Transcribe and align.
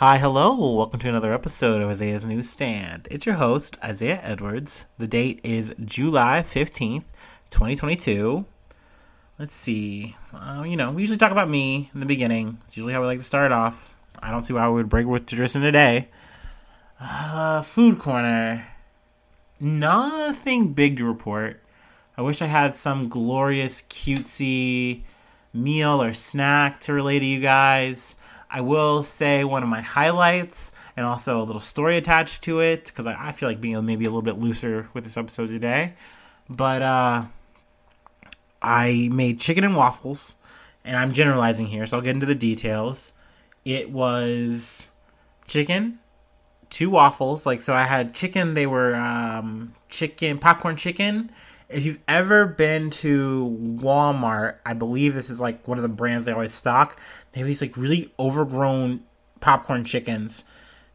Hi, 0.00 0.16
hello. 0.16 0.54
Welcome 0.54 0.98
to 1.00 1.10
another 1.10 1.34
episode 1.34 1.82
of 1.82 1.90
Isaiah's 1.90 2.24
Newsstand. 2.24 3.06
It's 3.10 3.26
your 3.26 3.34
host, 3.34 3.76
Isaiah 3.84 4.18
Edwards. 4.22 4.86
The 4.96 5.06
date 5.06 5.40
is 5.44 5.74
July 5.84 6.42
15th, 6.42 7.04
2022. 7.50 8.46
Let's 9.38 9.52
see. 9.52 10.16
Uh, 10.32 10.64
you 10.66 10.78
know, 10.78 10.90
we 10.90 11.02
usually 11.02 11.18
talk 11.18 11.32
about 11.32 11.50
me 11.50 11.90
in 11.92 12.00
the 12.00 12.06
beginning. 12.06 12.56
It's 12.66 12.78
usually 12.78 12.94
how 12.94 13.02
we 13.02 13.08
like 13.08 13.18
to 13.18 13.24
start 13.24 13.52
off. 13.52 13.94
I 14.22 14.30
don't 14.30 14.42
see 14.42 14.54
why 14.54 14.66
we 14.68 14.76
would 14.76 14.88
break 14.88 15.06
with 15.06 15.26
tradition 15.26 15.60
today. 15.60 16.08
Uh, 16.98 17.60
food 17.60 17.98
corner. 17.98 18.68
Nothing 19.60 20.72
big 20.72 20.96
to 20.96 21.04
report. 21.04 21.62
I 22.16 22.22
wish 22.22 22.40
I 22.40 22.46
had 22.46 22.74
some 22.74 23.10
glorious, 23.10 23.82
cutesy 23.82 25.02
meal 25.52 26.02
or 26.02 26.14
snack 26.14 26.80
to 26.80 26.94
relay 26.94 27.18
to 27.18 27.26
you 27.26 27.42
guys. 27.42 28.16
I 28.50 28.62
will 28.62 29.02
say 29.04 29.44
one 29.44 29.62
of 29.62 29.68
my 29.68 29.80
highlights 29.80 30.72
and 30.96 31.06
also 31.06 31.40
a 31.40 31.44
little 31.44 31.60
story 31.60 31.96
attached 31.96 32.42
to 32.44 32.60
it 32.60 32.86
because 32.86 33.06
I, 33.06 33.28
I, 33.28 33.32
feel 33.32 33.48
like 33.48 33.60
being 33.60 33.84
maybe 33.86 34.04
a 34.04 34.08
little 34.08 34.22
bit 34.22 34.38
looser 34.38 34.88
with 34.92 35.04
this 35.04 35.16
episode 35.16 35.50
today. 35.50 35.94
But 36.48 36.82
uh, 36.82 37.24
I 38.60 39.08
made 39.12 39.38
chicken 39.38 39.62
and 39.62 39.76
waffles, 39.76 40.34
and 40.84 40.96
I'm 40.96 41.12
generalizing 41.12 41.66
here, 41.66 41.86
so 41.86 41.96
I'll 41.96 42.02
get 42.02 42.14
into 42.16 42.26
the 42.26 42.34
details. 42.34 43.12
It 43.64 43.90
was 43.90 44.90
chicken, 45.46 46.00
two 46.70 46.90
waffles. 46.90 47.46
Like 47.46 47.62
so, 47.62 47.72
I 47.72 47.84
had 47.84 48.14
chicken. 48.14 48.54
They 48.54 48.66
were 48.66 48.96
um, 48.96 49.74
chicken 49.88 50.38
popcorn 50.38 50.74
chicken 50.74 51.30
if 51.70 51.84
you've 51.84 52.00
ever 52.08 52.46
been 52.46 52.90
to 52.90 53.56
Walmart, 53.80 54.56
I 54.66 54.74
believe 54.74 55.14
this 55.14 55.30
is 55.30 55.40
like 55.40 55.66
one 55.66 55.78
of 55.78 55.82
the 55.82 55.88
brands 55.88 56.26
they 56.26 56.32
always 56.32 56.52
stock. 56.52 56.98
They 57.32 57.40
have 57.40 57.46
these 57.46 57.62
like 57.62 57.76
really 57.76 58.12
overgrown 58.18 59.04
popcorn 59.40 59.84
chickens. 59.84 60.44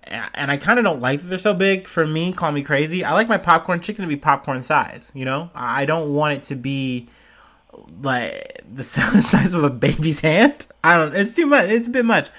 And 0.04 0.52
I 0.52 0.58
kind 0.58 0.78
of 0.78 0.86
don't 0.86 1.02
like 1.02 1.22
that 1.22 1.28
they're 1.28 1.40
so 1.40 1.56
big. 1.56 1.88
For 1.88 2.06
me, 2.06 2.32
call 2.32 2.52
me 2.52 2.62
crazy. 2.62 3.04
I 3.04 3.14
like 3.14 3.28
my 3.28 3.40
popcorn 3.40 3.82
chicken 3.82 4.04
to 4.04 4.08
be 4.08 4.18
popcorn 4.18 4.62
size. 4.62 5.12
You 5.16 5.26
know, 5.26 5.50
I 5.56 5.86
don't 5.86 6.14
want 6.14 6.36
it 6.36 6.44
to 6.44 6.56
be 6.56 7.09
like 8.02 8.62
the 8.72 8.84
size 8.84 9.54
of 9.54 9.64
a 9.64 9.70
baby's 9.70 10.20
hand. 10.20 10.68
I 10.84 10.98
don't. 10.98 11.16
It's 11.16 11.34
too 11.34 11.48
much. 11.48 11.70
It's 11.70 11.88
a 11.88 11.90
bit 11.92 12.06
much, 12.06 12.30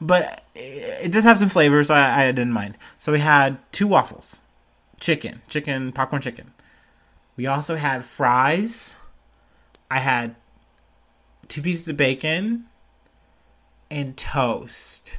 but 0.00 0.44
it 0.54 1.10
does 1.12 1.24
have 1.24 1.38
some 1.38 1.48
flavor, 1.48 1.82
so 1.82 1.94
I, 1.94 2.24
I 2.24 2.32
didn't 2.32 2.52
mind. 2.52 2.76
So 2.98 3.12
we 3.12 3.20
had 3.20 3.58
two 3.72 3.86
waffles, 3.86 4.40
chicken, 5.00 5.40
chicken, 5.48 5.92
popcorn 5.92 6.20
chicken. 6.20 6.52
We 7.36 7.46
also 7.46 7.74
had 7.74 8.04
fries. 8.04 8.94
I 9.90 9.98
had 9.98 10.36
two 11.48 11.62
pieces 11.62 11.88
of 11.88 11.96
bacon 11.96 12.66
and 13.90 14.16
toast. 14.16 15.18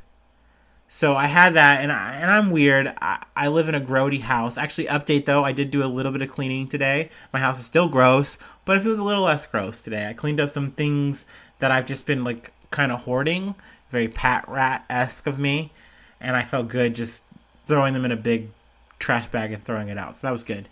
So 0.87 1.15
I 1.15 1.25
had 1.25 1.55
that, 1.55 1.81
and 1.81 1.91
I, 1.91 2.15
and 2.21 2.31
I'm 2.31 2.51
weird. 2.51 2.93
I, 3.01 3.21
I 3.35 3.49
live 3.49 3.67
in 3.67 3.75
a 3.75 3.81
grody 3.81 4.21
house. 4.21 4.57
Actually, 4.57 4.87
update 4.87 5.25
though, 5.25 5.43
I 5.43 5.51
did 5.51 5.69
do 5.69 5.83
a 5.83 5.87
little 5.87 6.13
bit 6.13 6.21
of 6.21 6.29
cleaning 6.29 6.69
today. 6.69 7.09
My 7.33 7.39
house 7.39 7.59
is 7.59 7.65
still 7.65 7.89
gross, 7.89 8.37
but 8.63 8.77
it 8.77 8.83
feels 8.83 8.97
a 8.97 9.03
little 9.03 9.23
less 9.23 9.45
gross 9.45 9.81
today. 9.81 10.07
I 10.07 10.13
cleaned 10.13 10.39
up 10.39 10.49
some 10.49 10.71
things 10.71 11.25
that 11.59 11.69
I've 11.69 11.85
just 11.85 12.07
been 12.07 12.23
like 12.23 12.53
kind 12.71 12.93
of 12.93 13.01
hoarding, 13.01 13.55
very 13.91 14.07
pat 14.07 14.47
rat 14.47 14.85
esque 14.89 15.27
of 15.27 15.37
me, 15.37 15.73
and 16.21 16.37
I 16.37 16.43
felt 16.43 16.69
good 16.69 16.95
just 16.95 17.23
throwing 17.67 17.93
them 17.93 18.05
in 18.05 18.11
a 18.11 18.17
big 18.17 18.49
trash 18.97 19.27
bag 19.27 19.51
and 19.51 19.63
throwing 19.63 19.89
it 19.89 19.97
out. 19.97 20.17
So 20.17 20.27
that 20.27 20.31
was 20.31 20.43
good. 20.43 20.69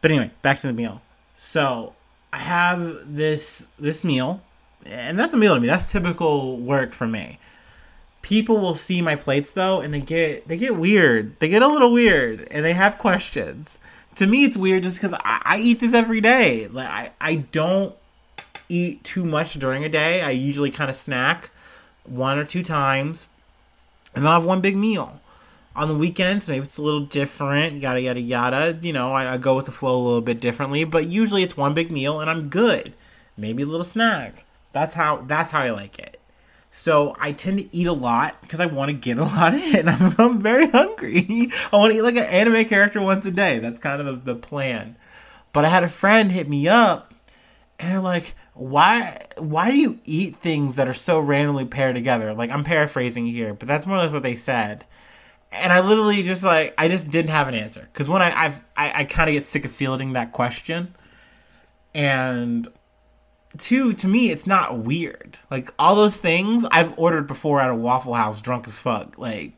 But 0.00 0.10
anyway, 0.10 0.32
back 0.42 0.58
to 0.60 0.66
the 0.66 0.72
meal. 0.72 1.00
So 1.36 1.94
I 2.32 2.38
have 2.38 3.14
this 3.14 3.68
this 3.78 4.02
meal, 4.02 4.42
and 4.86 5.18
that's 5.18 5.34
a 5.34 5.36
meal 5.36 5.54
to 5.54 5.60
me. 5.60 5.66
That's 5.66 5.90
typical 5.90 6.56
work 6.58 6.92
for 6.92 7.06
me. 7.06 7.38
People 8.22 8.58
will 8.58 8.74
see 8.74 9.00
my 9.02 9.16
plates 9.16 9.52
though, 9.52 9.80
and 9.80 9.92
they 9.94 10.00
get 10.00 10.46
they 10.48 10.56
get 10.56 10.76
weird. 10.76 11.38
They 11.40 11.48
get 11.48 11.62
a 11.62 11.68
little 11.68 11.92
weird, 11.92 12.48
and 12.50 12.64
they 12.64 12.74
have 12.74 12.98
questions. 12.98 13.78
To 14.16 14.26
me, 14.26 14.44
it's 14.44 14.56
weird 14.56 14.82
just 14.82 15.00
because 15.00 15.14
I, 15.14 15.40
I 15.44 15.58
eat 15.58 15.80
this 15.80 15.94
every 15.94 16.20
day. 16.20 16.68
Like 16.68 16.88
I, 16.88 17.12
I 17.20 17.34
don't 17.36 17.94
eat 18.68 19.02
too 19.04 19.24
much 19.24 19.54
during 19.54 19.84
a 19.84 19.88
day. 19.88 20.22
I 20.22 20.30
usually 20.30 20.70
kind 20.70 20.90
of 20.90 20.96
snack 20.96 21.50
one 22.04 22.38
or 22.38 22.44
two 22.44 22.62
times, 22.62 23.26
and 24.14 24.24
then 24.24 24.30
I 24.30 24.34
have 24.34 24.44
one 24.44 24.60
big 24.60 24.76
meal 24.76 25.20
on 25.76 25.88
the 25.88 25.96
weekends 25.96 26.48
maybe 26.48 26.64
it's 26.64 26.78
a 26.78 26.82
little 26.82 27.00
different 27.00 27.80
yada 27.80 28.00
yada 28.00 28.20
yada 28.20 28.78
you 28.82 28.92
know 28.92 29.12
I, 29.12 29.34
I, 29.34 29.36
go 29.36 29.54
with 29.54 29.66
the 29.66 29.72
flow 29.72 29.96
a 29.96 30.02
little 30.02 30.20
bit 30.20 30.40
differently 30.40 30.84
but 30.84 31.06
usually 31.06 31.42
it's 31.42 31.56
one 31.56 31.74
big 31.74 31.92
meal 31.92 32.20
and 32.20 32.28
i'm 32.28 32.48
good 32.48 32.92
maybe 33.36 33.62
a 33.62 33.66
little 33.66 33.84
snack 33.84 34.44
that's 34.72 34.94
how 34.94 35.16
that's 35.26 35.50
how 35.50 35.60
i 35.60 35.70
like 35.70 35.98
it. 35.98 36.20
So 36.70 37.16
i 37.18 37.32
tend 37.32 37.58
to 37.58 37.76
eat 37.76 37.86
a 37.86 37.92
lot 37.92 38.40
because 38.40 38.60
i 38.60 38.66
want 38.66 38.90
to 38.90 38.92
get 38.92 39.18
a 39.18 39.24
lot 39.24 39.54
in. 39.54 39.88
I'm, 39.90 40.14
I'm 40.18 40.40
very 40.40 40.68
hungry. 40.68 41.50
I 41.72 41.76
want 41.76 41.92
to 41.92 41.98
eat 41.98 42.02
like 42.02 42.16
an 42.16 42.24
anime 42.24 42.64
character 42.66 43.02
once 43.02 43.24
a 43.24 43.30
day. 43.30 43.58
That's 43.58 43.80
kind 43.80 44.00
of 44.00 44.06
the, 44.24 44.34
the 44.34 44.38
plan. 44.38 44.96
But 45.52 45.64
i 45.64 45.68
had 45.68 45.84
a 45.84 45.88
friend 45.88 46.30
hit 46.32 46.48
me 46.48 46.68
up 46.68 47.14
and 47.78 47.92
they're 47.92 48.00
like 48.00 48.34
why 48.54 49.18
why 49.38 49.70
do 49.70 49.76
you 49.76 49.98
eat 50.04 50.36
things 50.36 50.76
that 50.76 50.88
are 50.88 50.94
so 50.94 51.18
randomly 51.18 51.64
paired 51.64 51.94
together? 51.94 52.34
Like 52.34 52.50
i'm 52.50 52.64
paraphrasing 52.64 53.26
here 53.26 53.54
but 53.54 53.66
that's 53.68 53.86
more 53.86 53.96
or 53.96 54.00
less 54.00 54.12
what 54.12 54.22
they 54.22 54.36
said. 54.36 54.84
And 55.52 55.72
I 55.72 55.80
literally 55.80 56.22
just 56.22 56.44
like 56.44 56.74
I 56.78 56.88
just 56.88 57.10
didn't 57.10 57.30
have 57.30 57.48
an 57.48 57.54
answer 57.54 57.88
because 57.92 58.08
when 58.08 58.22
I 58.22 58.44
I've, 58.44 58.64
I 58.76 59.00
I 59.00 59.04
kind 59.04 59.28
of 59.28 59.34
get 59.34 59.44
sick 59.44 59.64
of 59.64 59.72
fielding 59.72 60.12
that 60.12 60.32
question, 60.32 60.94
and 61.92 62.68
two 63.58 63.92
to 63.94 64.08
me 64.08 64.30
it's 64.30 64.46
not 64.46 64.78
weird. 64.78 65.38
Like 65.50 65.72
all 65.78 65.94
those 65.94 66.16
things 66.16 66.64
I've 66.70 66.98
ordered 66.98 67.26
before 67.26 67.60
at 67.60 67.70
a 67.70 67.74
Waffle 67.74 68.14
House, 68.14 68.40
drunk 68.40 68.66
as 68.66 68.78
fuck. 68.78 69.18
Like 69.18 69.52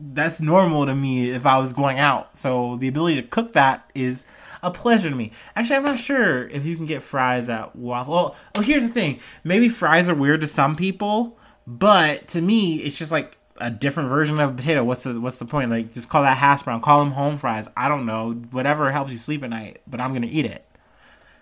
that's 0.00 0.40
normal 0.40 0.86
to 0.86 0.94
me 0.94 1.30
if 1.30 1.46
I 1.46 1.58
was 1.58 1.72
going 1.72 1.98
out. 1.98 2.36
So 2.36 2.76
the 2.76 2.88
ability 2.88 3.20
to 3.20 3.26
cook 3.26 3.54
that 3.54 3.90
is 3.94 4.24
a 4.62 4.70
pleasure 4.70 5.10
to 5.10 5.16
me. 5.16 5.32
Actually, 5.56 5.76
I'm 5.76 5.84
not 5.84 5.98
sure 5.98 6.48
if 6.48 6.66
you 6.66 6.76
can 6.76 6.86
get 6.86 7.02
fries 7.02 7.48
at 7.48 7.74
Waffle. 7.76 8.14
Well, 8.14 8.36
well 8.54 8.64
here's 8.64 8.84
the 8.84 8.92
thing. 8.92 9.20
Maybe 9.44 9.68
fries 9.68 10.08
are 10.08 10.14
weird 10.14 10.40
to 10.42 10.46
some 10.46 10.76
people, 10.76 11.38
but 11.66 12.28
to 12.28 12.40
me, 12.40 12.76
it's 12.76 12.98
just 12.98 13.12
like 13.12 13.36
a 13.60 13.70
different 13.70 14.08
version 14.08 14.38
of 14.38 14.50
a 14.50 14.54
potato. 14.54 14.84
What's 14.84 15.04
the 15.04 15.20
what's 15.20 15.38
the 15.38 15.44
point? 15.44 15.70
Like 15.70 15.92
just 15.92 16.08
call 16.08 16.22
that 16.22 16.36
hash 16.36 16.62
brown. 16.62 16.80
Call 16.80 16.98
them 16.98 17.10
home 17.10 17.38
fries. 17.38 17.68
I 17.76 17.88
don't 17.88 18.06
know. 18.06 18.32
Whatever 18.32 18.90
helps 18.92 19.12
you 19.12 19.18
sleep 19.18 19.42
at 19.42 19.50
night, 19.50 19.80
but 19.86 20.00
I'm 20.00 20.12
gonna 20.12 20.28
eat 20.30 20.44
it. 20.44 20.64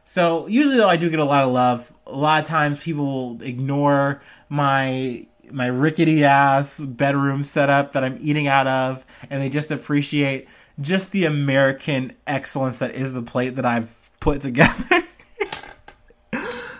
So 0.09 0.47
usually 0.47 0.77
though 0.77 0.89
I 0.89 0.97
do 0.97 1.11
get 1.11 1.19
a 1.19 1.25
lot 1.25 1.44
of 1.44 1.53
love. 1.53 1.93
A 2.06 2.17
lot 2.17 2.41
of 2.41 2.49
times 2.49 2.83
people 2.83 3.05
will 3.05 3.43
ignore 3.43 4.22
my 4.49 5.27
my 5.50 5.67
rickety 5.67 6.25
ass 6.25 6.78
bedroom 6.81 7.43
setup 7.43 7.93
that 7.93 8.05
I'm 8.05 8.17
eating 8.21 8.47
out 8.47 8.67
of 8.69 9.05
and 9.28 9.43
they 9.43 9.49
just 9.49 9.71
appreciate 9.71 10.47
just 10.81 11.11
the 11.11 11.25
American 11.25 12.12
excellence 12.27 12.78
that 12.78 12.94
is 12.94 13.15
the 13.15 13.22
plate 13.22 13.56
that 13.56 13.65
I've 13.65 14.11
put 14.21 14.41
together. 14.43 15.05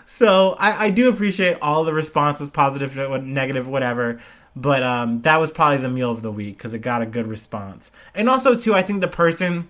so 0.05 0.55
I, 0.57 0.85
I 0.85 0.89
do 0.89 1.09
appreciate 1.09 1.57
all 1.61 1.83
the 1.83 1.93
responses, 1.93 2.49
positive, 2.49 2.95
negative, 3.23 3.67
whatever. 3.67 4.21
But 4.55 4.83
um, 4.83 5.21
that 5.21 5.39
was 5.39 5.51
probably 5.51 5.77
the 5.77 5.89
meal 5.89 6.09
of 6.09 6.21
the 6.21 6.31
week 6.31 6.57
because 6.57 6.73
it 6.73 6.79
got 6.79 7.01
a 7.01 7.05
good 7.05 7.27
response. 7.27 7.91
And 8.15 8.27
also, 8.27 8.55
too, 8.55 8.73
I 8.73 8.81
think 8.81 9.01
the 9.01 9.07
person 9.07 9.69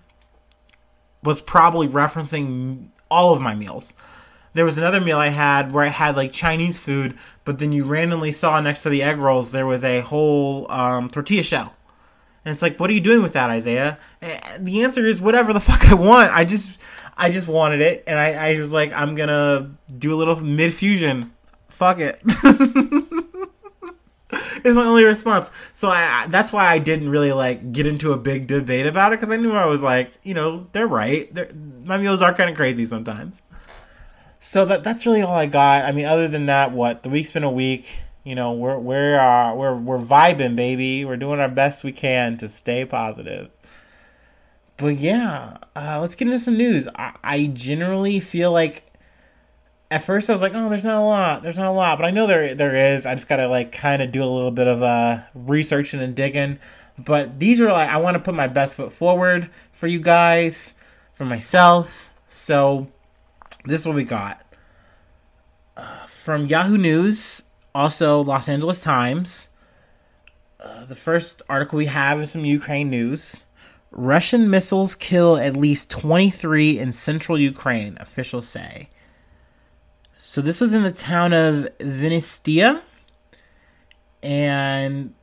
was 1.23 1.41
probably 1.41 1.89
referencing 1.89 2.89
all 3.09 3.33
of 3.33 3.41
my 3.41 3.55
meals. 3.55 3.93
There 4.53 4.65
was 4.65 4.77
another 4.77 4.99
meal 4.99 5.19
I 5.19 5.27
had 5.27 5.71
where 5.71 5.83
I 5.83 5.89
had 5.89 6.15
like 6.15 6.33
Chinese 6.33 6.77
food, 6.77 7.17
but 7.45 7.59
then 7.59 7.71
you 7.71 7.83
randomly 7.83 8.31
saw 8.31 8.59
next 8.59 8.81
to 8.83 8.89
the 8.89 9.03
egg 9.03 9.17
rolls 9.17 9.51
there 9.51 9.67
was 9.67 9.83
a 9.83 10.01
whole 10.01 10.69
um, 10.71 11.09
tortilla 11.09 11.43
shell. 11.43 11.73
And 12.43 12.53
it's 12.53 12.61
like, 12.61 12.79
what 12.79 12.89
are 12.89 12.93
you 12.93 13.01
doing 13.01 13.21
with 13.21 13.33
that, 13.33 13.49
Isaiah? 13.49 13.99
And 14.21 14.65
the 14.65 14.83
answer 14.83 15.05
is 15.05 15.21
whatever 15.21 15.53
the 15.53 15.59
fuck 15.69 15.85
I 15.85 15.93
want. 15.93 16.33
I 16.33 16.45
just, 16.45 16.79
I 17.17 17.29
just 17.29 17.47
wanted 17.47 17.81
it, 17.81 18.03
and 18.07 18.17
I, 18.17 18.53
I 18.53 18.59
was 18.59 18.73
like, 18.73 18.93
I'm 18.93 19.15
gonna 19.15 19.71
do 19.97 20.13
a 20.13 20.17
little 20.17 20.39
mid 20.39 20.73
fusion. 20.73 21.33
Fuck 21.67 21.99
it. 21.99 22.21
is 24.67 24.75
my 24.75 24.85
only 24.85 25.03
response. 25.03 25.49
So 25.73 25.89
I 25.89 26.27
that's 26.27 26.51
why 26.51 26.67
I 26.67 26.79
didn't 26.79 27.09
really 27.09 27.31
like 27.31 27.71
get 27.71 27.85
into 27.85 28.13
a 28.13 28.17
big 28.17 28.47
debate 28.47 28.85
about 28.85 29.13
it 29.13 29.19
because 29.19 29.33
I 29.33 29.37
knew 29.37 29.53
I 29.53 29.65
was 29.65 29.81
like, 29.81 30.11
you 30.23 30.33
know, 30.33 30.67
they're 30.73 30.87
right. 30.87 31.33
They're, 31.33 31.49
my 31.83 31.97
meals 31.97 32.21
are 32.21 32.33
kind 32.33 32.49
of 32.49 32.55
crazy 32.55 32.85
sometimes. 32.85 33.41
So 34.39 34.65
that 34.65 34.83
that's 34.83 35.05
really 35.05 35.21
all 35.21 35.35
I 35.35 35.45
got. 35.45 35.85
I 35.85 35.91
mean, 35.91 36.05
other 36.05 36.27
than 36.27 36.45
that, 36.47 36.71
what 36.71 37.03
the 37.03 37.09
week's 37.09 37.31
been 37.31 37.43
a 37.43 37.51
week. 37.51 37.87
You 38.23 38.35
know, 38.35 38.51
we're 38.53 38.77
we're 38.77 39.19
uh, 39.19 39.55
we're 39.55 39.75
we're 39.75 39.99
vibing, 39.99 40.55
baby. 40.55 41.05
We're 41.05 41.17
doing 41.17 41.39
our 41.39 41.49
best 41.49 41.83
we 41.83 41.93
can 41.93 42.37
to 42.37 42.49
stay 42.49 42.85
positive. 42.85 43.49
But 44.75 44.97
yeah, 44.99 45.57
uh, 45.75 45.99
let's 46.01 46.13
get 46.13 46.27
into 46.27 46.39
some 46.39 46.55
news. 46.55 46.87
I, 46.95 47.15
I 47.23 47.45
generally 47.47 48.19
feel 48.19 48.51
like 48.51 48.83
at 49.89 50.03
first 50.03 50.29
I 50.29 50.33
was 50.33 50.41
like, 50.41 50.53
oh, 50.55 50.69
there's 50.69 50.83
not 50.83 51.01
a 51.01 51.05
lot, 51.05 51.43
there's 51.43 51.57
not 51.57 51.67
a 51.67 51.71
lot, 51.71 51.97
but 51.97 52.05
I 52.05 52.11
know 52.11 52.27
there 52.27 52.53
there 52.55 52.75
is. 52.95 53.05
I 53.05 53.15
just 53.15 53.29
gotta 53.29 53.47
like 53.47 53.71
kind 53.71 54.01
of 54.01 54.11
do 54.11 54.23
a 54.23 54.25
little 54.25 54.51
bit 54.51 54.67
of 54.67 54.81
uh, 54.83 55.21
researching 55.33 56.01
and 56.01 56.15
digging. 56.15 56.59
But 56.97 57.39
these 57.39 57.61
are 57.61 57.71
like 57.71 57.89
I 57.89 57.97
want 57.97 58.15
to 58.15 58.23
put 58.23 58.33
my 58.35 58.47
best 58.47 58.75
foot 58.75 58.91
forward 58.91 59.49
for 59.71 59.87
you 59.87 59.99
guys, 59.99 60.73
for 61.13 61.25
myself. 61.25 62.09
So 62.27 62.87
this 63.65 63.81
is 63.81 63.87
what 63.87 63.95
we 63.95 64.03
got 64.03 64.41
uh, 65.77 66.05
from 66.07 66.47
Yahoo 66.47 66.77
News, 66.77 67.43
also 67.73 68.21
Los 68.21 68.49
Angeles 68.49 68.81
Times. 68.81 69.47
uh, 70.59 70.85
the 70.85 70.95
first 70.95 71.41
article 71.49 71.77
we 71.77 71.85
have 71.85 72.19
is 72.21 72.31
some 72.31 72.45
Ukraine 72.45 72.89
news. 72.89 73.45
Russian 73.91 74.49
missiles 74.49 74.95
kill 74.95 75.37
at 75.37 75.55
least 75.55 75.89
23 75.89 76.77
in 76.77 76.91
central 76.91 77.39
Ukraine, 77.39 77.97
officials 77.99 78.47
say. 78.47 78.89
So 80.29 80.41
this 80.41 80.59
was 80.59 80.73
in 80.73 80.83
the 80.83 80.91
town 80.91 81.31
of 81.31 81.69
Vinnytsia. 81.77 82.81
And 84.21 85.13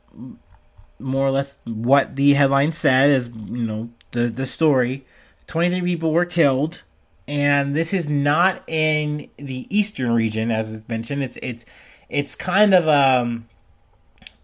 more 0.97 1.27
or 1.27 1.29
less 1.29 1.55
what 1.63 2.15
the 2.15 2.33
headline 2.33 2.71
said 2.71 3.11
is, 3.11 3.27
you 3.27 3.61
know, 3.67 3.91
the, 4.13 4.21
the 4.29 4.47
story. 4.47 5.05
23 5.45 5.81
people 5.81 6.11
were 6.11 6.25
killed. 6.25 6.81
And 7.27 7.75
this 7.75 7.93
is 7.93 8.09
not 8.09 8.63
in 8.65 9.29
the 9.37 9.67
eastern 9.69 10.11
region, 10.11 10.49
as 10.49 10.71
is 10.71 10.89
mentioned. 10.89 11.23
It's 11.23 11.37
it's 11.37 11.65
it's 12.09 12.33
kind 12.33 12.73
of 12.73 12.87
um 12.87 13.47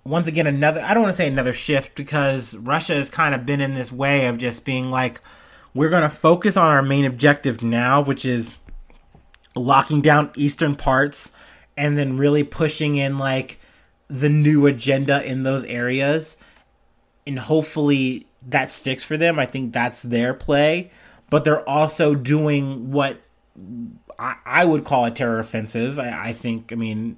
once 0.03 0.27
again 0.27 0.45
another 0.45 0.81
I 0.81 0.93
don't 0.93 1.01
want 1.01 1.13
to 1.13 1.17
say 1.17 1.27
another 1.27 1.53
shift 1.53 1.95
because 1.95 2.55
Russia 2.55 2.93
has 2.93 3.09
kind 3.09 3.33
of 3.33 3.47
been 3.47 3.61
in 3.61 3.73
this 3.73 3.91
way 3.91 4.27
of 4.27 4.37
just 4.37 4.63
being 4.63 4.91
like 4.91 5.21
we're 5.73 5.89
going 5.89 6.03
to 6.03 6.09
focus 6.09 6.55
on 6.55 6.67
our 6.67 6.83
main 6.83 7.05
objective 7.05 7.63
now 7.63 8.01
which 8.01 8.25
is 8.25 8.57
locking 9.56 10.01
down 10.01 10.31
eastern 10.36 10.75
parts 10.75 11.31
and 11.77 11.98
then 11.98 12.18
really 12.18 12.44
pushing 12.44 12.95
in 12.95 13.18
like 13.18 13.59
the 14.07 14.30
new 14.30 14.65
agenda 14.65 15.24
in 15.30 15.44
those 15.44 15.63
areas 15.65 16.38
and 17.25 17.38
hopefully 17.39 18.27
that 18.48 18.71
sticks 18.71 19.03
for 19.03 19.18
them. 19.18 19.39
I 19.39 19.45
think 19.45 19.74
that's 19.74 20.01
their 20.01 20.33
play, 20.33 20.92
but 21.30 21.44
they're 21.44 21.68
also 21.68 22.15
doing 22.15 22.92
what 22.92 23.18
I, 24.19 24.65
would 24.65 24.83
call 24.86 25.06
a 25.06 25.12
terror 25.12 25.39
offensive. 25.39 26.00
I, 26.00 26.30
I 26.30 26.33
think 26.33 26.71
I 26.71 26.75
mean 26.75 27.18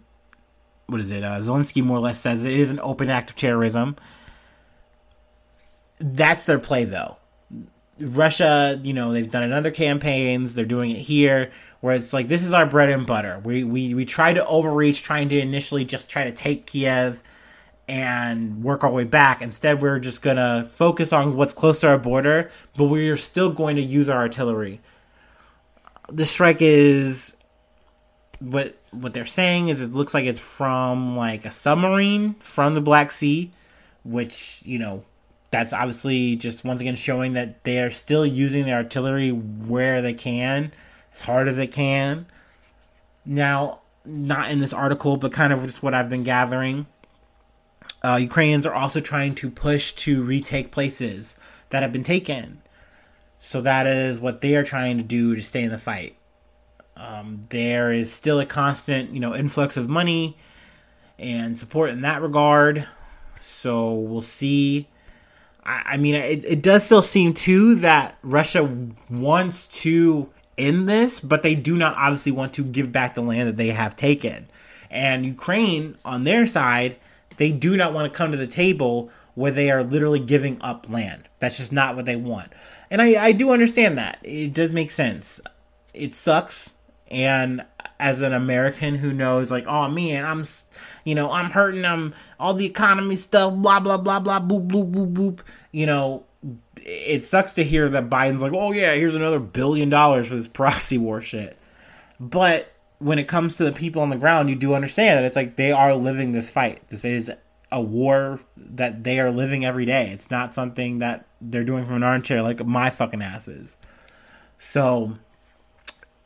what 0.87 0.99
is 0.99 1.11
it? 1.11 1.23
Uh, 1.23 1.39
Zelensky 1.39 1.83
more 1.83 1.97
or 1.97 2.01
less 2.01 2.19
says 2.19 2.43
it 2.43 2.53
is 2.53 2.69
an 2.69 2.79
open 2.81 3.09
act 3.09 3.29
of 3.31 3.35
terrorism. 3.35 3.95
That's 5.99 6.45
their 6.45 6.59
play, 6.59 6.85
though. 6.85 7.17
Russia, 7.99 8.79
you 8.81 8.93
know, 8.93 9.13
they've 9.13 9.29
done 9.29 9.43
it 9.43 9.47
in 9.47 9.53
other 9.53 9.71
campaigns. 9.71 10.55
They're 10.55 10.65
doing 10.65 10.91
it 10.91 10.97
here, 10.97 11.51
where 11.83 11.95
it's 11.95 12.13
like 12.13 12.29
this 12.29 12.45
is 12.45 12.53
our 12.53 12.65
bread 12.65 12.89
and 12.89 13.05
butter. 13.05 13.41
We 13.43 13.65
we 13.65 13.93
we 13.93 14.05
tried 14.05 14.35
to 14.35 14.45
overreach, 14.45 15.03
trying 15.03 15.27
to 15.27 15.37
initially 15.37 15.83
just 15.83 16.09
try 16.09 16.23
to 16.23 16.31
take 16.31 16.65
Kiev 16.65 17.21
and 17.89 18.63
work 18.63 18.85
our 18.85 18.89
way 18.89 19.03
back. 19.03 19.41
Instead, 19.41 19.81
we're 19.81 19.99
just 19.99 20.21
gonna 20.21 20.65
focus 20.71 21.11
on 21.11 21.35
what's 21.35 21.51
close 21.51 21.81
to 21.81 21.89
our 21.89 21.97
border, 21.97 22.49
but 22.77 22.85
we're 22.85 23.17
still 23.17 23.49
going 23.49 23.75
to 23.75 23.81
use 23.81 24.07
our 24.07 24.17
artillery. 24.17 24.79
The 26.07 26.25
strike 26.25 26.61
is 26.61 27.35
what 28.39 28.77
what 28.91 29.13
they're 29.13 29.25
saying 29.25 29.67
is 29.67 29.81
it 29.81 29.91
looks 29.91 30.13
like 30.13 30.23
it's 30.23 30.39
from 30.39 31.17
like 31.17 31.43
a 31.43 31.51
submarine 31.51 32.35
from 32.35 32.75
the 32.75 32.81
Black 32.81 33.11
Sea, 33.11 33.51
which 34.05 34.61
you 34.63 34.79
know 34.79 35.03
that's 35.51 35.73
obviously 35.73 36.37
just 36.37 36.63
once 36.63 36.79
again 36.79 36.95
showing 36.95 37.33
that 37.33 37.65
they 37.65 37.83
are 37.83 37.91
still 37.91 38.25
using 38.25 38.63
the 38.63 38.71
artillery 38.71 39.31
where 39.31 40.01
they 40.01 40.13
can, 40.13 40.71
as 41.13 41.21
hard 41.21 41.47
as 41.47 41.55
they 41.55 41.67
can. 41.67 42.25
Now, 43.25 43.81
not 44.05 44.51
in 44.51 44.59
this 44.59 44.73
article, 44.73 45.17
but 45.17 45.31
kind 45.31 45.53
of 45.53 45.63
just 45.63 45.81
what 45.81 45.93
I've 45.93 46.09
been 46.09 46.23
gathering. 46.23 46.87
Uh, 48.03 48.17
Ukrainians 48.21 48.65
are 48.65 48.73
also 48.73 48.99
trying 48.99 49.35
to 49.35 49.49
push 49.49 49.93
to 49.93 50.23
retake 50.23 50.71
places 50.71 51.35
that 51.69 51.83
have 51.83 51.91
been 51.91 52.03
taken. 52.03 52.61
So 53.39 53.61
that 53.61 53.87
is 53.87 54.19
what 54.19 54.41
they 54.41 54.55
are 54.55 54.63
trying 54.63 54.97
to 54.97 55.03
do 55.03 55.35
to 55.35 55.41
stay 55.41 55.63
in 55.63 55.71
the 55.71 55.77
fight. 55.77 56.15
Um, 56.95 57.41
there 57.49 57.91
is 57.91 58.11
still 58.11 58.39
a 58.39 58.45
constant, 58.45 59.11
you 59.11 59.19
know, 59.19 59.35
influx 59.35 59.77
of 59.77 59.89
money 59.89 60.37
and 61.17 61.57
support 61.57 61.89
in 61.89 62.01
that 62.01 62.21
regard. 62.21 62.87
So 63.37 63.93
we'll 63.93 64.21
see. 64.21 64.87
I, 65.65 65.83
I 65.85 65.97
mean, 65.97 66.15
it, 66.15 66.45
it 66.45 66.61
does 66.61 66.85
still 66.85 67.03
seem 67.03 67.33
too 67.33 67.75
that 67.75 68.17
Russia 68.21 68.69
wants 69.09 69.67
to 69.81 70.29
end 70.57 70.87
this, 70.87 71.19
but 71.19 71.43
they 71.43 71.55
do 71.55 71.75
not 71.75 71.95
obviously 71.97 72.31
want 72.31 72.53
to 72.53 72.63
give 72.63 72.91
back 72.91 73.15
the 73.15 73.21
land 73.21 73.49
that 73.49 73.55
they 73.55 73.69
have 73.69 73.95
taken. 73.95 74.47
And 74.89 75.25
Ukraine, 75.25 75.97
on 76.05 76.23
their 76.23 76.45
side, 76.45 76.97
they 77.37 77.51
do 77.51 77.75
not 77.75 77.93
want 77.93 78.11
to 78.11 78.17
come 78.17 78.31
to 78.31 78.37
the 78.37 78.47
table 78.47 79.09
where 79.35 79.51
they 79.51 79.71
are 79.71 79.83
literally 79.83 80.19
giving 80.19 80.61
up 80.61 80.89
land. 80.89 81.27
That's 81.39 81.57
just 81.57 81.71
not 81.71 81.95
what 81.95 82.05
they 82.05 82.15
want. 82.15 82.51
And 82.91 83.01
I, 83.01 83.25
I 83.25 83.31
do 83.31 83.49
understand 83.49 83.97
that. 83.97 84.19
It 84.21 84.53
does 84.53 84.71
make 84.71 84.91
sense. 84.91 85.41
It 85.93 86.13
sucks 86.13 86.75
and 87.09 87.63
as 87.99 88.21
an 88.21 88.33
American 88.33 88.95
who 88.95 89.13
knows, 89.13 89.51
like, 89.51 89.65
oh 89.67 89.87
man, 89.87 90.25
I'm, 90.25 90.45
you 91.05 91.15
know, 91.15 91.31
I'm 91.31 91.51
hurting. 91.51 91.85
I'm 91.85 92.13
all 92.39 92.53
the 92.53 92.65
economy 92.65 93.15
stuff, 93.15 93.53
blah 93.55 93.79
blah 93.79 93.97
blah 93.97 94.19
blah, 94.19 94.39
boop 94.39 94.67
boop 94.67 94.91
boop 94.91 95.13
boop. 95.13 95.39
You 95.71 95.85
know, 95.85 96.25
it 96.85 97.23
sucks 97.23 97.53
to 97.53 97.63
hear 97.63 97.89
that 97.89 98.09
Biden's 98.09 98.41
like, 98.41 98.53
oh 98.53 98.71
yeah, 98.71 98.93
here's 98.93 99.15
another 99.15 99.39
billion 99.39 99.89
dollars 99.89 100.27
for 100.27 100.35
this 100.35 100.47
proxy 100.47 100.97
war 100.97 101.21
shit. 101.21 101.57
But 102.19 102.71
when 102.99 103.19
it 103.19 103.27
comes 103.27 103.55
to 103.57 103.63
the 103.63 103.71
people 103.71 104.01
on 104.01 104.09
the 104.09 104.17
ground, 104.17 104.49
you 104.49 104.55
do 104.55 104.73
understand 104.73 105.17
that 105.17 105.25
it's 105.25 105.35
like 105.35 105.55
they 105.55 105.71
are 105.71 105.95
living 105.95 106.31
this 106.31 106.49
fight. 106.49 106.87
This 106.89 107.05
is 107.05 107.31
a 107.71 107.81
war 107.81 108.39
that 108.55 109.03
they 109.03 109.19
are 109.19 109.31
living 109.31 109.65
every 109.65 109.85
day. 109.85 110.09
It's 110.11 110.29
not 110.29 110.53
something 110.53 110.99
that 110.99 111.25
they're 111.41 111.63
doing 111.63 111.85
from 111.85 111.95
an 111.95 112.03
armchair 112.03 112.41
like 112.41 112.63
my 112.65 112.89
fucking 112.89 113.21
ass 113.21 113.47
is. 113.47 113.77
So 114.59 115.17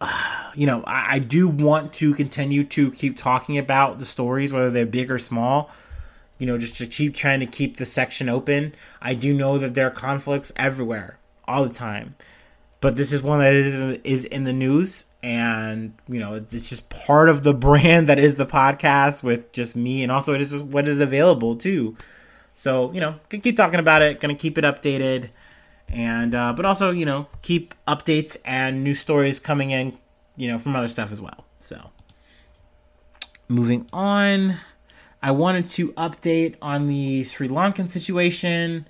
you 0.56 0.66
know, 0.66 0.84
I, 0.86 1.16
I, 1.16 1.20
do 1.20 1.48
want 1.48 1.94
to 1.94 2.14
continue 2.14 2.64
to 2.66 2.92
keep 2.92 3.18
talking 3.18 3.58
about 3.58 4.00
the 4.00 4.06
stories, 4.06 4.54
whether 4.54 4.70
they're 4.70 4.86
big 4.86 5.12
or 5.12 5.20
small. 5.20 5.72
You 6.38 6.48
know, 6.48 6.58
just 6.58 6.76
to 6.78 6.88
keep 6.88 7.16
trying 7.16 7.40
to 7.40 7.46
keep 7.46 7.78
the 7.78 7.86
section 7.86 8.30
open. 8.30 8.76
I 9.02 9.14
do 9.14 9.34
know 9.34 9.58
that 9.58 9.74
there 9.74 9.88
are 9.88 9.92
conflicts 9.92 10.52
everywhere, 10.56 11.18
all 11.48 11.64
the 11.64 11.74
time, 11.74 12.16
but 12.80 12.96
this 12.96 13.12
is 13.12 13.24
one 13.24 13.40
that 13.40 13.54
is 13.54 14.00
is 14.04 14.24
in 14.26 14.44
the 14.44 14.54
news, 14.54 15.06
and 15.24 15.94
you 16.08 16.20
know, 16.20 16.36
it's 16.36 16.70
just 16.70 16.90
part 16.90 17.30
of 17.30 17.44
the 17.44 17.54
brand 17.68 18.08
that 18.10 18.20
is 18.20 18.36
the 18.36 18.46
podcast 18.46 19.24
with 19.24 19.52
just 19.52 19.76
me, 19.76 20.04
and 20.04 20.12
also 20.12 20.34
it 20.34 20.42
is 20.42 20.54
what 20.54 20.88
is 20.88 21.00
available 21.00 21.56
too. 21.56 21.98
So 22.56 22.92
you 22.94 23.02
know, 23.02 23.16
keep 23.30 23.56
talking 23.56 23.80
about 23.80 24.02
it. 24.02 24.20
Gonna 24.20 24.36
keep 24.36 24.58
it 24.58 24.64
updated 24.64 25.30
and 25.90 26.36
uh, 26.36 26.54
but 26.54 26.66
also 26.66 26.92
you 26.92 27.06
know 27.06 27.28
keep 27.42 27.74
updates 27.88 28.38
and 28.46 28.84
new 28.84 28.94
stories 28.94 29.40
coming 29.40 29.72
in 29.72 29.98
you 30.36 30.48
know 30.48 30.60
from 30.60 30.76
other 30.76 30.88
stuff 30.88 31.12
as 31.12 31.22
well 31.22 31.46
so 31.60 31.92
moving 33.48 33.88
on 33.94 34.58
i 35.28 35.32
wanted 35.32 35.70
to 35.70 35.92
update 35.94 36.56
on 36.62 36.88
the 36.88 37.24
sri 37.24 37.48
lankan 37.48 37.90
situation. 37.90 38.88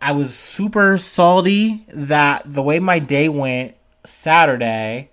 I 0.00 0.12
was 0.12 0.32
super 0.34 0.96
salty 0.98 1.84
that 1.88 2.42
the 2.46 2.62
way 2.62 2.78
my 2.78 3.00
day 3.00 3.28
went 3.28 3.74
saturday 4.04 5.10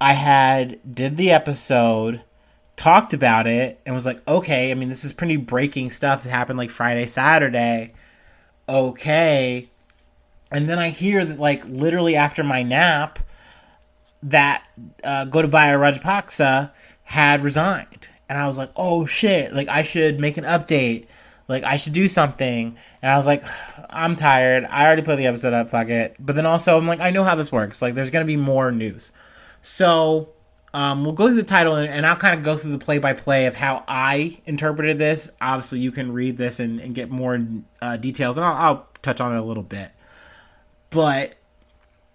i 0.00 0.12
had 0.12 0.78
did 0.94 1.16
the 1.16 1.30
episode 1.30 2.22
talked 2.76 3.14
about 3.14 3.46
it 3.46 3.80
and 3.86 3.94
was 3.94 4.04
like 4.04 4.26
okay 4.28 4.70
i 4.70 4.74
mean 4.74 4.88
this 4.88 5.04
is 5.04 5.12
pretty 5.12 5.36
breaking 5.36 5.90
stuff 5.90 6.24
that 6.24 6.30
happened 6.30 6.58
like 6.58 6.70
friday 6.70 7.06
saturday. 7.06 7.92
Okay. 8.70 9.68
And 10.52 10.68
then 10.68 10.78
I 10.78 10.90
hear 10.90 11.24
that 11.24 11.40
like 11.40 11.64
literally 11.66 12.14
after 12.14 12.44
my 12.44 12.62
nap 12.62 13.18
that 14.22 14.64
uh, 15.02 15.26
Gotabaya 15.26 15.76
Rajapaksa 15.78 16.70
had 17.02 17.42
resigned, 17.42 18.08
and 18.30 18.38
I 18.38 18.46
was 18.46 18.56
like, 18.56 18.70
oh 18.76 19.06
shit, 19.06 19.52
like 19.52 19.68
I 19.68 19.82
should 19.82 20.20
make 20.20 20.36
an 20.36 20.44
update, 20.44 21.06
like 21.48 21.64
I 21.64 21.76
should 21.76 21.92
do 21.92 22.08
something, 22.08 22.76
and 23.02 23.10
I 23.10 23.16
was 23.16 23.26
like, 23.26 23.44
I'm 23.90 24.14
tired, 24.14 24.64
I 24.70 24.86
already 24.86 25.02
put 25.02 25.16
the 25.16 25.26
episode 25.26 25.52
up, 25.52 25.68
fuck 25.68 25.88
it. 25.88 26.14
But 26.20 26.36
then 26.36 26.46
also 26.46 26.78
I'm 26.78 26.86
like, 26.86 27.00
I 27.00 27.10
know 27.10 27.24
how 27.24 27.34
this 27.34 27.50
works, 27.50 27.82
like 27.82 27.94
there's 27.94 28.10
gonna 28.10 28.24
be 28.24 28.36
more 28.36 28.70
news, 28.70 29.12
so. 29.60 30.30
Um, 30.72 31.02
we'll 31.02 31.14
go 31.14 31.26
through 31.26 31.34
the 31.34 31.42
title 31.42 31.74
and, 31.74 31.88
and 31.88 32.06
I'll 32.06 32.14
kind 32.14 32.38
of 32.38 32.44
go 32.44 32.56
through 32.56 32.70
the 32.70 32.78
play 32.78 32.98
by 32.98 33.12
play 33.12 33.46
of 33.46 33.56
how 33.56 33.82
I 33.88 34.38
interpreted 34.46 35.00
this. 35.00 35.28
Obviously, 35.40 35.80
you 35.80 35.90
can 35.90 36.12
read 36.12 36.36
this 36.36 36.60
and, 36.60 36.78
and 36.78 36.94
get 36.94 37.10
more 37.10 37.44
uh, 37.82 37.96
details, 37.96 38.36
and 38.36 38.46
I'll, 38.46 38.54
I'll 38.54 38.88
touch 39.02 39.20
on 39.20 39.34
it 39.34 39.40
a 39.40 39.42
little 39.42 39.64
bit. 39.64 39.90
But 40.90 41.34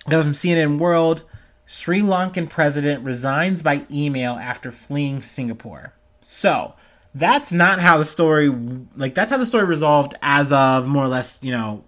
goes 0.08 0.24
from 0.24 0.32
CNN 0.32 0.78
World. 0.78 1.24
Sri 1.66 2.00
Lankan 2.00 2.50
president 2.50 3.04
resigns 3.04 3.62
by 3.62 3.86
email 3.92 4.36
after 4.36 4.72
fleeing 4.72 5.22
Singapore. 5.22 5.95
So 6.28 6.74
that's 7.14 7.52
not 7.52 7.80
how 7.80 7.98
the 7.98 8.06
story 8.06 8.50
like 8.96 9.16
that's 9.16 9.32
how 9.32 9.38
the 9.38 9.46
story 9.46 9.66
resolved 9.66 10.16
as 10.22 10.52
of 10.52 10.88
more 10.88 11.04
or 11.04 11.08
less 11.08 11.40
you 11.42 11.52
know 11.52 11.84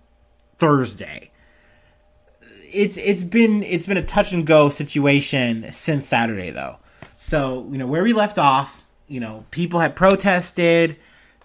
Thursday. 0.57 1.31
It's 2.73 2.97
it's 2.97 3.23
been 3.23 3.63
it's 3.63 3.87
been 3.87 3.97
a 3.97 4.03
touch 4.03 4.31
and 4.31 4.47
go 4.47 4.69
situation 4.69 5.71
since 5.71 6.07
Saturday 6.07 6.51
though. 6.51 6.77
So 7.17 7.67
you 7.71 7.77
know 7.77 7.87
where 7.87 8.03
we 8.03 8.13
left 8.13 8.37
off, 8.37 8.85
you 9.07 9.19
know 9.19 9.45
people 9.51 9.79
had 9.79 9.95
protested, 9.95 10.97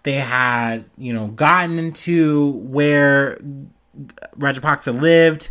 they 0.03 0.15
had 0.15 0.85
you 0.97 1.13
know 1.13 1.29
gotten 1.29 1.79
into 1.79 2.53
where 2.53 3.41
Rajapaksa 4.39 4.99
lived. 5.01 5.51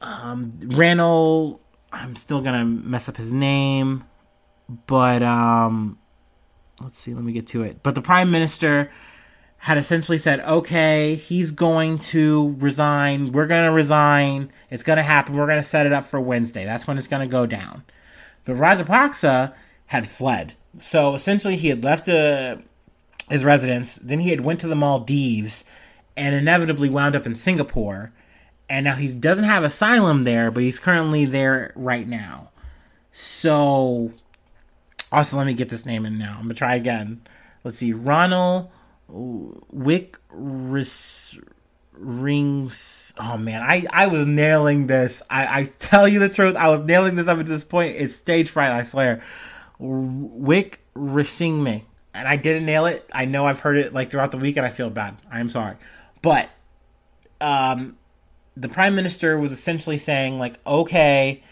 Um, 0.00 0.52
Ranil, 0.60 1.58
I'm 1.92 2.16
still 2.16 2.40
gonna 2.40 2.64
mess 2.64 3.08
up 3.08 3.16
his 3.16 3.32
name, 3.32 4.04
but 4.86 5.22
um, 5.22 5.98
let's 6.80 6.98
see, 6.98 7.14
let 7.14 7.24
me 7.24 7.32
get 7.32 7.46
to 7.48 7.62
it. 7.62 7.82
But 7.82 7.94
the 7.94 8.02
prime 8.02 8.30
minister 8.30 8.90
had 9.58 9.76
essentially 9.76 10.16
said, 10.16 10.40
okay, 10.40 11.14
he's 11.14 11.50
going 11.50 11.98
to 11.98 12.56
resign. 12.58 13.32
We're 13.32 13.46
going 13.46 13.66
to 13.66 13.72
resign. 13.72 14.50
It's 14.70 14.82
going 14.82 14.96
to 14.96 15.02
happen. 15.02 15.36
We're 15.36 15.46
going 15.46 15.62
to 15.62 15.68
set 15.68 15.84
it 15.86 15.92
up 15.92 16.06
for 16.06 16.18
Wednesday. 16.18 16.64
That's 16.64 16.86
when 16.86 16.96
it's 16.96 17.06
going 17.06 17.28
to 17.28 17.30
go 17.30 17.44
down. 17.44 17.84
But 18.46 18.56
Rajapaksa 18.56 19.52
had 19.86 20.08
fled. 20.08 20.54
So 20.78 21.14
essentially, 21.14 21.56
he 21.56 21.68
had 21.68 21.84
left 21.84 22.08
uh, 22.08 22.56
his 23.28 23.44
residence. 23.44 23.96
Then 23.96 24.20
he 24.20 24.30
had 24.30 24.40
went 24.40 24.60
to 24.60 24.68
the 24.68 24.76
Maldives 24.76 25.64
and 26.16 26.34
inevitably 26.34 26.88
wound 26.88 27.14
up 27.14 27.26
in 27.26 27.34
Singapore. 27.34 28.12
And 28.68 28.84
now 28.84 28.94
he 28.94 29.12
doesn't 29.12 29.44
have 29.44 29.62
asylum 29.62 30.24
there, 30.24 30.50
but 30.50 30.62
he's 30.62 30.78
currently 30.78 31.26
there 31.26 31.72
right 31.74 32.08
now. 32.08 32.50
So, 33.12 34.12
also, 35.12 35.36
let 35.36 35.46
me 35.46 35.54
get 35.54 35.68
this 35.68 35.84
name 35.84 36.06
in 36.06 36.18
now. 36.18 36.36
I'm 36.38 36.48
to 36.48 36.54
try 36.54 36.76
again. 36.76 37.22
Let's 37.64 37.78
see. 37.78 37.92
Ronald 37.92 38.70
Wick 39.08 40.18
Rings. 41.92 43.12
Oh 43.18 43.36
man, 43.36 43.62
I, 43.62 43.84
I 43.90 44.06
was 44.06 44.26
nailing 44.26 44.86
this. 44.86 45.22
I, 45.28 45.60
I 45.60 45.64
tell 45.64 46.08
you 46.08 46.18
the 46.18 46.28
truth, 46.28 46.56
I 46.56 46.68
was 46.68 46.86
nailing 46.86 47.16
this 47.16 47.28
up 47.28 47.38
at 47.38 47.46
this 47.46 47.64
point. 47.64 47.96
It's 47.96 48.14
stage 48.14 48.50
fright, 48.50 48.70
I 48.70 48.84
swear. 48.84 49.22
Wick 49.78 50.80
Risingme. 50.94 51.84
And 52.12 52.26
I 52.26 52.36
didn't 52.36 52.66
nail 52.66 52.86
it. 52.86 53.08
I 53.12 53.24
know 53.24 53.46
I've 53.46 53.60
heard 53.60 53.76
it 53.76 53.92
like 53.92 54.10
throughout 54.10 54.32
the 54.32 54.38
week 54.38 54.56
and 54.56 54.66
I 54.66 54.70
feel 54.70 54.90
bad. 54.90 55.16
I 55.30 55.40
am 55.40 55.48
sorry. 55.48 55.76
But 56.22 56.50
um 57.40 57.96
the 58.56 58.68
prime 58.68 58.94
minister 58.94 59.38
was 59.38 59.52
essentially 59.52 59.98
saying 59.98 60.38
like, 60.38 60.58
okay, 60.66 61.42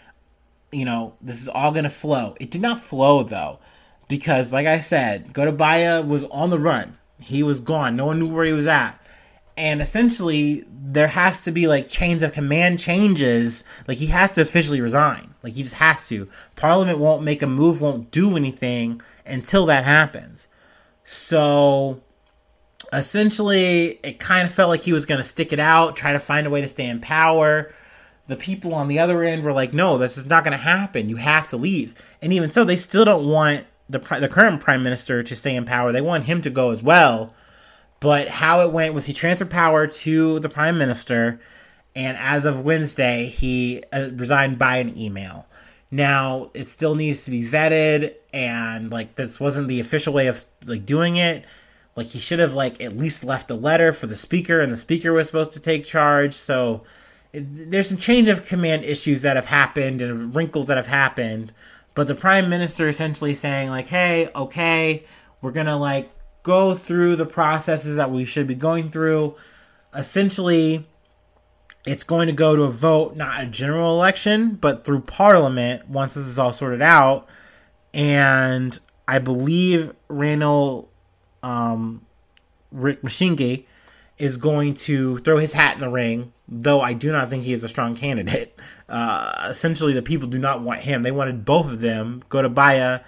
you 0.71 0.85
know, 0.85 1.13
this 1.21 1.41
is 1.41 1.47
all 1.47 1.71
gonna 1.71 1.89
flow. 1.89 2.35
It 2.39 2.51
did 2.51 2.61
not 2.61 2.83
flow 2.83 3.23
though. 3.23 3.59
Because 4.07 4.51
like 4.51 4.65
I 4.65 4.79
said, 4.79 5.33
Gotabaya 5.33 6.05
was 6.05 6.23
on 6.25 6.49
the 6.49 6.59
run 6.59 6.97
he 7.21 7.43
was 7.43 7.59
gone. 7.59 7.95
No 7.95 8.05
one 8.05 8.19
knew 8.19 8.27
where 8.27 8.45
he 8.45 8.53
was 8.53 8.67
at. 8.67 8.95
And 9.57 9.81
essentially, 9.81 10.63
there 10.69 11.07
has 11.07 11.43
to 11.43 11.51
be 11.51 11.67
like 11.67 11.89
chains 11.89 12.23
of 12.23 12.33
command 12.33 12.79
changes. 12.79 13.63
Like 13.87 13.97
he 13.97 14.07
has 14.07 14.31
to 14.31 14.41
officially 14.41 14.81
resign. 14.81 15.35
Like 15.43 15.53
he 15.53 15.63
just 15.63 15.75
has 15.75 16.07
to. 16.07 16.29
Parliament 16.55 16.99
won't 16.99 17.23
make 17.23 17.41
a 17.41 17.47
move, 17.47 17.81
won't 17.81 18.11
do 18.11 18.37
anything 18.37 19.01
until 19.25 19.65
that 19.65 19.83
happens. 19.83 20.47
So 21.03 22.01
essentially, 22.93 23.99
it 24.01 24.19
kind 24.19 24.47
of 24.47 24.53
felt 24.53 24.69
like 24.69 24.81
he 24.81 24.93
was 24.93 25.05
going 25.05 25.19
to 25.19 25.23
stick 25.23 25.51
it 25.51 25.59
out, 25.59 25.97
try 25.97 26.13
to 26.13 26.19
find 26.19 26.47
a 26.47 26.49
way 26.49 26.61
to 26.61 26.67
stay 26.67 26.87
in 26.87 27.01
power. 27.01 27.73
The 28.29 28.37
people 28.37 28.73
on 28.73 28.87
the 28.87 28.99
other 28.99 29.23
end 29.23 29.43
were 29.43 29.51
like, 29.51 29.73
no, 29.73 29.97
this 29.97 30.17
is 30.17 30.25
not 30.25 30.45
going 30.45 30.51
to 30.51 30.57
happen. 30.57 31.09
You 31.09 31.17
have 31.17 31.49
to 31.49 31.57
leave. 31.57 31.95
And 32.21 32.31
even 32.31 32.51
so, 32.51 32.63
they 32.63 32.77
still 32.77 33.03
don't 33.03 33.27
want 33.27 33.65
the 33.89 33.99
the 33.99 34.29
current 34.29 34.61
prime 34.61 34.83
minister 34.83 35.23
to 35.23 35.35
stay 35.35 35.55
in 35.55 35.65
power. 35.65 35.91
They 35.91 36.01
want 36.01 36.25
him 36.25 36.41
to 36.43 36.49
go 36.49 36.71
as 36.71 36.81
well. 36.81 37.33
But 37.99 38.29
how 38.29 38.61
it 38.61 38.71
went 38.71 38.93
was 38.93 39.07
he 39.07 39.13
transferred 39.13 39.49
power 39.49 39.87
to 39.87 40.39
the 40.39 40.47
prime 40.47 40.77
minister, 40.77 41.41
and 41.95 42.17
as 42.17 42.45
of 42.45 42.63
Wednesday, 42.63 43.25
he 43.25 43.83
uh, 43.91 44.09
resigned 44.13 44.57
by 44.57 44.77
an 44.77 44.97
email. 44.97 45.47
Now 45.91 46.51
it 46.53 46.67
still 46.67 46.95
needs 46.95 47.25
to 47.25 47.31
be 47.31 47.43
vetted, 47.43 48.13
and 48.31 48.91
like 48.91 49.15
this 49.15 49.39
wasn't 49.39 49.67
the 49.67 49.79
official 49.79 50.13
way 50.13 50.27
of 50.27 50.45
like 50.65 50.85
doing 50.85 51.17
it. 51.17 51.43
Like 51.95 52.07
he 52.07 52.19
should 52.19 52.39
have 52.39 52.53
like 52.53 52.79
at 52.79 52.95
least 52.95 53.23
left 53.23 53.49
a 53.49 53.55
letter 53.55 53.91
for 53.91 54.07
the 54.07 54.15
speaker, 54.15 54.61
and 54.61 54.71
the 54.71 54.77
speaker 54.77 55.11
was 55.11 55.27
supposed 55.27 55.53
to 55.53 55.59
take 55.59 55.83
charge. 55.83 56.35
So 56.35 56.83
there's 57.31 57.89
some 57.89 57.97
change 57.97 58.27
of 58.27 58.45
command 58.45 58.83
issues 58.83 59.21
that 59.21 59.35
have 59.35 59.45
happened 59.45 60.01
and 60.01 60.35
wrinkles 60.35 60.67
that 60.67 60.77
have 60.77 60.87
happened 60.87 61.53
but 61.99 62.07
the 62.07 62.15
prime 62.15 62.49
minister 62.49 62.87
essentially 62.87 63.35
saying 63.35 63.69
like, 63.69 63.87
"Hey, 63.87 64.29
okay, 64.33 65.03
we're 65.41 65.51
gonna 65.51 65.77
like 65.77 66.09
go 66.43 66.73
through 66.73 67.17
the 67.17 67.25
processes 67.25 67.97
that 67.97 68.09
we 68.09 68.23
should 68.23 68.47
be 68.47 68.55
going 68.55 68.89
through." 68.89 69.35
Essentially, 69.93 70.87
it's 71.85 72.05
going 72.05 72.27
to 72.27 72.33
go 72.33 72.55
to 72.55 72.63
a 72.63 72.71
vote, 72.71 73.17
not 73.17 73.41
a 73.41 73.45
general 73.47 73.95
election, 73.95 74.51
but 74.55 74.85
through 74.85 75.01
parliament 75.01 75.89
once 75.89 76.13
this 76.13 76.25
is 76.25 76.39
all 76.39 76.53
sorted 76.53 76.81
out. 76.81 77.27
And 77.93 78.79
I 79.05 79.19
believe 79.19 79.93
Randall 80.07 80.89
um, 81.43 82.05
Rick 82.71 83.01
Mashingi 83.01 83.65
is 84.17 84.37
going 84.37 84.73
to 84.75 85.17
throw 85.17 85.37
his 85.37 85.51
hat 85.51 85.75
in 85.75 85.81
the 85.81 85.89
ring, 85.89 86.31
though 86.49 86.81
I 86.81 86.93
do 86.93 87.11
not 87.11 87.29
think 87.29 87.43
he 87.43 87.53
is 87.53 87.63
a 87.63 87.69
strong 87.69 87.95
candidate. 87.95 88.59
Uh, 88.89 89.45
essentially, 89.47 89.93
the 89.93 90.01
people 90.01 90.27
do 90.27 90.39
not 90.39 90.63
want 90.63 90.79
him. 90.79 91.03
They 91.03 91.11
wanted 91.11 91.45
both 91.45 91.67
of 91.67 91.79
them, 91.79 92.23
Gotabaya 92.27 93.03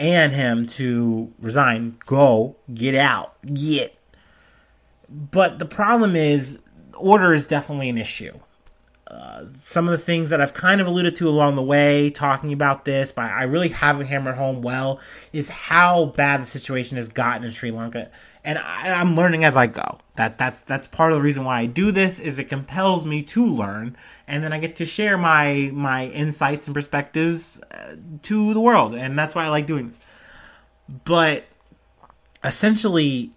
and 0.00 0.32
him, 0.32 0.66
to 0.66 1.32
resign. 1.38 1.96
Go, 2.06 2.56
get 2.74 2.96
out, 2.96 3.36
get. 3.54 3.96
But 5.08 5.60
the 5.60 5.64
problem 5.64 6.16
is, 6.16 6.58
order 6.96 7.32
is 7.32 7.46
definitely 7.46 7.88
an 7.88 7.98
issue. 7.98 8.36
Uh, 9.06 9.44
some 9.58 9.86
of 9.86 9.92
the 9.92 9.98
things 9.98 10.30
that 10.30 10.40
I've 10.40 10.54
kind 10.54 10.80
of 10.80 10.88
alluded 10.88 11.14
to 11.16 11.28
along 11.28 11.54
the 11.54 11.62
way, 11.62 12.10
talking 12.10 12.52
about 12.52 12.84
this, 12.84 13.12
but 13.12 13.26
I 13.26 13.44
really 13.44 13.68
haven't 13.68 14.06
hammered 14.06 14.34
home 14.34 14.60
well, 14.60 14.98
is 15.32 15.48
how 15.50 16.06
bad 16.06 16.42
the 16.42 16.46
situation 16.46 16.96
has 16.96 17.08
gotten 17.08 17.44
in 17.44 17.52
Sri 17.52 17.70
Lanka 17.70 18.10
and 18.44 18.58
I, 18.58 18.88
am 19.00 19.16
learning 19.16 19.44
as 19.44 19.56
I 19.56 19.66
go. 19.66 19.98
That 20.16 20.38
that's 20.38 20.62
that's 20.62 20.86
part 20.86 21.12
of 21.12 21.18
the 21.18 21.22
reason 21.22 21.44
why 21.44 21.60
I 21.60 21.66
do 21.66 21.92
this 21.92 22.18
is 22.18 22.38
it 22.38 22.44
compels 22.44 23.04
me 23.04 23.22
to 23.24 23.44
learn, 23.44 23.96
and 24.26 24.42
then 24.42 24.52
I 24.52 24.58
get 24.58 24.76
to 24.76 24.86
share 24.86 25.16
my 25.18 25.70
my 25.72 26.06
insights 26.06 26.66
and 26.66 26.74
perspectives 26.74 27.60
uh, 27.70 27.96
to 28.22 28.54
the 28.54 28.60
world, 28.60 28.94
and 28.94 29.18
that's 29.18 29.34
why 29.34 29.44
I 29.44 29.48
like 29.48 29.66
doing 29.66 29.88
this. 29.88 30.00
But 31.04 31.44
essentially, 32.44 33.32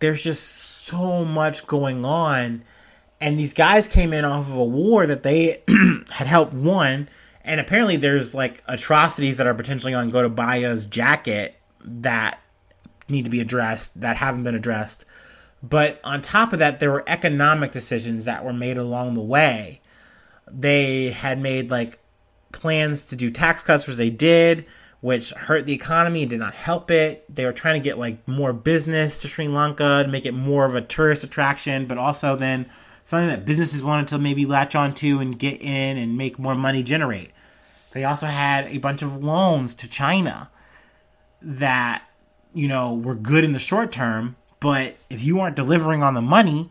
there's 0.00 0.22
just 0.22 0.54
so 0.54 1.24
much 1.24 1.66
going 1.66 2.04
on, 2.04 2.64
and 3.20 3.38
these 3.38 3.54
guys 3.54 3.88
came 3.88 4.12
in 4.12 4.24
off 4.24 4.48
of 4.48 4.54
a 4.54 4.64
war 4.64 5.06
that 5.06 5.22
they 5.22 5.62
had 6.10 6.26
helped 6.26 6.54
won, 6.54 7.08
and 7.44 7.60
apparently 7.60 7.96
there's 7.96 8.34
like 8.34 8.62
atrocities 8.66 9.36
that 9.36 9.46
are 9.46 9.54
potentially 9.54 9.94
on 9.94 10.10
Gotabaya's 10.10 10.86
jacket 10.86 11.56
that 11.84 12.38
need 13.08 13.24
to 13.24 13.30
be 13.30 13.40
addressed 13.40 14.00
that 14.00 14.16
haven't 14.16 14.44
been 14.44 14.54
addressed. 14.54 15.04
But 15.62 16.00
on 16.02 16.22
top 16.22 16.52
of 16.52 16.58
that, 16.58 16.80
there 16.80 16.90
were 16.90 17.04
economic 17.06 17.72
decisions 17.72 18.24
that 18.24 18.44
were 18.44 18.52
made 18.52 18.78
along 18.78 19.14
the 19.14 19.20
way. 19.22 19.80
They 20.50 21.10
had 21.10 21.40
made 21.40 21.70
like 21.70 21.98
plans 22.50 23.04
to 23.06 23.16
do 23.16 23.30
tax 23.30 23.62
cuts, 23.62 23.86
which 23.86 23.96
they 23.96 24.10
did, 24.10 24.66
which 25.00 25.30
hurt 25.30 25.66
the 25.66 25.72
economy 25.72 26.22
and 26.22 26.30
did 26.30 26.40
not 26.40 26.54
help 26.54 26.90
it. 26.90 27.24
They 27.32 27.44
were 27.44 27.52
trying 27.52 27.80
to 27.80 27.84
get 27.84 27.98
like 27.98 28.26
more 28.26 28.52
business 28.52 29.20
to 29.22 29.28
Sri 29.28 29.48
Lanka 29.48 30.02
to 30.04 30.08
make 30.08 30.26
it 30.26 30.32
more 30.32 30.64
of 30.64 30.74
a 30.74 30.80
tourist 30.80 31.24
attraction, 31.24 31.86
but 31.86 31.98
also 31.98 32.36
then 32.36 32.66
something 33.04 33.28
that 33.28 33.44
businesses 33.44 33.82
wanted 33.84 34.08
to 34.08 34.18
maybe 34.18 34.46
latch 34.46 34.74
onto 34.74 35.18
and 35.18 35.38
get 35.38 35.62
in 35.62 35.96
and 35.96 36.16
make 36.16 36.38
more 36.38 36.54
money 36.54 36.82
generate. 36.82 37.30
They 37.92 38.04
also 38.04 38.26
had 38.26 38.66
a 38.68 38.78
bunch 38.78 39.02
of 39.02 39.22
loans 39.22 39.74
to 39.76 39.88
China 39.88 40.50
that 41.42 42.02
you 42.54 42.68
know, 42.68 42.94
were 42.94 43.14
good 43.14 43.44
in 43.44 43.52
the 43.52 43.58
short 43.58 43.92
term, 43.92 44.36
but 44.60 44.96
if 45.10 45.22
you 45.22 45.40
aren't 45.40 45.56
delivering 45.56 46.02
on 46.02 46.14
the 46.14 46.22
money, 46.22 46.70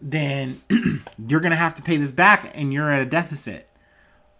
then 0.00 0.60
you're 1.28 1.40
going 1.40 1.50
to 1.50 1.56
have 1.56 1.74
to 1.74 1.82
pay 1.82 1.96
this 1.96 2.12
back 2.12 2.52
and 2.54 2.72
you're 2.72 2.92
at 2.92 3.02
a 3.02 3.06
deficit. 3.06 3.68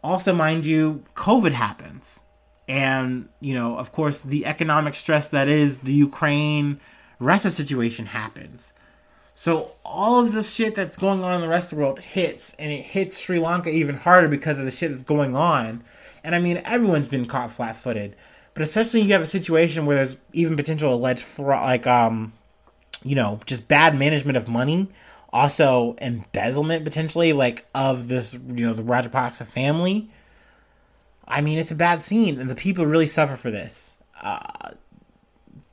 Also, 0.03 0.35
mind 0.35 0.67
you, 0.67 1.03
COVID 1.15 1.53
happens. 1.53 2.23
And, 2.69 3.29
you 3.41 3.55
know, 3.55 3.79
of 3.79 3.93
course, 3.93 4.21
the 4.21 4.45
economic 4.45 4.95
stress 4.95 5.29
that 5.29 5.49
is 5.49 5.79
the 5.79 5.93
Ukraine 5.93 6.81
Russia 7.19 7.51
situation 7.51 8.07
happens. 8.07 8.73
So 9.35 9.73
all 9.85 10.21
of 10.21 10.33
the 10.33 10.43
shit 10.43 10.75
that's 10.75 10.97
going 10.97 11.23
on 11.23 11.35
in 11.35 11.41
the 11.43 11.49
rest 11.49 11.73
of 11.73 11.77
the 11.77 11.85
world 11.85 12.01
hits, 12.01 12.55
and 12.55 12.73
it 12.73 12.83
hits 12.83 13.19
Sri 13.19 13.39
Lanka 13.39 13.69
even 13.69 13.97
harder 13.97 14.29
because 14.29 14.59
of 14.59 14.65
the 14.65 14.71
shit 14.71 14.91
that's 14.91 15.03
going 15.03 15.37
on. 15.37 15.85
And 16.25 16.35
I 16.35 16.41
mean, 16.41 16.63
everyone's 16.65 17.07
been 17.07 17.27
caught 17.27 17.53
flat-footed. 17.53 18.17
But 18.57 18.63
especially 18.63 19.03
you 19.03 19.13
have 19.13 19.21
a 19.21 19.27
situation 19.27 19.85
where 19.85 19.97
there's 19.97 20.17
even 20.33 20.57
potential 20.57 20.95
alleged 20.95 21.23
fraud, 21.23 21.63
like 21.63 21.87
um, 21.87 22.33
you 23.05 23.15
know, 23.15 23.39
just 23.45 23.69
bad 23.69 23.95
management 23.95 24.39
of 24.39 24.49
money, 24.49 24.89
also 25.31 25.95
embezzlement 26.01 26.83
potentially, 26.83 27.35
like 27.35 27.67
of 27.75 28.09
this, 28.09 28.33
you 28.33 28.65
know, 28.65 28.73
the 28.73 28.83
Rajapaksa 28.83 29.45
family. 29.45 30.11
I 31.29 31.43
mean, 31.43 31.59
it's 31.59 31.71
a 31.71 31.75
bad 31.75 32.01
scene, 32.01 32.41
and 32.41 32.49
the 32.49 32.55
people 32.55 32.87
really 32.87 33.07
suffer 33.07 33.37
for 33.37 33.51
this. 33.51 33.95
Uh, 34.23 34.71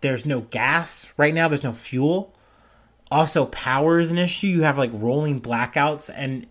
there's 0.02 0.26
no 0.26 0.42
gas 0.42 1.14
right 1.16 1.34
now. 1.34 1.48
There's 1.48 1.64
no 1.64 1.72
fuel. 1.72 2.36
Also, 3.10 3.46
power 3.46 4.02
is 4.02 4.12
an 4.12 4.18
issue. 4.18 4.48
You 4.48 4.64
have 4.64 4.78
like 4.78 4.92
rolling 4.94 5.40
blackouts, 5.40 6.10
and 6.14 6.48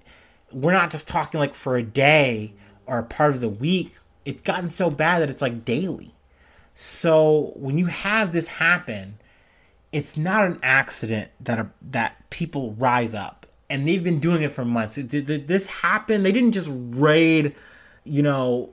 we're 0.50 0.72
not 0.72 0.90
just 0.90 1.06
talking 1.06 1.38
like 1.38 1.52
for 1.52 1.76
a 1.76 1.82
day 1.82 2.54
or 2.86 3.00
a 3.00 3.04
part 3.04 3.34
of 3.34 3.42
the 3.42 3.50
week. 3.50 3.98
It's 4.24 4.40
gotten 4.40 4.70
so 4.70 4.88
bad 4.88 5.20
that 5.20 5.28
it's 5.28 5.42
like 5.42 5.66
daily. 5.66 6.14
So 6.74 7.52
when 7.56 7.78
you 7.78 7.86
have 7.86 8.32
this 8.32 8.46
happen, 8.46 9.18
it's 9.92 10.16
not 10.16 10.44
an 10.44 10.58
accident 10.62 11.30
that 11.40 11.58
a, 11.58 11.70
that 11.90 12.30
people 12.30 12.72
rise 12.72 13.14
up, 13.14 13.46
and 13.68 13.86
they've 13.86 14.02
been 14.02 14.20
doing 14.20 14.42
it 14.42 14.50
for 14.50 14.64
months. 14.64 14.96
Did, 14.96 15.26
this 15.46 15.66
happen? 15.66 16.22
They 16.22 16.32
didn't 16.32 16.52
just 16.52 16.70
raid, 16.72 17.54
you 18.04 18.22
know, 18.22 18.70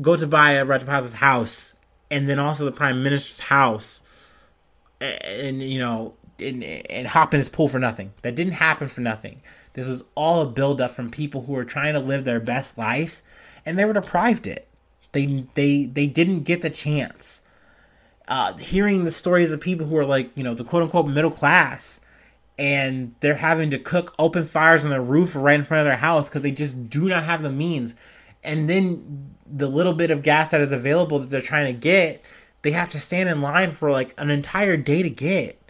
Gotabaya 0.00 0.66
Rajapaksa's 0.66 1.14
house, 1.14 1.72
and 2.10 2.28
then 2.28 2.38
also 2.38 2.64
the 2.64 2.72
prime 2.72 3.02
minister's 3.02 3.40
house, 3.40 4.02
and 5.00 5.62
you 5.62 5.78
know 5.78 6.14
and, 6.38 6.64
and 6.64 7.06
hop 7.06 7.32
in 7.32 7.38
his 7.38 7.48
pool 7.48 7.68
for 7.68 7.78
nothing. 7.78 8.12
That 8.22 8.34
didn't 8.34 8.54
happen 8.54 8.88
for 8.88 9.00
nothing. 9.00 9.40
This 9.74 9.86
was 9.86 10.02
all 10.14 10.42
a 10.42 10.46
buildup 10.46 10.92
from 10.92 11.10
people 11.10 11.42
who 11.42 11.52
were 11.52 11.64
trying 11.64 11.94
to 11.94 12.00
live 12.00 12.24
their 12.24 12.40
best 12.40 12.76
life, 12.76 13.22
and 13.64 13.78
they 13.78 13.84
were 13.84 13.92
deprived 13.92 14.46
it. 14.46 14.66
They 15.14 15.46
they 15.54 15.86
they 15.86 16.06
didn't 16.06 16.40
get 16.40 16.60
the 16.60 16.70
chance. 16.70 17.40
Uh, 18.26 18.56
hearing 18.56 19.04
the 19.04 19.10
stories 19.10 19.52
of 19.52 19.60
people 19.60 19.86
who 19.86 19.96
are 19.96 20.04
like 20.04 20.30
you 20.34 20.44
know 20.44 20.54
the 20.54 20.64
quote 20.64 20.82
unquote 20.82 21.06
middle 21.06 21.30
class, 21.30 22.00
and 22.58 23.14
they're 23.20 23.34
having 23.34 23.70
to 23.70 23.78
cook 23.78 24.14
open 24.18 24.44
fires 24.44 24.84
on 24.84 24.90
the 24.90 25.00
roof 25.00 25.34
right 25.34 25.58
in 25.58 25.64
front 25.64 25.80
of 25.80 25.86
their 25.86 25.96
house 25.96 26.28
because 26.28 26.42
they 26.42 26.50
just 26.50 26.90
do 26.90 27.08
not 27.08 27.24
have 27.24 27.42
the 27.42 27.50
means, 27.50 27.94
and 28.42 28.68
then 28.68 29.30
the 29.46 29.68
little 29.68 29.92
bit 29.94 30.10
of 30.10 30.22
gas 30.22 30.50
that 30.50 30.60
is 30.60 30.72
available 30.72 31.18
that 31.20 31.30
they're 31.30 31.40
trying 31.40 31.72
to 31.72 31.78
get, 31.78 32.22
they 32.62 32.72
have 32.72 32.90
to 32.90 32.98
stand 32.98 33.28
in 33.28 33.40
line 33.40 33.72
for 33.72 33.90
like 33.90 34.14
an 34.18 34.30
entire 34.30 34.76
day 34.76 35.02
to 35.02 35.10
get. 35.10 35.60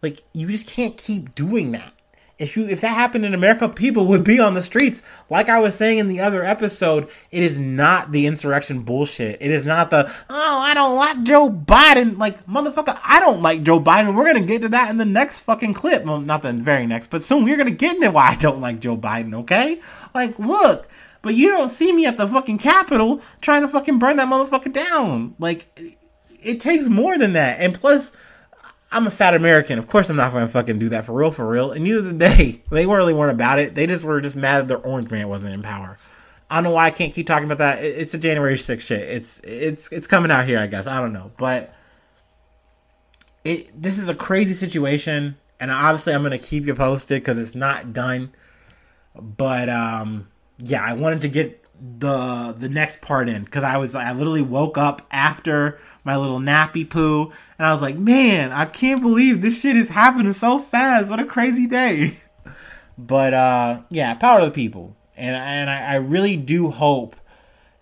Like 0.00 0.22
you 0.32 0.48
just 0.48 0.66
can't 0.66 0.96
keep 0.96 1.34
doing 1.34 1.72
that. 1.72 1.92
If 2.38 2.54
you 2.54 2.68
if 2.68 2.82
that 2.82 2.88
happened 2.88 3.24
in 3.24 3.32
America, 3.32 3.66
people 3.66 4.06
would 4.08 4.22
be 4.22 4.38
on 4.38 4.52
the 4.52 4.62
streets. 4.62 5.02
Like 5.30 5.48
I 5.48 5.58
was 5.58 5.74
saying 5.74 5.98
in 5.98 6.08
the 6.08 6.20
other 6.20 6.44
episode, 6.44 7.08
it 7.30 7.42
is 7.42 7.58
not 7.58 8.12
the 8.12 8.26
insurrection 8.26 8.82
bullshit. 8.82 9.38
It 9.40 9.50
is 9.50 9.64
not 9.64 9.88
the 9.88 10.12
oh 10.28 10.58
I 10.58 10.74
don't 10.74 10.96
like 10.96 11.22
Joe 11.22 11.48
Biden. 11.48 12.18
Like 12.18 12.46
motherfucker, 12.46 12.98
I 13.02 13.20
don't 13.20 13.40
like 13.40 13.62
Joe 13.62 13.80
Biden. 13.80 14.14
We're 14.14 14.26
gonna 14.26 14.44
get 14.44 14.60
to 14.62 14.68
that 14.68 14.90
in 14.90 14.98
the 14.98 15.06
next 15.06 15.40
fucking 15.40 15.72
clip. 15.72 16.04
Well, 16.04 16.20
not 16.20 16.42
the 16.42 16.52
very 16.52 16.86
next, 16.86 17.08
but 17.08 17.22
soon 17.22 17.44
we're 17.44 17.56
gonna 17.56 17.70
get 17.70 17.94
into 17.96 18.10
why 18.10 18.28
I 18.32 18.36
don't 18.36 18.60
like 18.60 18.80
Joe 18.80 18.98
Biden. 18.98 19.34
Okay, 19.34 19.80
like 20.14 20.38
look. 20.38 20.88
But 21.22 21.34
you 21.34 21.48
don't 21.48 21.70
see 21.70 21.92
me 21.92 22.06
at 22.06 22.18
the 22.18 22.28
fucking 22.28 22.58
Capitol 22.58 23.20
trying 23.40 23.62
to 23.62 23.68
fucking 23.68 23.98
burn 23.98 24.18
that 24.18 24.28
motherfucker 24.28 24.72
down. 24.72 25.34
Like, 25.40 25.66
it 26.40 26.60
takes 26.60 26.88
more 26.88 27.18
than 27.18 27.32
that. 27.32 27.58
And 27.58 27.74
plus, 27.74 28.12
I'm 28.90 29.06
a 29.06 29.10
fat 29.10 29.34
American. 29.34 29.78
Of 29.78 29.88
course, 29.88 30.08
I'm 30.08 30.16
not 30.16 30.32
going 30.32 30.46
to 30.46 30.52
fucking 30.52 30.78
do 30.78 30.90
that 30.90 31.04
for 31.04 31.12
real, 31.12 31.30
for 31.30 31.46
real. 31.48 31.72
And 31.72 31.84
neither 31.84 32.02
did 32.02 32.18
they. 32.18 32.62
They 32.70 32.86
really 32.86 33.14
weren't 33.14 33.32
about 33.32 33.58
it. 33.58 33.74
They 33.74 33.86
just 33.86 34.04
were 34.04 34.20
just 34.20 34.36
mad 34.36 34.60
that 34.60 34.68
their 34.68 34.78
orange 34.78 35.10
man 35.10 35.28
wasn't 35.28 35.54
in 35.54 35.62
power. 35.62 35.98
I 36.48 36.56
don't 36.56 36.64
know 36.64 36.70
why 36.70 36.86
I 36.86 36.90
can't 36.90 37.12
keep 37.12 37.26
talking 37.26 37.46
about 37.46 37.58
that. 37.58 37.82
It's 37.82 38.14
a 38.14 38.18
January 38.18 38.56
6th 38.56 38.80
shit. 38.80 39.02
It's 39.02 39.40
it's 39.42 39.90
it's 39.90 40.06
coming 40.06 40.30
out 40.30 40.46
here, 40.46 40.60
I 40.60 40.68
guess. 40.68 40.86
I 40.86 41.00
don't 41.00 41.12
know, 41.12 41.32
but 41.38 41.74
it 43.44 43.80
this 43.80 43.98
is 43.98 44.08
a 44.08 44.14
crazy 44.14 44.54
situation, 44.54 45.36
and 45.58 45.70
obviously 45.72 46.14
I'm 46.14 46.22
gonna 46.22 46.38
keep 46.38 46.66
you 46.66 46.74
posted 46.74 47.20
because 47.20 47.38
it's 47.38 47.56
not 47.56 47.92
done. 47.92 48.32
But 49.14 49.68
um, 49.68 50.28
yeah, 50.58 50.84
I 50.84 50.92
wanted 50.92 51.22
to 51.22 51.28
get 51.28 51.64
the 51.98 52.54
the 52.56 52.68
next 52.68 53.00
part 53.00 53.28
in 53.28 53.42
because 53.44 53.64
I 53.64 53.76
was 53.78 53.94
I 53.94 54.12
literally 54.12 54.42
woke 54.42 54.78
up 54.78 55.06
after 55.10 55.80
my 56.06 56.16
little 56.16 56.38
nappy 56.38 56.88
poo, 56.88 57.32
and 57.58 57.66
I 57.66 57.72
was 57.72 57.82
like, 57.82 57.98
man, 57.98 58.52
I 58.52 58.64
can't 58.64 59.02
believe 59.02 59.42
this 59.42 59.60
shit 59.60 59.76
is 59.76 59.88
happening 59.88 60.32
so 60.32 60.60
fast. 60.60 61.10
What 61.10 61.20
a 61.20 61.26
crazy 61.26 61.66
day. 61.66 62.18
But 62.98 63.34
uh, 63.34 63.82
yeah, 63.90 64.14
power 64.14 64.40
to 64.40 64.46
the 64.46 64.52
people, 64.52 64.96
and 65.18 65.36
and 65.36 65.68
I, 65.68 65.82
I 65.82 65.94
really 65.96 66.38
do 66.38 66.70
hope 66.70 67.14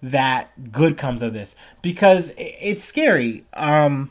that 0.03 0.73
good 0.73 0.99
comes 0.99 1.23
of 1.23 1.33
this 1.33 1.55
because 1.83 2.33
it's 2.37 2.83
scary. 2.83 3.45
Um, 3.53 4.11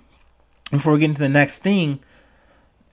before 0.72 0.94
we 0.94 1.00
get 1.00 1.10
into 1.10 1.20
the 1.20 1.28
next 1.28 1.60
thing, 1.60 2.00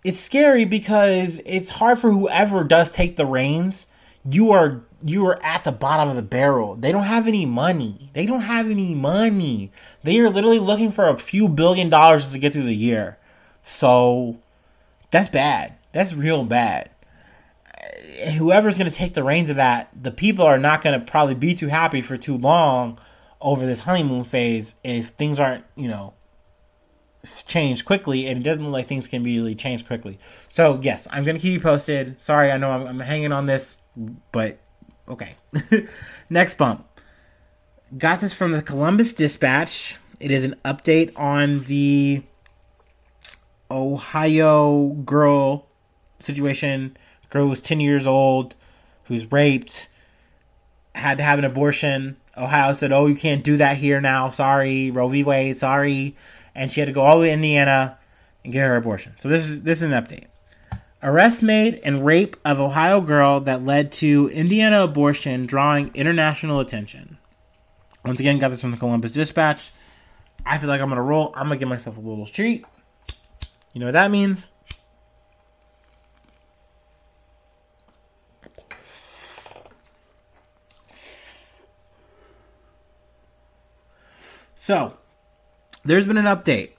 it's 0.02 0.18
scary 0.18 0.64
because 0.64 1.40
it's 1.46 1.70
hard 1.70 2.00
for 2.00 2.10
whoever 2.10 2.64
does 2.64 2.90
take 2.90 3.16
the 3.16 3.26
reins. 3.26 3.86
You 4.28 4.50
are 4.50 4.82
you 5.04 5.26
are 5.26 5.42
at 5.42 5.64
the 5.64 5.72
bottom 5.72 6.08
of 6.08 6.16
the 6.16 6.22
barrel. 6.22 6.74
They 6.74 6.92
don't 6.92 7.04
have 7.04 7.26
any 7.26 7.46
money. 7.46 8.10
They 8.12 8.26
don't 8.26 8.42
have 8.42 8.70
any 8.70 8.94
money. 8.94 9.72
They 10.02 10.20
are 10.20 10.30
literally 10.30 10.58
looking 10.58 10.92
for 10.92 11.08
a 11.08 11.18
few 11.18 11.48
billion 11.48 11.88
dollars 11.88 12.32
to 12.32 12.38
get 12.38 12.52
through 12.52 12.64
the 12.64 12.74
year. 12.74 13.18
So 13.62 14.38
that's 15.10 15.28
bad. 15.28 15.74
That's 15.92 16.14
real 16.14 16.44
bad. 16.44 16.90
Whoever's 18.36 18.76
going 18.76 18.90
to 18.90 18.96
take 18.96 19.14
the 19.14 19.24
reins 19.24 19.48
of 19.48 19.56
that, 19.56 19.90
the 20.00 20.10
people 20.10 20.44
are 20.44 20.58
not 20.58 20.82
going 20.82 20.98
to 20.98 21.04
probably 21.04 21.34
be 21.34 21.54
too 21.54 21.68
happy 21.68 22.02
for 22.02 22.16
too 22.16 22.36
long 22.36 22.98
over 23.40 23.64
this 23.64 23.80
honeymoon 23.80 24.24
phase 24.24 24.74
if 24.84 25.08
things 25.08 25.40
aren't, 25.40 25.64
you 25.74 25.88
know, 25.88 26.12
changed 27.46 27.84
quickly 27.84 28.26
and 28.26 28.38
it 28.38 28.42
doesn't 28.42 28.64
look 28.64 28.72
like 28.72 28.88
things 28.88 29.06
can 29.06 29.22
be 29.22 29.38
really 29.38 29.54
changed 29.54 29.86
quickly. 29.86 30.18
So, 30.48 30.78
yes, 30.82 31.08
I'm 31.10 31.24
going 31.24 31.36
to 31.36 31.42
keep 31.42 31.54
you 31.54 31.60
posted. 31.60 32.20
Sorry, 32.20 32.50
I 32.50 32.58
know 32.58 32.70
I'm, 32.70 32.86
I'm 32.86 33.00
hanging 33.00 33.32
on 33.32 33.46
this, 33.46 33.76
but 34.32 34.58
Okay. 35.10 35.34
Next 36.30 36.56
bump. 36.56 36.86
Got 37.98 38.20
this 38.20 38.32
from 38.32 38.52
the 38.52 38.62
Columbus 38.62 39.12
Dispatch. 39.12 39.96
It 40.20 40.30
is 40.30 40.44
an 40.44 40.54
update 40.64 41.12
on 41.16 41.64
the 41.64 42.22
Ohio 43.68 44.90
girl 45.04 45.66
situation. 46.20 46.96
Girl 47.28 47.48
was 47.48 47.60
10 47.60 47.80
years 47.80 48.06
old, 48.06 48.54
who's 49.04 49.30
raped, 49.32 49.88
had 50.94 51.18
to 51.18 51.24
have 51.24 51.40
an 51.40 51.44
abortion. 51.44 52.16
Ohio 52.36 52.72
said, 52.72 52.92
"Oh, 52.92 53.06
you 53.06 53.16
can't 53.16 53.42
do 53.42 53.56
that 53.56 53.76
here 53.76 54.00
now. 54.00 54.30
Sorry, 54.30 54.90
Roe 54.90 55.08
v. 55.08 55.24
Wade. 55.24 55.56
Sorry," 55.56 56.16
and 56.54 56.70
she 56.70 56.80
had 56.80 56.86
to 56.86 56.92
go 56.92 57.02
all 57.02 57.16
the 57.16 57.22
way 57.22 57.28
to 57.28 57.34
Indiana 57.34 57.98
and 58.44 58.52
get 58.52 58.66
her 58.66 58.76
abortion. 58.76 59.14
So 59.18 59.28
this 59.28 59.48
is 59.48 59.62
this 59.62 59.78
is 59.78 59.82
an 59.82 59.90
update. 59.90 60.26
Arrest 61.02 61.42
made 61.42 61.80
and 61.82 62.04
rape 62.04 62.36
of 62.44 62.60
Ohio 62.60 63.00
girl 63.00 63.40
that 63.40 63.64
led 63.64 63.90
to 63.92 64.28
Indiana 64.28 64.84
abortion 64.84 65.46
drawing 65.46 65.90
international 65.94 66.60
attention. 66.60 67.16
Once 68.04 68.20
again, 68.20 68.38
got 68.38 68.48
this 68.48 68.60
from 68.60 68.70
the 68.70 68.76
Columbus 68.76 69.12
Dispatch. 69.12 69.70
I 70.44 70.58
feel 70.58 70.68
like 70.68 70.80
I'm 70.80 70.88
gonna 70.90 71.02
roll. 71.02 71.32
I'm 71.34 71.44
gonna 71.44 71.56
give 71.56 71.68
myself 71.68 71.96
a 71.96 72.00
little 72.00 72.26
treat. 72.26 72.64
You 73.72 73.80
know 73.80 73.86
what 73.86 73.92
that 73.92 74.10
means? 74.10 74.46
So, 84.54 84.94
there's 85.84 86.06
been 86.06 86.18
an 86.18 86.26
update. 86.26 86.72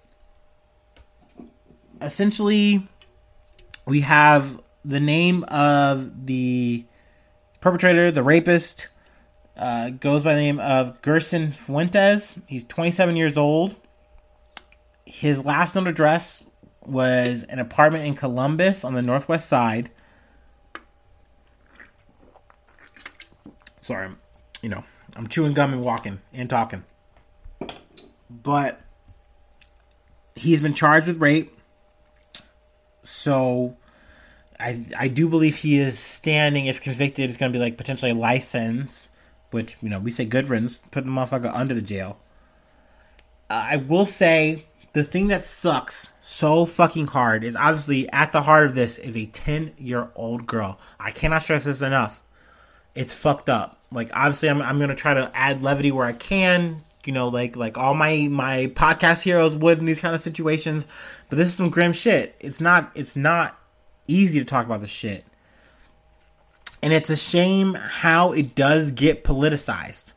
Essentially, 2.00 2.88
we 3.86 4.02
have 4.02 4.62
the 4.84 5.00
name 5.00 5.44
of 5.46 6.26
the 6.26 6.86
perpetrator, 7.60 8.12
the 8.12 8.24
rapist, 8.24 8.90
uh, 9.58 9.90
goes 9.92 10.24
by 10.24 10.34
the 10.34 10.42
name 10.42 10.60
of 10.60 11.02
Gerson 11.02 11.52
Fuentes. 11.52 12.40
He's 12.48 12.64
27 12.64 13.16
years 13.16 13.38
old. 13.38 13.76
His 15.06 15.44
last 15.46 15.76
known 15.76 15.88
address 15.88 16.44
was 16.86 17.44
an 17.44 17.60
apartment 17.60 18.06
in 18.06 18.16
Columbus 18.16 18.84
on 18.84 18.94
the 18.94 19.02
northwest 19.02 19.48
side. 19.48 19.92
Sorry, 23.82 24.10
you 24.62 24.70
know, 24.70 24.84
I'm 25.16 25.28
chewing 25.28 25.54
gum 25.54 25.74
and 25.74 25.84
walking 25.84 26.20
and 26.34 26.50
talking. 26.50 26.84
But 28.30 28.80
he's 30.36 30.62
been 30.62 30.74
charged 30.74 31.08
with 31.08 31.22
rape. 31.22 31.56
So 33.22 33.78
I 34.60 34.84
I 34.98 35.08
do 35.08 35.30
believe 35.30 35.58
he 35.58 35.78
is 35.78 36.00
standing. 36.00 36.66
If 36.66 36.82
convicted, 36.82 37.30
it's 37.30 37.38
going 37.38 37.52
to 37.52 37.58
be 37.58 37.62
like 37.62 37.78
potentially 37.78 38.12
a 38.12 38.16
license, 38.16 39.12
which 39.52 39.78
you 39.84 39.90
know 39.90 40.00
we 40.00 40.10
say 40.10 40.26
good 40.26 40.50
riddance, 40.50 40.78
put 40.90 41.06
the 41.06 41.12
motherfucker 41.12 41.52
under 41.54 41.76
the 41.76 41.84
jail. 41.84 42.18
Uh, 43.48 43.68
I 43.72 43.78
will 43.78 44.08
say 44.08 44.66
the 44.94 45.04
thing 45.04 45.28
that 45.28 45.46
sucks 45.46 46.14
so 46.20 46.66
fucking 46.66 47.08
hard 47.08 47.44
is 47.44 47.56
obviously 47.56 48.12
at 48.12 48.32
the 48.32 48.42
heart 48.42 48.66
of 48.66 48.76
this 48.76 48.98
is 48.98 49.16
a 49.16 49.28
ten 49.28 49.74
year 49.78 50.10
old 50.16 50.48
girl. 50.48 50.80
I 51.00 51.12
cannot 51.12 51.44
stress 51.44 51.66
this 51.66 51.84
enough. 51.84 52.24
It's 52.96 53.14
fucked 53.14 53.50
up. 53.50 53.78
Like 53.92 54.10
obviously, 54.14 54.50
I'm 54.50 54.64
I'm 54.64 54.80
gonna 54.80 54.96
try 54.96 55.14
to 55.14 55.32
add 55.36 55.62
levity 55.62 55.92
where 55.92 56.08
I 56.08 56.14
can. 56.14 56.84
You 57.06 57.14
know, 57.14 57.28
like 57.30 57.56
like 57.56 57.78
all 57.78 57.94
my 57.94 58.28
my 58.32 58.72
podcast 58.74 59.22
heroes 59.22 59.56
would 59.56 59.78
in 59.78 59.86
these 59.86 60.00
kind 60.00 60.16
of 60.16 60.24
situations. 60.24 60.86
But 61.32 61.38
this 61.38 61.48
is 61.48 61.56
some 61.56 61.70
grim 61.70 61.94
shit. 61.94 62.36
It's 62.42 62.60
not. 62.60 62.92
It's 62.94 63.16
not 63.16 63.58
easy 64.06 64.38
to 64.40 64.46
talk 64.46 64.66
about 64.66 64.82
this 64.82 64.90
shit. 64.90 65.24
And 66.84 66.92
it's 66.92 67.10
a 67.10 67.16
shame 67.16 67.76
how 67.76 68.34
it 68.34 68.54
does 68.54 68.92
get 68.92 69.24
politicized. 69.24 70.12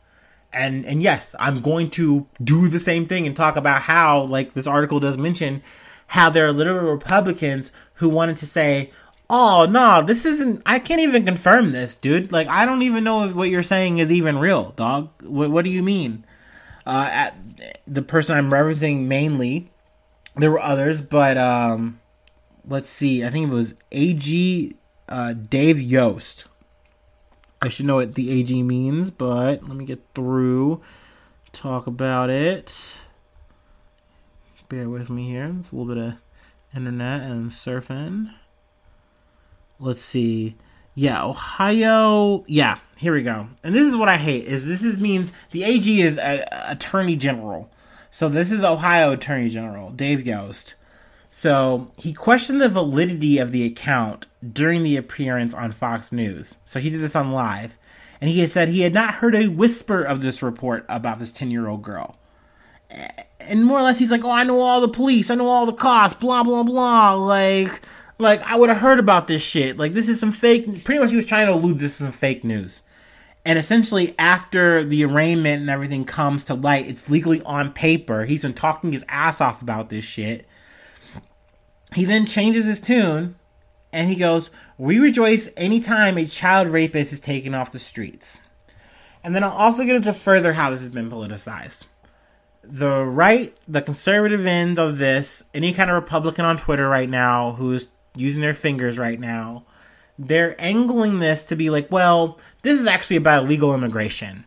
And 0.51 0.85
and 0.85 1.01
yes, 1.01 1.33
I'm 1.39 1.61
going 1.61 1.89
to 1.91 2.27
do 2.43 2.67
the 2.67 2.81
same 2.81 3.05
thing 3.05 3.25
and 3.25 3.33
talk 3.33 3.55
about 3.55 3.83
how, 3.83 4.23
like 4.23 4.55
this 4.55 4.67
article 4.67 4.99
does 4.99 5.17
mention, 5.17 5.63
how 6.07 6.29
there 6.29 6.47
are 6.47 6.51
literal 6.51 6.91
Republicans 6.91 7.71
who 7.93 8.09
wanted 8.09 8.35
to 8.35 8.45
say, 8.45 8.91
"Oh 9.29 9.65
no, 9.69 10.03
this 10.03 10.25
isn't. 10.25 10.63
I 10.65 10.79
can't 10.79 10.99
even 10.99 11.25
confirm 11.25 11.71
this, 11.71 11.95
dude. 11.95 12.33
Like 12.33 12.49
I 12.49 12.65
don't 12.65 12.81
even 12.81 13.05
know 13.05 13.23
if 13.23 13.33
what 13.33 13.47
you're 13.47 13.63
saying 13.63 13.99
is 13.99 14.11
even 14.11 14.37
real, 14.37 14.71
dog. 14.71 15.11
What, 15.23 15.49
what 15.49 15.63
do 15.63 15.71
you 15.71 15.81
mean?" 15.81 16.25
Uh, 16.85 17.31
the 17.87 18.01
person 18.01 18.35
I'm 18.35 18.51
referencing 18.51 19.05
mainly, 19.05 19.71
there 20.37 20.51
were 20.51 20.61
others, 20.61 21.01
but 21.01 21.37
um, 21.37 21.99
let's 22.67 22.89
see. 22.89 23.23
I 23.23 23.29
think 23.29 23.49
it 23.49 23.53
was 23.53 23.75
AG 23.91 24.75
uh, 25.07 25.33
Dave 25.33 25.81
Yost. 25.81 26.45
I 27.61 27.69
should 27.69 27.85
know 27.85 27.95
what 27.95 28.15
the 28.15 28.31
AG 28.31 28.63
means, 28.63 29.11
but 29.11 29.63
let 29.63 29.75
me 29.75 29.85
get 29.85 30.01
through. 30.13 30.81
Talk 31.51 31.87
about 31.87 32.29
it. 32.29 32.95
Bear 34.67 34.89
with 34.89 35.09
me 35.09 35.29
here. 35.29 35.55
It's 35.59 35.71
a 35.71 35.75
little 35.75 35.93
bit 35.93 36.03
of 36.03 36.13
internet 36.75 37.21
and 37.21 37.51
surfing. 37.51 38.33
Let's 39.79 40.01
see. 40.01 40.55
Yeah, 40.95 41.23
Ohio. 41.23 42.43
Yeah, 42.47 42.79
here 42.97 43.13
we 43.13 43.21
go. 43.21 43.47
And 43.63 43.75
this 43.75 43.87
is 43.87 43.95
what 43.95 44.09
I 44.09 44.17
hate 44.17 44.45
is 44.45 44.65
this 44.65 44.83
is 44.83 44.99
means 44.99 45.31
the 45.51 45.63
AG 45.63 46.01
is 46.01 46.17
a, 46.17 46.45
a 46.51 46.71
Attorney 46.71 47.15
General. 47.15 47.69
So 48.15 48.29
this 48.29 48.49
is 48.49 48.63
Ohio 48.63 49.11
Attorney 49.11 49.49
General 49.49 49.89
Dave 49.89 50.25
Yost. 50.25 50.75
So 51.29 51.91
he 51.97 52.13
questioned 52.13 52.61
the 52.61 52.69
validity 52.69 53.39
of 53.39 53.51
the 53.51 53.65
account 53.65 54.27
during 54.53 54.83
the 54.83 54.95
appearance 54.95 55.53
on 55.53 55.73
Fox 55.73 56.13
News. 56.13 56.57
So 56.63 56.79
he 56.79 56.89
did 56.89 57.01
this 57.01 57.17
on 57.17 57.33
live, 57.33 57.77
and 58.21 58.29
he 58.29 58.39
had 58.39 58.51
said 58.51 58.69
he 58.69 58.83
had 58.83 58.93
not 58.93 59.15
heard 59.15 59.35
a 59.35 59.49
whisper 59.49 60.01
of 60.01 60.21
this 60.21 60.41
report 60.41 60.85
about 60.87 61.19
this 61.19 61.33
ten 61.33 61.51
year 61.51 61.67
old 61.67 61.81
girl. 61.81 62.15
And 63.41 63.65
more 63.65 63.79
or 63.79 63.83
less, 63.83 63.99
he's 63.99 64.11
like, 64.11 64.23
"Oh, 64.23 64.31
I 64.31 64.45
know 64.45 64.61
all 64.61 64.79
the 64.79 64.87
police, 64.87 65.29
I 65.29 65.35
know 65.35 65.49
all 65.49 65.65
the 65.65 65.73
cops, 65.73 66.13
blah 66.13 66.43
blah 66.43 66.63
blah." 66.63 67.15
Like, 67.15 67.81
like 68.17 68.41
I 68.43 68.55
would 68.55 68.69
have 68.69 68.79
heard 68.79 68.99
about 68.99 69.27
this 69.27 69.41
shit. 69.41 69.75
Like, 69.75 69.91
this 69.91 70.07
is 70.07 70.21
some 70.21 70.31
fake. 70.31 70.85
Pretty 70.85 71.01
much, 71.01 71.09
he 71.09 71.17
was 71.17 71.25
trying 71.25 71.47
to 71.47 71.53
allude 71.53 71.79
this 71.79 71.91
is 71.91 71.97
some 71.97 72.13
fake 72.13 72.45
news. 72.45 72.81
And 73.45 73.59
essentially, 73.59 74.15
after 74.17 74.83
the 74.83 75.05
arraignment 75.05 75.61
and 75.61 75.69
everything 75.69 76.03
comes 76.03 76.43
to 76.45 76.55
light, 76.55 76.87
it's 76.87 77.09
legally 77.09 77.41
on 77.43 77.71
paper. 77.71 78.25
He's 78.25 78.41
been 78.41 78.53
talking 78.53 78.91
his 78.91 79.05
ass 79.07 79.39
off 79.39 79.61
about 79.61 79.89
this 79.89 80.03
shit 80.03 80.47
he 81.95 82.05
then 82.05 82.25
changes 82.25 82.65
his 82.65 82.79
tune 82.79 83.35
and 83.93 84.09
he 84.09 84.15
goes, 84.15 84.49
We 84.77 84.99
rejoice 84.99 85.49
anytime 85.55 86.17
a 86.17 86.25
child 86.25 86.67
rapist 86.67 87.13
is 87.13 87.19
taken 87.19 87.55
off 87.55 87.71
the 87.71 87.79
streets. 87.79 88.39
And 89.23 89.33
then 89.33 89.43
I'll 89.43 89.51
also 89.51 89.83
get 89.85 89.95
into 89.95 90.13
further 90.13 90.53
how 90.53 90.69
this 90.69 90.81
has 90.81 90.89
been 90.89 91.09
politicized. 91.09 91.85
The 92.63 93.03
right, 93.03 93.55
the 93.67 93.81
conservative 93.81 94.45
end 94.45 94.77
of 94.77 94.97
this, 94.97 95.43
any 95.53 95.73
kind 95.73 95.89
of 95.89 95.95
Republican 95.95 96.45
on 96.45 96.57
Twitter 96.57 96.87
right 96.87 97.09
now 97.09 97.53
who's 97.53 97.87
using 98.15 98.41
their 98.41 98.53
fingers 98.53 98.99
right 98.99 99.19
now, 99.19 99.65
they're 100.17 100.55
angling 100.59 101.19
this 101.19 101.43
to 101.45 101.55
be 101.55 101.69
like, 101.69 101.91
well, 101.91 102.39
this 102.61 102.79
is 102.79 102.87
actually 102.87 103.17
about 103.17 103.45
illegal 103.45 103.73
immigration. 103.73 104.45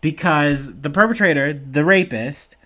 Because 0.00 0.80
the 0.80 0.90
perpetrator, 0.90 1.52
the 1.52 1.84
rapist, 1.84 2.56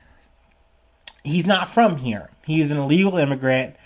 he's 1.24 1.46
not 1.46 1.68
from 1.68 1.96
here. 1.96 2.30
He's 2.44 2.70
an 2.70 2.76
illegal 2.76 3.16
immigrant 3.16 3.76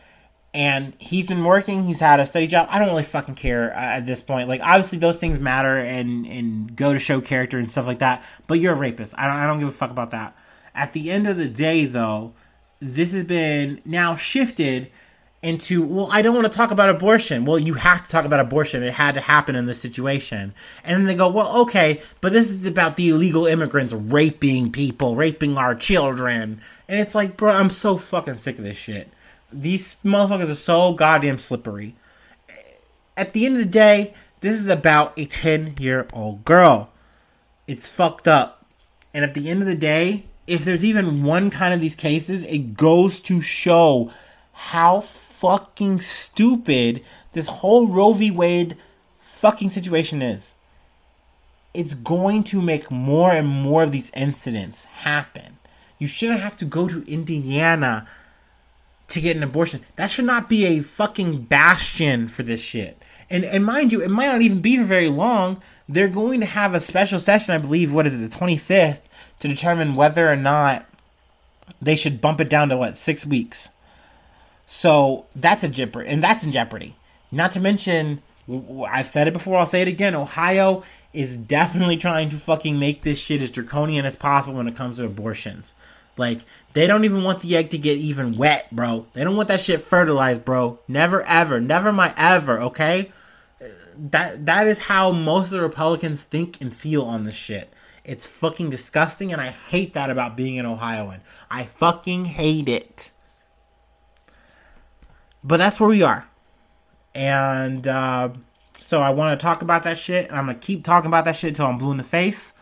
and 0.54 0.94
he's 0.98 1.26
been 1.26 1.42
working. 1.42 1.82
He's 1.84 2.00
had 2.00 2.20
a 2.20 2.26
steady 2.26 2.46
job. 2.46 2.68
I 2.70 2.78
don't 2.78 2.88
really 2.88 3.02
fucking 3.02 3.34
care 3.34 3.72
uh, 3.76 3.80
at 3.80 4.06
this 4.06 4.22
point. 4.22 4.48
Like 4.48 4.60
obviously 4.62 4.98
those 4.98 5.16
things 5.16 5.38
matter 5.40 5.76
and 5.76 6.26
and 6.26 6.74
go 6.74 6.92
to 6.92 6.98
show 6.98 7.20
character 7.20 7.58
and 7.58 7.70
stuff 7.70 7.86
like 7.86 7.98
that. 7.98 8.22
But 8.46 8.60
you're 8.60 8.72
a 8.72 8.76
rapist. 8.76 9.14
I 9.18 9.26
don't 9.26 9.36
I 9.36 9.46
don't 9.46 9.58
give 9.58 9.68
a 9.68 9.72
fuck 9.72 9.90
about 9.90 10.12
that. 10.12 10.36
At 10.74 10.92
the 10.92 11.10
end 11.10 11.28
of 11.28 11.36
the 11.36 11.48
day, 11.48 11.84
though, 11.84 12.34
this 12.80 13.12
has 13.12 13.24
been 13.24 13.80
now 13.84 14.16
shifted 14.16 14.90
into 15.44 15.82
well 15.82 16.08
i 16.10 16.22
don't 16.22 16.34
want 16.34 16.50
to 16.50 16.56
talk 16.56 16.70
about 16.70 16.88
abortion 16.88 17.44
well 17.44 17.58
you 17.58 17.74
have 17.74 18.02
to 18.02 18.08
talk 18.08 18.24
about 18.24 18.40
abortion 18.40 18.82
it 18.82 18.92
had 18.92 19.14
to 19.14 19.20
happen 19.20 19.54
in 19.54 19.66
this 19.66 19.80
situation 19.80 20.54
and 20.82 20.98
then 20.98 21.06
they 21.06 21.14
go 21.14 21.28
well 21.28 21.58
okay 21.58 22.00
but 22.20 22.32
this 22.32 22.50
is 22.50 22.66
about 22.66 22.96
the 22.96 23.10
illegal 23.10 23.46
immigrants 23.46 23.92
raping 23.92 24.72
people 24.72 25.14
raping 25.14 25.56
our 25.56 25.74
children 25.74 26.60
and 26.88 26.98
it's 26.98 27.14
like 27.14 27.36
bro 27.36 27.52
i'm 27.52 27.70
so 27.70 27.96
fucking 27.96 28.38
sick 28.38 28.58
of 28.58 28.64
this 28.64 28.76
shit 28.76 29.08
these 29.54 29.96
motherfuckers 30.04 30.50
are 30.50 30.56
so 30.56 30.92
goddamn 30.92 31.38
slippery. 31.38 31.94
At 33.16 33.32
the 33.32 33.46
end 33.46 33.56
of 33.56 33.60
the 33.60 33.70
day, 33.70 34.14
this 34.40 34.58
is 34.58 34.68
about 34.68 35.18
a 35.18 35.26
10 35.26 35.76
year 35.78 36.06
old 36.12 36.44
girl. 36.44 36.90
It's 37.66 37.86
fucked 37.86 38.28
up. 38.28 38.66
And 39.12 39.24
at 39.24 39.34
the 39.34 39.48
end 39.48 39.62
of 39.62 39.68
the 39.68 39.76
day, 39.76 40.24
if 40.46 40.64
there's 40.64 40.84
even 40.84 41.22
one 41.22 41.50
kind 41.50 41.72
of 41.72 41.80
these 41.80 41.94
cases, 41.94 42.42
it 42.42 42.76
goes 42.76 43.20
to 43.20 43.40
show 43.40 44.10
how 44.52 45.00
fucking 45.40 46.00
stupid 46.00 47.04
this 47.32 47.46
whole 47.48 47.88
Roe 47.88 48.12
v. 48.12 48.30
Wade 48.30 48.76
fucking 49.18 49.70
situation 49.70 50.22
is. 50.22 50.54
It's 51.74 51.94
going 51.94 52.44
to 52.44 52.62
make 52.62 52.90
more 52.90 53.32
and 53.32 53.48
more 53.48 53.82
of 53.82 53.92
these 53.92 54.10
incidents 54.14 54.84
happen. 54.84 55.58
You 55.98 56.06
shouldn't 56.06 56.40
have 56.40 56.56
to 56.58 56.64
go 56.64 56.88
to 56.88 57.04
Indiana 57.10 58.06
to 59.08 59.20
get 59.20 59.36
an 59.36 59.42
abortion. 59.42 59.84
That 59.96 60.10
should 60.10 60.24
not 60.24 60.48
be 60.48 60.66
a 60.66 60.80
fucking 60.80 61.42
bastion 61.42 62.28
for 62.28 62.42
this 62.42 62.60
shit. 62.60 63.00
And 63.28 63.44
and 63.44 63.64
mind 63.64 63.92
you, 63.92 64.02
it 64.02 64.10
might 64.10 64.26
not 64.26 64.42
even 64.42 64.60
be 64.60 64.76
for 64.76 64.84
very 64.84 65.08
long. 65.08 65.60
They're 65.88 66.08
going 66.08 66.40
to 66.40 66.46
have 66.46 66.74
a 66.74 66.80
special 66.80 67.18
session, 67.18 67.54
I 67.54 67.58
believe, 67.58 67.92
what 67.92 68.06
is 68.06 68.14
it, 68.14 68.18
the 68.18 68.36
25th, 68.36 69.00
to 69.40 69.48
determine 69.48 69.96
whether 69.96 70.30
or 70.30 70.36
not 70.36 70.86
they 71.80 71.96
should 71.96 72.20
bump 72.20 72.40
it 72.40 72.50
down 72.50 72.68
to 72.68 72.76
what, 72.76 72.96
six 72.96 73.26
weeks. 73.26 73.68
So 74.66 75.26
that's 75.36 75.64
a 75.64 75.68
jeopardy, 75.68 76.08
and 76.08 76.22
that's 76.22 76.44
in 76.44 76.52
jeopardy. 76.52 76.96
Not 77.30 77.52
to 77.52 77.60
mention, 77.60 78.22
I've 78.88 79.08
said 79.08 79.28
it 79.28 79.32
before, 79.32 79.58
I'll 79.58 79.66
say 79.66 79.82
it 79.82 79.88
again. 79.88 80.14
Ohio 80.14 80.82
is 81.12 81.36
definitely 81.36 81.96
trying 81.96 82.30
to 82.30 82.36
fucking 82.36 82.78
make 82.78 83.02
this 83.02 83.18
shit 83.18 83.42
as 83.42 83.50
draconian 83.50 84.04
as 84.04 84.16
possible 84.16 84.58
when 84.58 84.68
it 84.68 84.76
comes 84.76 84.96
to 84.96 85.04
abortions. 85.04 85.74
Like 86.16 86.40
they 86.72 86.86
don't 86.86 87.04
even 87.04 87.22
want 87.22 87.40
the 87.40 87.56
egg 87.56 87.70
to 87.70 87.78
get 87.78 87.98
even 87.98 88.36
wet, 88.36 88.74
bro. 88.74 89.06
They 89.14 89.24
don't 89.24 89.36
want 89.36 89.48
that 89.48 89.60
shit 89.60 89.82
fertilized, 89.82 90.44
bro. 90.44 90.78
Never 90.86 91.22
ever, 91.22 91.60
never 91.60 91.92
my 91.92 92.14
ever, 92.16 92.60
okay? 92.60 93.12
That 93.96 94.46
that 94.46 94.66
is 94.66 94.78
how 94.78 95.12
most 95.12 95.46
of 95.46 95.50
the 95.58 95.62
Republicans 95.62 96.22
think 96.22 96.60
and 96.60 96.74
feel 96.74 97.02
on 97.02 97.24
this 97.24 97.34
shit. 97.36 97.72
It's 98.04 98.26
fucking 98.26 98.70
disgusting 98.70 99.32
and 99.32 99.40
I 99.40 99.48
hate 99.48 99.94
that 99.94 100.10
about 100.10 100.36
being 100.36 100.58
an 100.58 100.66
Ohioan. 100.66 101.20
I 101.50 101.64
fucking 101.64 102.26
hate 102.26 102.68
it. 102.68 103.10
But 105.44 105.58
that's 105.58 105.78
where 105.78 105.90
we 105.90 106.02
are. 106.02 106.26
And 107.14 107.86
uh, 107.86 108.30
so 108.78 109.00
I 109.00 109.10
want 109.10 109.38
to 109.38 109.44
talk 109.44 109.62
about 109.62 109.84
that 109.84 109.98
shit 109.98 110.28
and 110.28 110.36
I'm 110.36 110.46
going 110.46 110.58
to 110.58 110.66
keep 110.66 110.82
talking 110.84 111.08
about 111.08 111.26
that 111.26 111.36
shit 111.36 111.48
until 111.48 111.66
I'm 111.66 111.78
blue 111.78 111.92
in 111.92 111.98
the 111.98 112.04
face. 112.04 112.52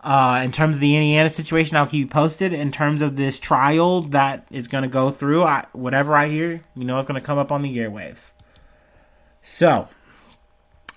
Uh, 0.00 0.42
in 0.44 0.50
terms 0.50 0.76
of 0.76 0.80
the 0.80 0.96
Indiana 0.96 1.30
situation, 1.30 1.76
I'll 1.76 1.86
keep 1.86 2.00
you 2.00 2.06
posted. 2.08 2.52
In 2.52 2.72
terms 2.72 3.02
of 3.02 3.14
this 3.14 3.38
trial 3.38 4.02
that 4.02 4.48
is 4.50 4.66
going 4.66 4.82
to 4.82 4.88
go 4.88 5.10
through, 5.10 5.44
I, 5.44 5.66
whatever 5.72 6.16
I 6.16 6.26
hear, 6.26 6.60
you 6.74 6.84
know, 6.84 6.98
it's 6.98 7.06
going 7.06 7.20
to 7.20 7.24
come 7.24 7.38
up 7.38 7.52
on 7.52 7.62
the 7.62 7.76
airwaves. 7.78 8.32
So, 9.42 9.88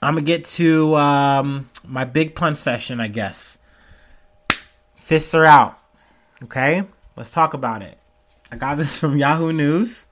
I'm 0.02 0.16
going 0.16 0.26
to 0.26 0.32
get 0.32 0.46
to 0.46 0.96
um, 0.96 1.70
my 1.88 2.04
big 2.06 2.34
punch 2.34 2.58
session, 2.58 3.00
I 3.00 3.08
guess. 3.08 3.60
Fists 4.96 5.36
are 5.36 5.46
out. 5.46 5.80
Okay? 6.44 6.84
Let's 7.16 7.30
talk 7.30 7.54
about 7.54 7.84
it. 7.84 8.00
I 8.52 8.56
got 8.56 8.78
this 8.78 8.98
from 8.98 9.18
Yahoo 9.18 9.54
News. 9.54 10.05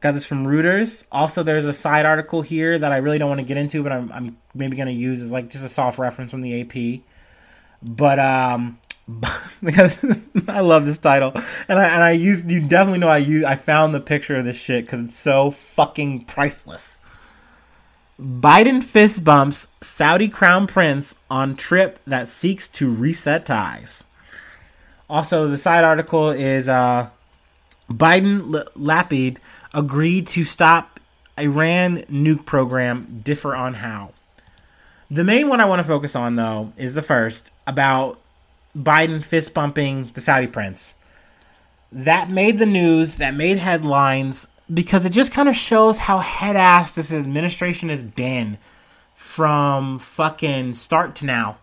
Got 0.00 0.12
this 0.12 0.24
from 0.24 0.46
Reuters. 0.46 1.04
Also, 1.12 1.42
there's 1.42 1.66
a 1.66 1.74
side 1.74 2.06
article 2.06 2.40
here 2.40 2.78
that 2.78 2.90
I 2.90 2.96
really 2.98 3.18
don't 3.18 3.28
want 3.28 3.40
to 3.40 3.46
get 3.46 3.58
into, 3.58 3.82
but 3.82 3.92
I'm, 3.92 4.10
I'm 4.12 4.38
maybe 4.54 4.74
going 4.76 4.88
to 4.88 4.94
use 4.94 5.20
as 5.20 5.30
like 5.30 5.50
just 5.50 5.64
a 5.64 5.68
soft 5.68 5.98
reference 5.98 6.30
from 6.30 6.40
the 6.40 6.62
AP. 6.62 7.02
But 7.82 8.18
um, 8.18 8.78
I 10.48 10.60
love 10.60 10.86
this 10.86 10.96
title, 10.96 11.32
and 11.68 11.78
I 11.78 11.84
and 11.84 12.02
I 12.02 12.12
used 12.12 12.50
you 12.50 12.60
definitely 12.66 13.00
know 13.00 13.08
I 13.08 13.18
use 13.18 13.44
I 13.44 13.56
found 13.56 13.94
the 13.94 14.00
picture 14.00 14.36
of 14.36 14.44
this 14.46 14.56
shit 14.56 14.86
because 14.86 15.04
it's 15.04 15.16
so 15.16 15.50
fucking 15.50 16.24
priceless. 16.24 17.00
Biden 18.20 18.82
fist 18.82 19.24
bumps 19.24 19.68
Saudi 19.80 20.28
crown 20.28 20.66
prince 20.66 21.14
on 21.30 21.56
trip 21.56 21.98
that 22.06 22.28
seeks 22.28 22.68
to 22.68 22.92
reset 22.92 23.46
ties. 23.46 24.04
Also, 25.08 25.48
the 25.48 25.58
side 25.58 25.84
article 25.84 26.30
is 26.30 26.68
uh, 26.68 27.08
Biden 27.90 28.54
L- 28.54 28.64
Lapid 28.76 29.38
agreed 29.74 30.26
to 30.28 30.44
stop 30.44 31.00
Iran 31.38 31.98
nuke 32.10 32.46
program. 32.46 33.20
Differ 33.24 33.54
on 33.54 33.74
how. 33.74 34.12
The 35.10 35.24
main 35.24 35.48
one 35.48 35.60
I 35.60 35.64
want 35.64 35.80
to 35.80 35.88
focus 35.88 36.14
on, 36.14 36.36
though, 36.36 36.72
is 36.76 36.94
the 36.94 37.02
first 37.02 37.50
about 37.66 38.20
Biden 38.76 39.24
fist 39.24 39.54
bumping 39.54 40.10
the 40.14 40.20
Saudi 40.20 40.46
prince. 40.46 40.94
That 41.90 42.30
made 42.30 42.58
the 42.58 42.66
news, 42.66 43.16
that 43.16 43.34
made 43.34 43.58
headlines, 43.58 44.46
because 44.72 45.04
it 45.04 45.10
just 45.10 45.32
kind 45.32 45.48
of 45.48 45.56
shows 45.56 45.98
how 45.98 46.20
head 46.20 46.54
ass 46.54 46.92
this 46.92 47.12
administration 47.12 47.88
has 47.88 48.04
been 48.04 48.58
from 49.16 49.98
fucking 49.98 50.74
start 50.74 51.16
to 51.16 51.26
now. 51.26 51.58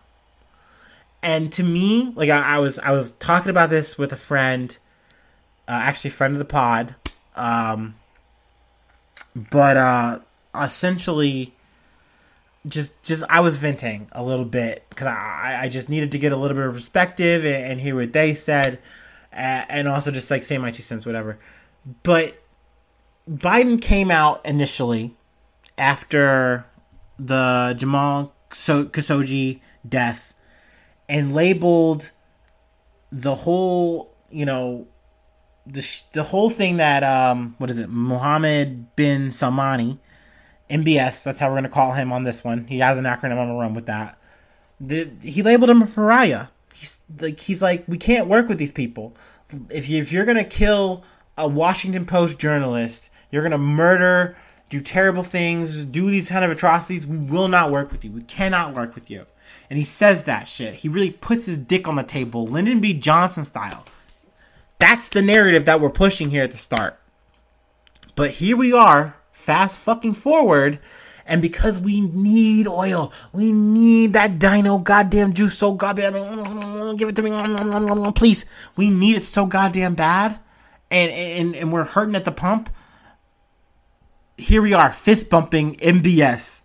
And 1.22 1.50
to 1.54 1.62
me, 1.62 2.12
like 2.14 2.28
I, 2.28 2.40
I 2.40 2.58
was, 2.58 2.78
I 2.78 2.92
was 2.92 3.12
talking 3.12 3.50
about 3.50 3.70
this 3.70 3.96
with 3.96 4.12
a 4.12 4.16
friend, 4.16 4.76
uh, 5.66 5.72
actually 5.72 6.10
friend 6.10 6.34
of 6.34 6.38
the 6.38 6.44
pod, 6.44 6.94
um, 7.38 7.94
but 9.34 9.76
uh, 9.76 10.20
essentially, 10.54 11.54
just 12.66 13.00
just 13.02 13.22
I 13.30 13.40
was 13.40 13.56
venting 13.56 14.08
a 14.12 14.22
little 14.22 14.44
bit 14.44 14.84
because 14.90 15.06
I 15.06 15.60
I 15.62 15.68
just 15.68 15.88
needed 15.88 16.12
to 16.12 16.18
get 16.18 16.32
a 16.32 16.36
little 16.36 16.56
bit 16.56 16.66
of 16.66 16.74
perspective 16.74 17.44
and, 17.44 17.72
and 17.72 17.80
hear 17.80 17.94
what 17.94 18.12
they 18.12 18.34
said, 18.34 18.80
uh, 19.32 19.64
and 19.68 19.88
also 19.88 20.10
just 20.10 20.30
like 20.30 20.42
say 20.42 20.58
my 20.58 20.70
two 20.70 20.82
cents, 20.82 21.06
whatever. 21.06 21.38
But 22.02 22.42
Biden 23.30 23.80
came 23.80 24.10
out 24.10 24.44
initially 24.44 25.14
after 25.76 26.66
the 27.18 27.74
Jamal 27.78 28.34
Khashoggi 28.50 29.60
death 29.88 30.34
and 31.08 31.34
labeled 31.34 32.10
the 33.10 33.34
whole 33.34 34.14
you 34.30 34.44
know 34.44 34.86
the 35.72 35.86
the 36.12 36.22
whole 36.22 36.50
thing 36.50 36.78
that 36.78 37.02
um 37.02 37.54
what 37.58 37.70
is 37.70 37.78
it 37.78 37.88
Mohammed 37.88 38.96
bin 38.96 39.30
Salmani, 39.30 39.98
MBS. 40.70 41.22
That's 41.22 41.40
how 41.40 41.48
we're 41.48 41.56
gonna 41.56 41.68
call 41.68 41.92
him 41.92 42.12
on 42.12 42.24
this 42.24 42.42
one. 42.42 42.66
He 42.66 42.78
has 42.78 42.98
an 42.98 43.04
acronym. 43.04 43.32
I'm 43.32 43.48
gonna 43.48 43.54
run 43.56 43.74
with 43.74 43.86
that. 43.86 44.18
The, 44.80 45.10
he 45.22 45.42
labeled 45.42 45.70
him 45.70 45.82
a 45.82 45.86
pariah. 45.86 46.46
He's 46.72 47.00
like 47.20 47.40
he's 47.40 47.62
like 47.62 47.84
we 47.86 47.98
can't 47.98 48.28
work 48.28 48.48
with 48.48 48.58
these 48.58 48.72
people. 48.72 49.14
If 49.70 49.88
you 49.88 50.00
if 50.00 50.12
you're 50.12 50.24
gonna 50.24 50.44
kill 50.44 51.04
a 51.36 51.48
Washington 51.48 52.06
Post 52.06 52.38
journalist, 52.38 53.10
you're 53.30 53.42
gonna 53.42 53.58
murder, 53.58 54.36
do 54.70 54.80
terrible 54.80 55.22
things, 55.22 55.84
do 55.84 56.10
these 56.10 56.28
kind 56.28 56.44
of 56.44 56.50
atrocities. 56.50 57.06
We 57.06 57.18
will 57.18 57.48
not 57.48 57.70
work 57.70 57.90
with 57.90 58.04
you. 58.04 58.10
We 58.12 58.22
cannot 58.22 58.74
work 58.74 58.94
with 58.94 59.10
you. 59.10 59.26
And 59.70 59.78
he 59.78 59.84
says 59.84 60.24
that 60.24 60.48
shit. 60.48 60.74
He 60.74 60.88
really 60.88 61.10
puts 61.10 61.46
his 61.46 61.58
dick 61.58 61.88
on 61.88 61.96
the 61.96 62.02
table, 62.02 62.46
Lyndon 62.46 62.80
B. 62.80 62.94
Johnson 62.94 63.44
style. 63.44 63.84
That's 64.78 65.08
the 65.08 65.22
narrative 65.22 65.64
that 65.64 65.80
we're 65.80 65.90
pushing 65.90 66.30
here 66.30 66.44
at 66.44 66.50
the 66.50 66.56
start. 66.56 66.98
But 68.14 68.32
here 68.32 68.56
we 68.56 68.72
are, 68.72 69.16
fast 69.32 69.80
fucking 69.80 70.14
forward, 70.14 70.78
and 71.26 71.42
because 71.42 71.78
we 71.78 72.00
need 72.00 72.66
oil, 72.66 73.12
we 73.32 73.52
need 73.52 74.14
that 74.14 74.38
dino 74.38 74.78
goddamn 74.78 75.34
juice 75.34 75.58
so 75.58 75.72
goddamn 75.72 76.96
give 76.96 77.08
it 77.08 77.16
to 77.16 77.22
me, 77.22 78.12
please. 78.12 78.44
We 78.76 78.90
need 78.90 79.16
it 79.16 79.22
so 79.22 79.46
goddamn 79.46 79.94
bad, 79.94 80.38
and 80.90 81.12
and 81.12 81.54
and 81.54 81.72
we're 81.72 81.84
hurting 81.84 82.16
at 82.16 82.24
the 82.24 82.32
pump. 82.32 82.70
Here 84.36 84.62
we 84.62 84.72
are, 84.72 84.92
fist 84.92 85.30
bumping 85.30 85.74
MBS. 85.76 86.62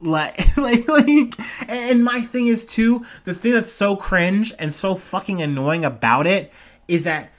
Like, 0.00 0.56
like, 0.56 0.88
like, 0.88 1.34
and 1.68 2.04
my 2.04 2.20
thing 2.20 2.46
is 2.46 2.64
too. 2.66 3.04
The 3.24 3.34
thing 3.34 3.52
that's 3.52 3.72
so 3.72 3.96
cringe 3.96 4.52
and 4.58 4.72
so 4.72 4.94
fucking 4.94 5.42
annoying 5.42 5.84
about 5.84 6.26
it 6.26 6.52
is 6.88 7.02
that 7.04 7.30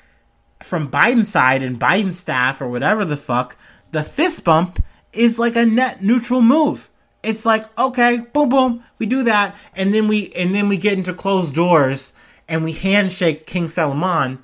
from 0.67 0.91
Biden's 0.91 1.29
side 1.29 1.63
and 1.63 1.79
Biden's 1.79 2.19
staff 2.19 2.61
or 2.61 2.67
whatever 2.67 3.05
the 3.05 3.17
fuck, 3.17 3.57
the 3.91 4.03
fist 4.03 4.43
bump 4.43 4.83
is 5.13 5.39
like 5.39 5.55
a 5.55 5.65
net 5.65 6.03
neutral 6.03 6.41
move. 6.41 6.89
It's 7.23 7.45
like, 7.45 7.65
okay, 7.79 8.17
boom 8.33 8.49
boom, 8.49 8.83
we 8.99 9.05
do 9.05 9.23
that, 9.23 9.55
and 9.75 9.93
then 9.93 10.07
we 10.07 10.29
and 10.29 10.53
then 10.53 10.69
we 10.69 10.77
get 10.77 10.97
into 10.97 11.13
closed 11.13 11.55
doors 11.55 12.13
and 12.47 12.63
we 12.63 12.71
handshake 12.73 13.45
King 13.45 13.69
Salman, 13.69 14.39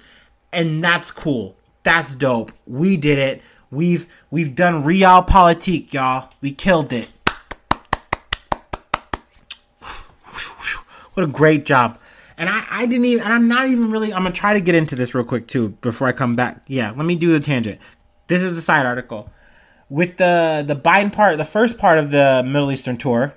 and 0.52 0.84
that's 0.84 1.12
cool. 1.12 1.56
That's 1.84 2.16
dope. 2.16 2.52
We 2.66 2.98
did 2.98 3.18
it. 3.18 3.42
We've 3.72 4.08
we've 4.32 4.56
done 4.56 4.84
realpolitik, 4.84 5.94
y'all. 5.94 6.30
We 6.42 6.52
killed 6.52 6.94
it. 6.94 7.10
What 11.14 11.24
a 11.26 11.28
great 11.28 11.64
job. 11.64 12.00
And 12.38 12.50
I, 12.50 12.64
I 12.70 12.86
didn't 12.86 13.06
even, 13.06 13.24
and 13.24 13.34
I'm 13.34 13.48
not 13.48 13.68
even 13.68 13.92
really, 13.92 14.14
I'm 14.14 14.24
to 14.26 14.32
try 14.32 14.54
to 14.54 14.62
get 14.62 14.76
into 14.76 14.96
this 14.96 15.14
real 15.14 15.24
quick 15.24 15.48
too 15.48 15.70
before 15.82 16.08
I 16.08 16.12
come 16.12 16.36
back. 16.36 16.64
Yeah, 16.68 16.92
let 16.92 17.06
me 17.06 17.16
do 17.16 17.32
the 17.32 17.40
tangent. 17.40 17.80
This 18.28 18.42
is 18.42 18.58
a 18.58 18.62
side 18.62 18.86
article. 18.86 19.30
With 19.90 20.18
the, 20.18 20.64
the 20.66 20.76
Biden 20.76 21.12
part, 21.12 21.38
the 21.38 21.46
first 21.46 21.78
part 21.78 22.00
of 22.00 22.12
the 22.12 22.44
Middle 22.46 22.72
Eastern 22.72 22.98
tour, 22.98 23.36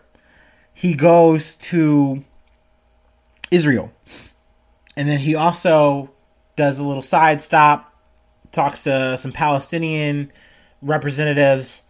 he 0.73 0.95
goes 0.95 1.57
to 1.57 2.25
Israel. 3.51 3.93
And 4.97 5.09
then 5.09 5.19
he 5.19 5.35
also 5.35 6.11
does 6.55 6.79
a 6.79 6.85
little 6.85 7.03
side 7.03 7.43
stop, 7.43 7.93
talks 8.53 8.85
to 8.85 9.19
some 9.19 9.33
Palestinian 9.33 10.33
representatives, 10.81 11.83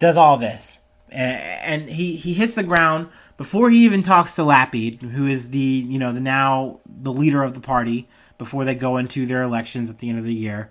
does 0.00 0.16
all 0.16 0.36
this. 0.36 0.80
And, 1.10 1.40
and 1.82 1.90
he, 1.90 2.16
he 2.16 2.34
hits 2.34 2.54
the 2.54 2.64
ground 2.64 3.08
before 3.38 3.70
he 3.70 3.84
even 3.84 4.02
talks 4.02 4.34
to 4.34 4.42
Lapid, 4.42 5.00
who 5.00 5.26
is 5.26 5.48
the 5.48 5.58
you 5.58 5.98
know 5.98 6.12
the 6.12 6.20
now 6.20 6.80
the 6.84 7.12
leader 7.12 7.42
of 7.42 7.54
the 7.54 7.60
party, 7.60 8.06
before 8.36 8.66
they 8.66 8.74
go 8.74 8.98
into 8.98 9.24
their 9.24 9.42
elections 9.42 9.88
at 9.88 9.98
the 9.98 10.10
end 10.10 10.18
of 10.18 10.24
the 10.24 10.34
year, 10.34 10.70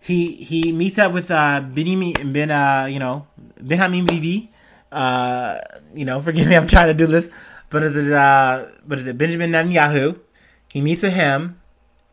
he 0.00 0.32
he 0.32 0.72
meets 0.72 0.98
up 0.98 1.12
with 1.12 1.30
uh, 1.30 1.60
Benjamin 1.60 2.32
Ben 2.32 2.50
uh, 2.50 2.86
you 2.88 3.00
know 3.00 3.26
Benjamin 3.60 4.06
Bibi, 4.06 4.50
uh, 4.92 5.58
you 5.92 6.06
know 6.06 6.20
forgive 6.20 6.46
me 6.46 6.56
I'm 6.56 6.68
trying 6.68 6.88
to 6.88 6.94
do 6.94 7.06
this, 7.06 7.28
but 7.68 7.82
is 7.82 7.96
it 7.96 8.12
uh, 8.12 8.66
but 8.86 8.98
is 8.98 9.06
it 9.06 9.18
Benjamin 9.18 9.50
Netanyahu? 9.50 10.18
He 10.72 10.80
meets 10.80 11.02
with 11.02 11.12
him, 11.12 11.60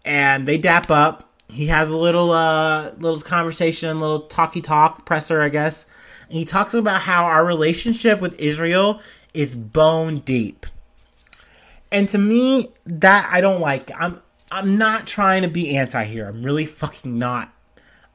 and 0.03 0.47
they 0.47 0.57
dap 0.57 0.89
up. 0.91 1.29
He 1.47 1.67
has 1.67 1.91
a 1.91 1.97
little 1.97 2.31
uh 2.31 2.91
little 2.97 3.21
conversation, 3.21 3.99
little 3.99 4.21
talky 4.21 4.61
talk 4.61 5.05
presser, 5.05 5.41
I 5.41 5.49
guess. 5.49 5.85
And 6.23 6.37
he 6.37 6.45
talks 6.45 6.75
about 6.75 7.01
how 7.01 7.25
our 7.25 7.43
relationship 7.43 8.21
with 8.21 8.39
Israel 8.39 9.01
is 9.33 9.55
bone 9.55 10.19
deep. 10.19 10.65
And 11.91 12.07
to 12.09 12.17
me, 12.17 12.69
that 12.85 13.27
I 13.31 13.41
don't 13.41 13.61
like. 13.61 13.91
I'm 13.99 14.21
I'm 14.51 14.77
not 14.77 15.07
trying 15.07 15.43
to 15.43 15.47
be 15.47 15.75
anti 15.75 16.03
here. 16.03 16.27
I'm 16.27 16.43
really 16.43 16.65
fucking 16.65 17.17
not. 17.17 17.53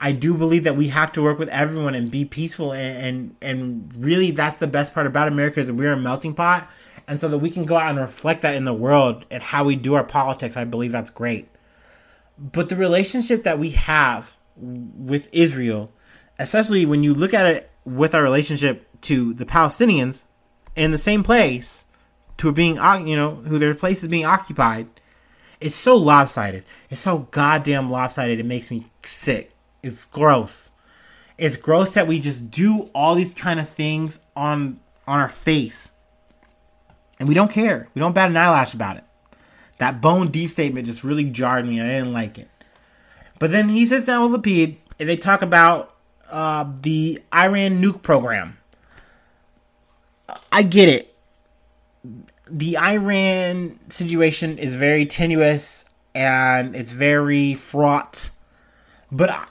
I 0.00 0.12
do 0.12 0.35
believe 0.35 0.64
that 0.64 0.77
we 0.77 0.88
have 0.88 1.12
to 1.12 1.22
work 1.22 1.38
with 1.38 1.48
everyone 1.48 1.94
and 1.94 2.11
be 2.11 2.24
peaceful 2.24 2.72
and 2.72 2.96
and, 2.98 3.37
and 3.42 4.05
really 4.05 4.31
that's 4.31 4.59
the 4.59 4.66
best 4.66 4.94
part 4.94 5.07
about 5.07 5.29
America 5.29 5.61
is 5.61 5.70
we're 5.70 5.92
a 5.92 5.96
melting 5.96 6.35
pot. 6.35 6.68
And 7.07 7.20
so 7.20 7.29
that 7.29 7.38
we 7.38 7.50
can 7.50 7.66
go 7.66 7.77
out 7.77 7.90
and 7.90 7.98
reflect 7.98 8.42
that 8.42 8.55
in 8.55 8.64
the 8.64 8.72
world 8.72 9.27
and 9.31 9.42
how 9.42 9.64
we 9.64 9.77
do 9.77 9.94
our 9.94 10.05
politics, 10.05 10.57
I 10.57 10.64
believe 10.64 10.92
that's 10.92 11.11
great. 11.11 11.48
But 12.38 12.70
the 12.70 12.77
relationship 12.77 13.42
that 13.42 13.59
we 13.59 13.70
have 13.70 14.37
with 14.57 15.29
Israel, 15.33 15.92
especially 16.38 16.87
when 16.87 17.03
you 17.03 17.12
look 17.12 17.35
at 17.35 17.46
it 17.46 17.70
with 17.85 18.14
our 18.14 18.22
relationship 18.22 18.88
to 19.03 19.35
the 19.35 19.44
Palestinians, 19.44 20.24
in 20.77 20.91
the 20.91 20.99
same 20.99 21.23
place 21.23 21.85
to 22.39 22.53
being 22.53 22.77
you 23.07 23.17
know 23.17 23.35
who 23.37 23.59
their 23.59 23.75
place 23.75 24.03
is 24.03 24.09
being 24.09 24.25
occupied. 24.25 24.89
It's 25.61 25.75
so 25.75 25.97
lopsided. 25.97 26.65
It's 26.91 27.01
so 27.01 27.19
goddamn 27.31 27.91
lopsided. 27.91 28.39
It 28.39 28.47
makes 28.47 28.71
me 28.71 28.91
sick. 29.03 29.53
It's 29.83 30.05
gross. 30.05 30.71
It's 31.39 31.57
gross 31.57 31.95
that 31.95 32.07
we 32.07 32.21
just 32.21 32.51
do 32.51 32.91
all 32.95 33.15
these 33.15 33.33
kind 33.33 33.61
of 33.61 33.69
things 33.69 34.21
on 34.37 34.81
on 35.07 35.21
our 35.21 35.29
face. 35.29 35.91
And 37.19 37.29
we 37.29 37.35
don't 37.35 37.51
care. 37.51 37.87
We 37.95 38.01
don't 38.01 38.15
bat 38.15 38.31
an 38.31 38.37
eyelash 38.37 38.75
about 38.75 38.97
it. 38.97 39.05
That 39.79 40.01
bone 40.01 40.31
deep 40.31 40.51
statement 40.51 40.87
just 40.87 41.05
really 41.05 41.25
jarred 41.25 41.67
me 41.67 41.79
and 41.79 41.89
i 41.89 41.95
didn't 41.95 42.13
like 42.13 42.39
it. 42.39 42.49
But 43.39 43.51
then 43.51 43.69
he 43.69 43.87
sits 43.87 44.07
down 44.07 44.31
with 44.31 44.43
Lapid 44.43 44.77
and 44.99 45.09
they 45.09 45.17
talk 45.17 45.43
about 45.43 45.95
uh, 46.31 46.67
the 46.81 47.21
iran 47.33 47.83
nuke 47.83 48.03
program 48.03 48.57
I 50.55 50.62
get 50.62 50.88
it. 50.88 51.12
The 52.49 52.79
Iran 52.79 53.81
situation 53.90 54.57
is 54.57 54.77
very 54.77 55.05
tenuous 55.05 55.85
and 56.14 56.77
it's 56.77 56.93
very 56.93 57.55
fraught. 57.55 58.31
But 59.11 59.51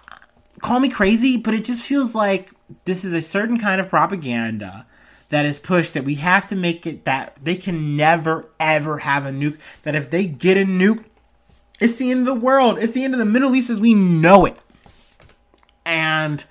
call 0.62 0.80
me 0.80 0.88
crazy, 0.88 1.36
but 1.36 1.54
it 1.54 1.66
just 1.66 1.84
feels 1.84 2.16
like 2.16 2.52
this 2.86 3.04
is 3.04 3.12
a 3.12 3.22
certain 3.22 3.60
kind 3.60 3.82
of 3.82 3.90
propaganda 3.90 4.86
that 5.28 5.46
is 5.46 5.60
pushed 5.60 5.94
that 5.96 6.06
we 6.06 6.16
have 6.16 6.48
to 6.48 6.56
make 6.56 6.88
it 6.88 7.04
that 7.04 7.38
they 7.44 7.56
can 7.56 7.98
never 7.98 8.48
ever 8.58 9.00
have 9.00 9.26
a 9.26 9.32
nuke. 9.32 9.60
That 9.82 9.96
if 9.96 10.10
they 10.10 10.26
get 10.26 10.56
a 10.56 10.62
nuke, 10.62 11.04
it's 11.82 11.98
the 11.98 12.12
end 12.12 12.22
of 12.22 12.28
the 12.28 12.46
world. 12.46 12.78
It's 12.78 12.94
the 12.94 13.04
end 13.04 13.14
of 13.14 13.20
the 13.20 13.26
Middle 13.26 13.54
East 13.56 13.70
as 13.70 13.82
we 13.82 13.94
know 13.94 14.46
it. 14.46 14.58
And 15.86 16.46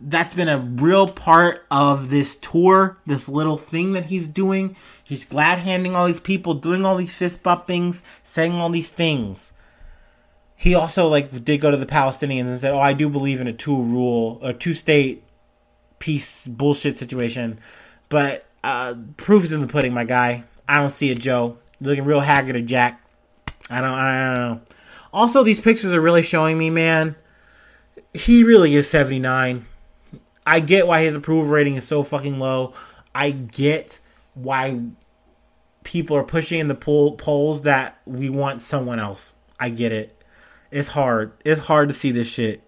that's 0.00 0.34
been 0.34 0.48
a 0.48 0.58
real 0.58 1.08
part 1.08 1.66
of 1.70 2.10
this 2.10 2.36
tour, 2.36 2.98
this 3.06 3.28
little 3.28 3.56
thing 3.56 3.92
that 3.94 4.06
he's 4.06 4.28
doing. 4.28 4.76
He's 5.02 5.24
glad 5.24 5.58
handing 5.58 5.96
all 5.96 6.06
these 6.06 6.20
people, 6.20 6.54
doing 6.54 6.84
all 6.84 6.96
these 6.96 7.16
fist 7.16 7.42
bumpings, 7.42 8.02
saying 8.22 8.52
all 8.54 8.70
these 8.70 8.90
things. 8.90 9.52
He 10.54 10.74
also 10.74 11.08
like 11.08 11.44
did 11.44 11.60
go 11.60 11.70
to 11.70 11.76
the 11.76 11.86
Palestinians 11.86 12.46
and 12.46 12.60
said, 12.60 12.72
"Oh, 12.72 12.80
I 12.80 12.92
do 12.92 13.08
believe 13.08 13.40
in 13.40 13.46
a 13.46 13.52
two 13.52 13.80
rule, 13.80 14.38
a 14.42 14.52
two 14.52 14.74
state 14.74 15.24
peace 15.98 16.46
bullshit 16.46 16.98
situation." 16.98 17.58
But 18.08 18.46
uh, 18.64 18.94
proof 19.16 19.44
is 19.44 19.52
in 19.52 19.60
the 19.60 19.66
pudding, 19.66 19.94
my 19.94 20.04
guy. 20.04 20.44
I 20.68 20.80
don't 20.80 20.90
see 20.90 21.10
it, 21.10 21.18
Joe. 21.18 21.58
Looking 21.80 22.04
real 22.04 22.20
haggard 22.20 22.56
at 22.56 22.66
Jack. 22.66 23.00
I 23.70 23.80
don't. 23.80 23.90
I 23.90 24.34
don't 24.34 24.44
know. 24.44 24.60
Also, 25.12 25.42
these 25.42 25.60
pictures 25.60 25.92
are 25.92 26.00
really 26.00 26.22
showing 26.22 26.58
me, 26.58 26.70
man. 26.70 27.16
He 28.12 28.44
really 28.44 28.74
is 28.74 28.88
79. 28.90 29.64
I 30.48 30.60
get 30.60 30.86
why 30.86 31.02
his 31.02 31.14
approval 31.14 31.50
rating 31.50 31.76
is 31.76 31.86
so 31.86 32.02
fucking 32.02 32.38
low. 32.38 32.72
I 33.14 33.32
get 33.32 34.00
why 34.32 34.80
people 35.84 36.16
are 36.16 36.24
pushing 36.24 36.58
in 36.58 36.68
the 36.68 36.74
poll, 36.74 37.16
polls 37.16 37.62
that 37.62 37.98
we 38.06 38.30
want 38.30 38.62
someone 38.62 38.98
else. 38.98 39.30
I 39.60 39.68
get 39.68 39.92
it. 39.92 40.16
It's 40.70 40.88
hard. 40.88 41.32
It's 41.44 41.60
hard 41.60 41.90
to 41.90 41.94
see 41.94 42.12
this 42.12 42.28
shit. 42.28 42.62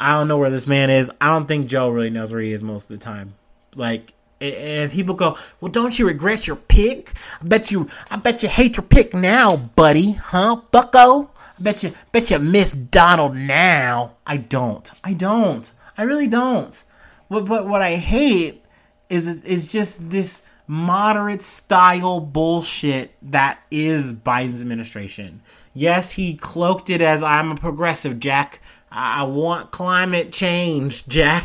I 0.00 0.14
don't 0.14 0.26
know 0.26 0.38
where 0.38 0.48
this 0.48 0.66
man 0.66 0.88
is. 0.88 1.10
I 1.20 1.28
don't 1.28 1.46
think 1.46 1.66
Joe 1.66 1.90
really 1.90 2.08
knows 2.08 2.32
where 2.32 2.40
he 2.40 2.54
is 2.54 2.62
most 2.62 2.90
of 2.90 2.98
the 2.98 3.04
time. 3.04 3.34
Like, 3.74 4.14
and 4.40 4.90
people 4.90 5.14
go, 5.14 5.36
"Well, 5.60 5.70
don't 5.70 5.98
you 5.98 6.06
regret 6.06 6.46
your 6.46 6.56
pick? 6.56 7.12
I 7.42 7.44
bet 7.44 7.70
you, 7.70 7.90
I 8.10 8.16
bet 8.16 8.42
you 8.42 8.48
hate 8.48 8.78
your 8.78 8.84
pick 8.84 9.12
now, 9.12 9.56
buddy, 9.56 10.12
huh, 10.12 10.62
Bucko? 10.70 11.30
I 11.58 11.62
bet 11.62 11.82
you, 11.82 11.92
bet 12.10 12.30
you 12.30 12.38
miss 12.38 12.72
Donald 12.72 13.36
now. 13.36 14.12
I 14.26 14.38
don't. 14.38 14.90
I 15.04 15.12
don't. 15.12 15.70
I 15.96 16.02
really 16.02 16.26
don't. 16.26 16.82
But 17.28 17.46
but 17.46 17.66
what 17.66 17.82
I 17.82 17.96
hate 17.96 18.64
is 19.08 19.26
is 19.26 19.72
just 19.72 20.10
this 20.10 20.42
moderate 20.66 21.42
style 21.42 22.20
bullshit 22.20 23.14
that 23.22 23.60
is 23.70 24.12
Biden's 24.12 24.60
administration. 24.60 25.42
Yes, 25.74 26.12
he 26.12 26.34
cloaked 26.34 26.88
it 26.88 27.00
as 27.00 27.22
I'm 27.22 27.50
a 27.50 27.56
progressive, 27.56 28.20
Jack, 28.20 28.60
I 28.96 29.24
want 29.24 29.72
climate 29.72 30.32
change, 30.32 31.06
Jack. 31.08 31.44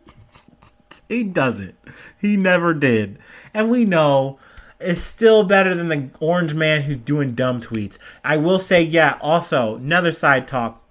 he 1.08 1.22
doesn't. 1.22 1.76
He 2.18 2.36
never 2.36 2.72
did. 2.72 3.18
And 3.52 3.70
we 3.70 3.84
know 3.84 4.38
it's 4.80 5.02
still 5.02 5.44
better 5.44 5.74
than 5.74 5.88
the 5.88 6.08
orange 6.20 6.54
man 6.54 6.82
who's 6.82 6.96
doing 6.96 7.34
dumb 7.34 7.60
tweets. 7.60 7.98
I 8.24 8.38
will 8.38 8.58
say, 8.58 8.82
yeah, 8.82 9.18
also, 9.20 9.76
another 9.76 10.10
side 10.10 10.48
talk. 10.48 10.82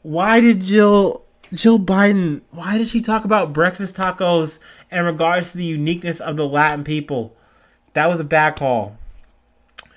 Why 0.00 0.40
did 0.40 0.62
Jill 0.62 1.26
Jill 1.52 1.78
Biden, 1.78 2.42
why 2.50 2.76
did 2.76 2.88
she 2.88 3.00
talk 3.00 3.24
about 3.24 3.54
breakfast 3.54 3.96
tacos 3.96 4.58
in 4.90 5.04
regards 5.04 5.52
to 5.52 5.58
the 5.58 5.64
uniqueness 5.64 6.20
of 6.20 6.36
the 6.36 6.46
Latin 6.46 6.84
people? 6.84 7.34
That 7.94 8.08
was 8.08 8.20
a 8.20 8.24
bad 8.24 8.56
call. 8.56 8.98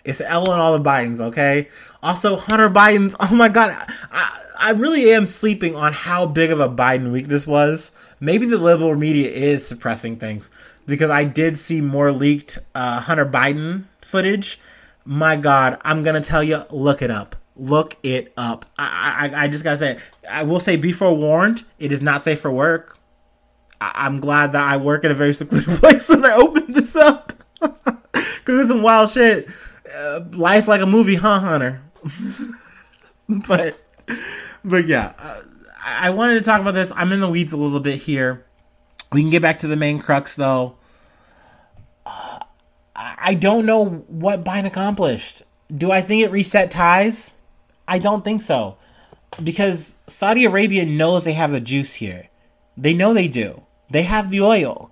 It's 0.05 0.21
L 0.21 0.49
on 0.49 0.59
all 0.59 0.77
the 0.77 0.89
Bidens, 0.89 1.19
okay? 1.19 1.67
Also, 2.01 2.37
Hunter 2.37 2.69
Biden's, 2.69 3.15
oh 3.19 3.35
my 3.35 3.49
god, 3.49 3.75
I, 4.11 4.41
I 4.59 4.71
really 4.71 5.11
am 5.11 5.25
sleeping 5.25 5.75
on 5.75 5.91
how 5.93 6.25
big 6.25 6.51
of 6.51 6.59
a 6.59 6.69
Biden 6.69 7.11
week 7.11 7.27
this 7.27 7.45
was. 7.45 7.91
Maybe 8.19 8.45
the 8.45 8.57
liberal 8.57 8.95
media 8.95 9.29
is 9.29 9.67
suppressing 9.67 10.15
things 10.15 10.49
because 10.85 11.09
I 11.09 11.25
did 11.25 11.59
see 11.59 11.81
more 11.81 12.11
leaked 12.11 12.59
uh, 12.73 13.01
Hunter 13.01 13.25
Biden 13.25 13.83
footage. 14.01 14.59
My 15.03 15.35
god, 15.35 15.79
I'm 15.83 16.03
gonna 16.03 16.21
tell 16.21 16.43
you, 16.43 16.63
look 16.69 17.01
it 17.01 17.11
up 17.11 17.35
look 17.62 17.95
it 18.02 18.34
up. 18.36 18.65
I, 18.78 19.30
I, 19.32 19.43
I 19.43 19.47
just 19.47 19.63
gotta 19.63 19.78
say, 19.78 20.00
I 20.30 20.43
will 20.43 20.60
say, 20.60 20.76
be 20.76 20.91
forewarned, 20.91 21.63
it 21.80 21.91
is 21.91 22.02
not 22.02 22.24
safe 22.24 22.41
for 22.41 22.52
work. 22.52 22.97
I, 23.80 24.08
am 24.08 24.19
glad 24.19 24.52
that 24.54 24.67
I 24.67 24.78
work 24.78 25.04
in 25.04 25.12
a 25.12 25.13
very 25.13 25.34
secluded 25.34 25.69
place 25.80 26.10
when 26.10 26.26
I 26.26 26.34
opened 26.34 26.74
this 26.76 26.95
up. 26.95 27.34
Because 28.13 28.62
it's 28.62 28.69
some 28.69 28.82
wild 28.82 29.12
shit. 29.12 29.47
Uh, 29.95 30.21
life 30.32 30.67
like 30.67 30.82
a 30.82 30.86
movie, 30.88 31.13
huh, 31.13 31.39
Hunter? 31.39 31.80
but, 33.47 33.80
but 34.65 34.88
yeah, 34.88 35.13
uh, 35.19 35.41
I 35.86 36.10
wanted 36.10 36.34
to 36.34 36.41
talk 36.41 36.60
about 36.60 36.74
this. 36.74 36.91
I'm 36.95 37.12
in 37.12 37.19
the 37.19 37.30
weeds 37.30 37.54
a 37.54 37.58
little 37.58 37.80
bit 37.80 38.02
here. 38.02 38.43
We 39.13 39.21
can 39.21 39.30
get 39.30 39.43
back 39.43 39.60
to 39.60 39.67
the 39.67 39.76
main 39.76 40.00
crux, 40.00 40.34
though. 40.34 40.76
Uh, 42.04 42.39
I 42.95 43.36
don't 43.36 43.67
know 43.67 43.86
what 43.86 44.43
Biden 44.43 44.65
accomplished. 44.65 45.43
Do 45.76 45.91
I 45.91 46.02
think 46.02 46.24
it 46.24 46.32
reset 46.32 46.71
ties? 46.71 47.38
I 47.91 47.99
don't 47.99 48.23
think 48.23 48.41
so. 48.41 48.77
Because 49.43 49.93
Saudi 50.08 50.45
Arabia 50.45 50.86
knows 50.86 51.25
they 51.25 51.34
have 51.34 51.51
the 51.51 51.60
juice 51.60 51.93
here. 51.93 52.30
They 52.77 52.93
know 52.93 53.13
they 53.13 53.27
do. 53.27 53.63
They 53.89 54.04
have 54.04 54.30
the 54.30 54.41
oil. 54.41 54.91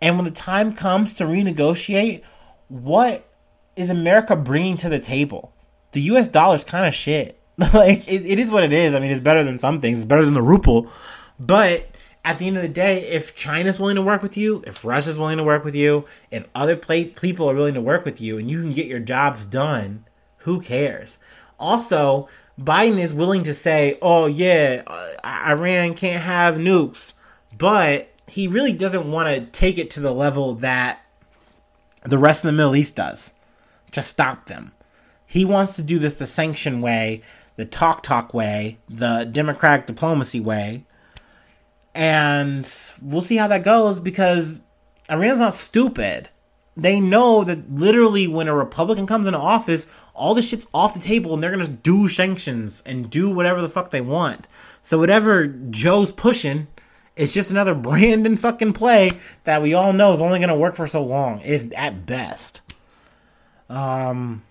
And 0.00 0.16
when 0.16 0.24
the 0.24 0.30
time 0.30 0.72
comes 0.72 1.12
to 1.14 1.24
renegotiate, 1.24 2.22
what 2.68 3.28
is 3.76 3.90
America 3.90 4.34
bringing 4.34 4.78
to 4.78 4.88
the 4.88 4.98
table? 4.98 5.52
The 5.92 6.00
US 6.12 6.28
dollar 6.28 6.56
is 6.56 6.64
kind 6.64 6.86
of 6.86 6.94
shit. 6.94 7.38
like, 7.58 8.08
it, 8.08 8.24
it 8.24 8.38
is 8.38 8.50
what 8.50 8.64
it 8.64 8.72
is. 8.72 8.94
I 8.94 9.00
mean, 9.00 9.10
it's 9.10 9.20
better 9.20 9.44
than 9.44 9.58
some 9.58 9.82
things, 9.82 9.98
it's 9.98 10.08
better 10.08 10.24
than 10.24 10.34
the 10.34 10.42
ruble. 10.42 10.90
But 11.38 11.86
at 12.24 12.38
the 12.38 12.46
end 12.46 12.56
of 12.56 12.62
the 12.62 12.68
day, 12.68 13.02
if 13.10 13.36
China's 13.36 13.78
willing 13.78 13.96
to 13.96 14.02
work 14.02 14.22
with 14.22 14.38
you, 14.38 14.64
if 14.66 14.86
Russia's 14.86 15.18
willing 15.18 15.36
to 15.36 15.44
work 15.44 15.64
with 15.64 15.74
you, 15.74 16.06
if 16.30 16.46
other 16.54 16.76
people 16.76 17.50
are 17.50 17.54
willing 17.54 17.74
to 17.74 17.80
work 17.82 18.06
with 18.06 18.22
you 18.22 18.38
and 18.38 18.50
you 18.50 18.62
can 18.62 18.72
get 18.72 18.86
your 18.86 19.00
jobs 19.00 19.44
done, 19.44 20.06
who 20.38 20.62
cares? 20.62 21.18
Also, 21.58 22.28
Biden 22.60 22.98
is 22.98 23.14
willing 23.14 23.44
to 23.44 23.54
say, 23.54 23.98
"Oh 24.02 24.26
yeah, 24.26 24.82
uh, 24.86 25.14
Iran 25.24 25.94
can't 25.94 26.22
have 26.22 26.56
nukes," 26.56 27.12
but 27.56 28.08
he 28.26 28.48
really 28.48 28.72
doesn't 28.72 29.10
want 29.10 29.28
to 29.28 29.58
take 29.58 29.78
it 29.78 29.90
to 29.90 30.00
the 30.00 30.12
level 30.12 30.54
that 30.56 31.00
the 32.04 32.18
rest 32.18 32.44
of 32.44 32.48
the 32.48 32.52
Middle 32.56 32.76
East 32.76 32.96
does 32.96 33.32
to 33.92 34.02
stop 34.02 34.46
them. 34.46 34.72
He 35.26 35.44
wants 35.44 35.76
to 35.76 35.82
do 35.82 35.98
this 35.98 36.14
the 36.14 36.26
sanction 36.26 36.80
way, 36.80 37.22
the 37.56 37.64
talk 37.64 38.02
talk 38.02 38.32
way, 38.32 38.78
the 38.88 39.24
democratic 39.24 39.86
diplomacy 39.86 40.40
way. 40.40 40.84
And 41.94 42.70
we'll 43.02 43.22
see 43.22 43.36
how 43.36 43.48
that 43.48 43.64
goes 43.64 43.98
because 43.98 44.60
Iran's 45.10 45.40
not 45.40 45.54
stupid. 45.54 46.28
They 46.78 47.00
know 47.00 47.42
that 47.42 47.74
literally 47.74 48.28
when 48.28 48.46
a 48.46 48.54
Republican 48.54 49.08
comes 49.08 49.26
into 49.26 49.38
office, 49.38 49.88
all 50.14 50.34
this 50.34 50.48
shit's 50.48 50.68
off 50.72 50.94
the 50.94 51.00
table 51.00 51.34
and 51.34 51.42
they're 51.42 51.50
gonna 51.50 51.66
do 51.66 52.08
sanctions 52.08 52.84
and 52.86 53.10
do 53.10 53.28
whatever 53.28 53.60
the 53.60 53.68
fuck 53.68 53.90
they 53.90 54.00
want. 54.00 54.46
So 54.80 54.96
whatever 54.98 55.48
Joe's 55.48 56.12
pushing, 56.12 56.68
it's 57.16 57.32
just 57.32 57.50
another 57.50 57.74
Brandon 57.88 58.36
fucking 58.36 58.74
play 58.74 59.10
that 59.42 59.60
we 59.60 59.74
all 59.74 59.92
know 59.92 60.12
is 60.12 60.20
only 60.20 60.38
gonna 60.38 60.56
work 60.56 60.76
for 60.76 60.86
so 60.86 61.02
long, 61.02 61.40
if 61.44 61.66
at 61.74 62.06
best. 62.06 62.60
Um 63.68 64.42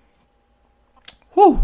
Whew. 1.33 1.61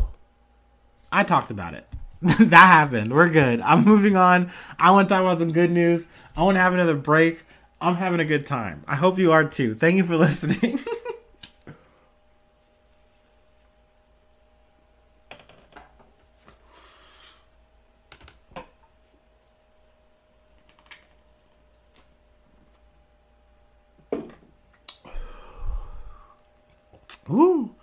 I 1.11 1.23
talked 1.23 1.51
about 1.51 1.73
it. 1.73 1.85
that 2.21 2.67
happened. 2.67 3.13
We're 3.13 3.27
good. 3.27 3.59
I'm 3.59 3.83
moving 3.83 4.15
on. 4.15 4.49
I 4.79 4.91
want 4.91 5.09
to 5.09 5.13
talk 5.13 5.21
about 5.21 5.39
some 5.39 5.51
good 5.51 5.71
news. 5.71 6.07
I 6.37 6.43
want 6.43 6.55
to 6.55 6.61
have 6.61 6.73
another 6.73 6.95
break. 6.95 7.43
I'm 7.83 7.95
having 7.95 8.21
a 8.21 8.25
good 8.25 8.45
time. 8.45 8.81
I 8.87 8.95
hope 8.95 9.19
you 9.19 9.33
are 9.33 9.43
too. 9.43 9.75
Thank 9.75 9.97
you 9.97 10.05
for 10.05 10.15
listening. 10.17 10.79
Ooh. 27.29 27.75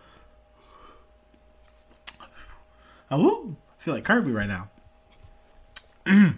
Oh, 3.11 3.57
I 3.79 3.83
feel 3.83 3.93
like 3.93 4.05
Kirby 4.05 4.31
right 4.31 4.49
now. 4.49 4.71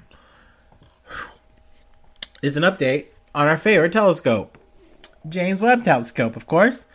it's 2.43 2.57
an 2.57 2.65
update 2.65 3.12
on 3.35 3.49
our 3.49 3.57
favorite 3.57 3.93
telescope, 3.93 4.59
James 5.29 5.61
Webb 5.61 5.85
Telescope, 5.85 6.37
of 6.37 6.47
course. 6.47 6.87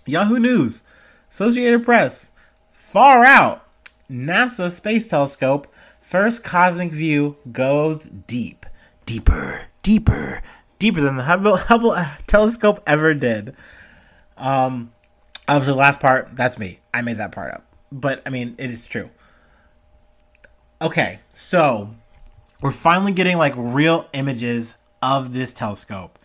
Yahoo 0.07 0.39
News, 0.39 0.83
Associated 1.31 1.85
Press, 1.85 2.33
far 2.73 3.25
out. 3.25 3.67
NASA 4.11 4.71
Space 4.71 5.07
Telescope, 5.07 5.73
first 6.01 6.43
cosmic 6.43 6.91
view 6.91 7.37
goes 7.53 8.11
deep, 8.27 8.67
deeper, 9.07 9.67
deeper, 9.83 10.43
deeper 10.81 11.01
than 11.01 11.17
the 11.17 11.23
Hubble, 11.23 11.57
Hubble 11.57 11.97
telescope 12.27 12.83
ever 12.87 13.15
did. 13.15 13.55
Um, 14.37 14.93
obviously, 15.47 15.75
the 15.75 15.79
last 15.79 16.01
part, 16.01 16.31
that's 16.33 16.59
me. 16.59 16.81
I 16.93 17.03
made 17.03 17.19
that 17.19 17.31
part 17.31 17.55
up. 17.55 17.65
But, 17.93 18.23
I 18.27 18.31
mean, 18.31 18.57
it 18.59 18.71
is 18.71 18.87
true. 18.87 19.11
Okay, 20.83 21.21
so 21.31 21.95
we're 22.61 22.73
finally 22.73 23.12
getting 23.12 23.38
like 23.38 23.55
real 23.57 24.09
images 24.12 24.77
of 25.03 25.33
this 25.33 25.53
telescope. 25.53 26.18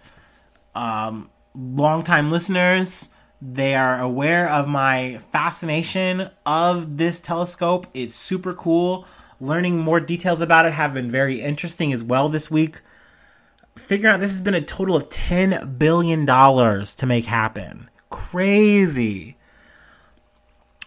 Um, 0.74 1.30
longtime 1.54 2.32
listeners, 2.32 3.10
they 3.42 3.76
are 3.76 4.02
aware 4.02 4.50
of 4.50 4.68
my 4.68 5.20
fascination 5.32 6.30
of 6.46 6.98
this 6.98 7.20
telescope. 7.20 7.88
It's 7.94 8.16
super 8.16 8.54
cool. 8.54 9.08
Learning 9.40 9.78
more 9.78 10.00
details 10.00 10.42
about 10.42 10.66
it 10.66 10.74
have 10.74 10.94
been 10.94 11.12
very 11.12 11.42
interesting 11.42 11.94
as 11.94 12.04
well 12.04 12.30
this 12.30 12.50
week. 12.50 12.82
Figuring 13.78 14.14
out 14.14 14.20
this 14.20 14.32
has 14.32 14.42
been 14.42 14.56
a 14.56 14.62
total 14.62 14.96
of 14.96 15.10
$10 15.10 15.78
billion 15.78 16.26
to 16.26 17.06
make 17.06 17.26
happen 17.26 17.90
crazy. 18.16 19.36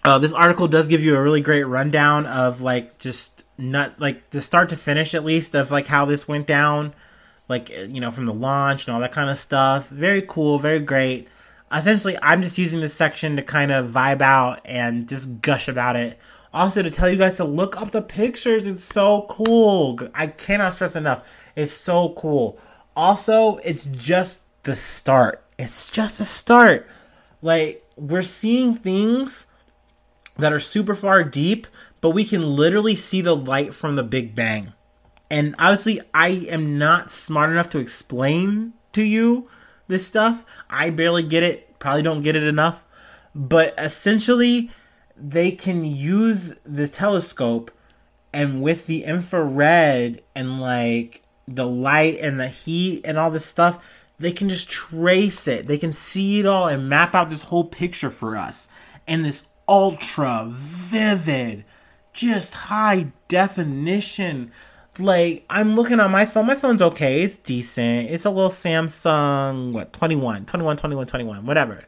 Uh, 0.04 0.18
this 0.18 0.32
article 0.32 0.66
does 0.66 0.88
give 0.88 1.02
you 1.02 1.14
a 1.14 1.22
really 1.22 1.42
great 1.42 1.64
rundown 1.64 2.24
of 2.24 2.62
like 2.62 2.98
just 2.98 3.44
not 3.59 4.01
like 4.01 4.31
the 4.31 4.40
start 4.40 4.71
to 4.71 4.77
finish 4.77 5.14
at 5.14 5.25
least 5.25 5.55
of 5.55 5.71
like 5.71 5.87
how 5.87 6.05
this 6.05 6.29
went 6.29 6.47
down, 6.47 6.94
like 7.49 7.71
eh, 7.71 7.85
you 7.85 8.01
know 8.01 8.11
from 8.11 8.27
the 8.27 8.35
launch 8.35 8.87
and 8.87 8.94
all 8.94 9.01
that 9.01 9.12
kind 9.12 9.29
of 9.29 9.38
stuff. 9.38 9.88
Very 9.88 10.23
cool, 10.23 10.59
very 10.59 10.81
great. 10.81 11.29
Essentially, 11.73 12.16
I'm 12.23 12.40
just 12.42 12.57
using 12.57 12.81
this 12.81 12.94
section 12.94 13.37
to 13.37 13.42
kind 13.42 13.71
of 13.73 13.90
vibe 13.90 14.23
out 14.23 14.61
and 14.65 15.09
just 15.09 15.42
gush 15.42 15.69
about 15.69 15.96
it. 15.96 16.19
Also, 16.54 16.83
to 16.83 16.88
tell 16.90 17.11
you 17.11 17.19
guys 17.19 17.37
to 17.37 17.44
look 17.44 17.81
up 17.81 17.90
the 17.90 18.00
pictures. 18.00 18.67
It's 18.67 18.85
so 18.85 19.27
cool. 19.29 19.98
I 20.15 20.29
cannot 20.29 20.75
stress 20.75 20.96
enough. 20.96 21.29
It's 21.56 21.73
so 21.73 22.15
cool. 22.17 22.59
Also, 22.96 23.56
it's 23.59 23.85
just 23.87 24.42
the 24.63 24.75
start. 24.75 25.44
It's 25.59 25.90
just 25.90 26.19
the 26.19 26.25
start. 26.25 26.87
Like 27.42 27.85
we're 27.96 28.23
seeing 28.23 28.75
things 28.75 29.46
that 30.37 30.52
are 30.52 30.61
super 30.61 30.94
far 30.94 31.25
deep, 31.25 31.67
but 32.01 32.11
we 32.11 32.25
can 32.25 32.57
literally 32.57 32.96
see 32.96 33.21
the 33.21 33.37
light 33.37 33.75
from 33.75 33.96
the 33.96 34.03
Big 34.03 34.35
Bang. 34.35 34.73
And 35.31 35.55
obviously, 35.59 36.01
I 36.15 36.29
am 36.49 36.79
not 36.79 37.11
smart 37.11 37.51
enough 37.51 37.71
to 37.71 37.79
explain 37.79 38.73
to 38.92 39.03
you 39.03 39.49
this 39.87 40.07
stuff. 40.07 40.44
I 40.71 40.90
barely 40.90 41.23
get 41.23 41.42
it, 41.42 41.79
probably 41.79 42.03
don't 42.03 42.23
get 42.23 42.37
it 42.37 42.44
enough. 42.44 42.85
But 43.35 43.75
essentially, 43.79 44.71
they 45.17 45.51
can 45.51 45.85
use 45.85 46.55
the 46.65 46.88
telescope 46.88 47.71
and 48.33 48.63
with 48.63 48.87
the 48.87 49.05
infrared 49.05 50.23
and 50.35 50.61
like 50.61 51.23
the 51.46 51.67
light 51.67 52.19
and 52.21 52.38
the 52.38 52.49
heat 52.49 53.03
and 53.05 53.19
all 53.19 53.31
this 53.31 53.46
stuff, 53.46 53.85
they 54.19 54.33
can 54.33 54.49
just 54.49 54.69
trace 54.69 55.49
it. 55.49 55.67
They 55.67 55.79
can 55.79 55.92
see 55.92 56.40
it 56.40 56.46
all 56.46 56.69
and 56.69 56.88
map 56.88 57.15
out 57.15 57.31
this 57.31 57.44
whole 57.44 57.65
picture 57.65 58.11
for 58.11 58.37
us. 58.37 58.69
And 59.07 59.25
this 59.25 59.46
ultra 59.67 60.46
vivid, 60.49 61.65
just 62.13 62.54
high 62.54 63.13
definition. 63.29 64.52
Like 64.98 65.44
I'm 65.48 65.77
looking 65.77 66.00
on 66.00 66.11
my 66.11 66.27
phone. 66.27 66.46
My 66.46 66.54
phone's 66.54 66.83
okay. 66.83 67.23
It's 67.23 67.37
decent. 67.37 68.11
It's 68.11 68.25
a 68.25 68.31
little 68.31 68.50
Samsung 68.50 69.73
what 69.73 69.92
21, 69.92 70.46
21, 70.46 70.77
21, 70.77 71.06
21, 71.06 71.46
whatever. 71.46 71.85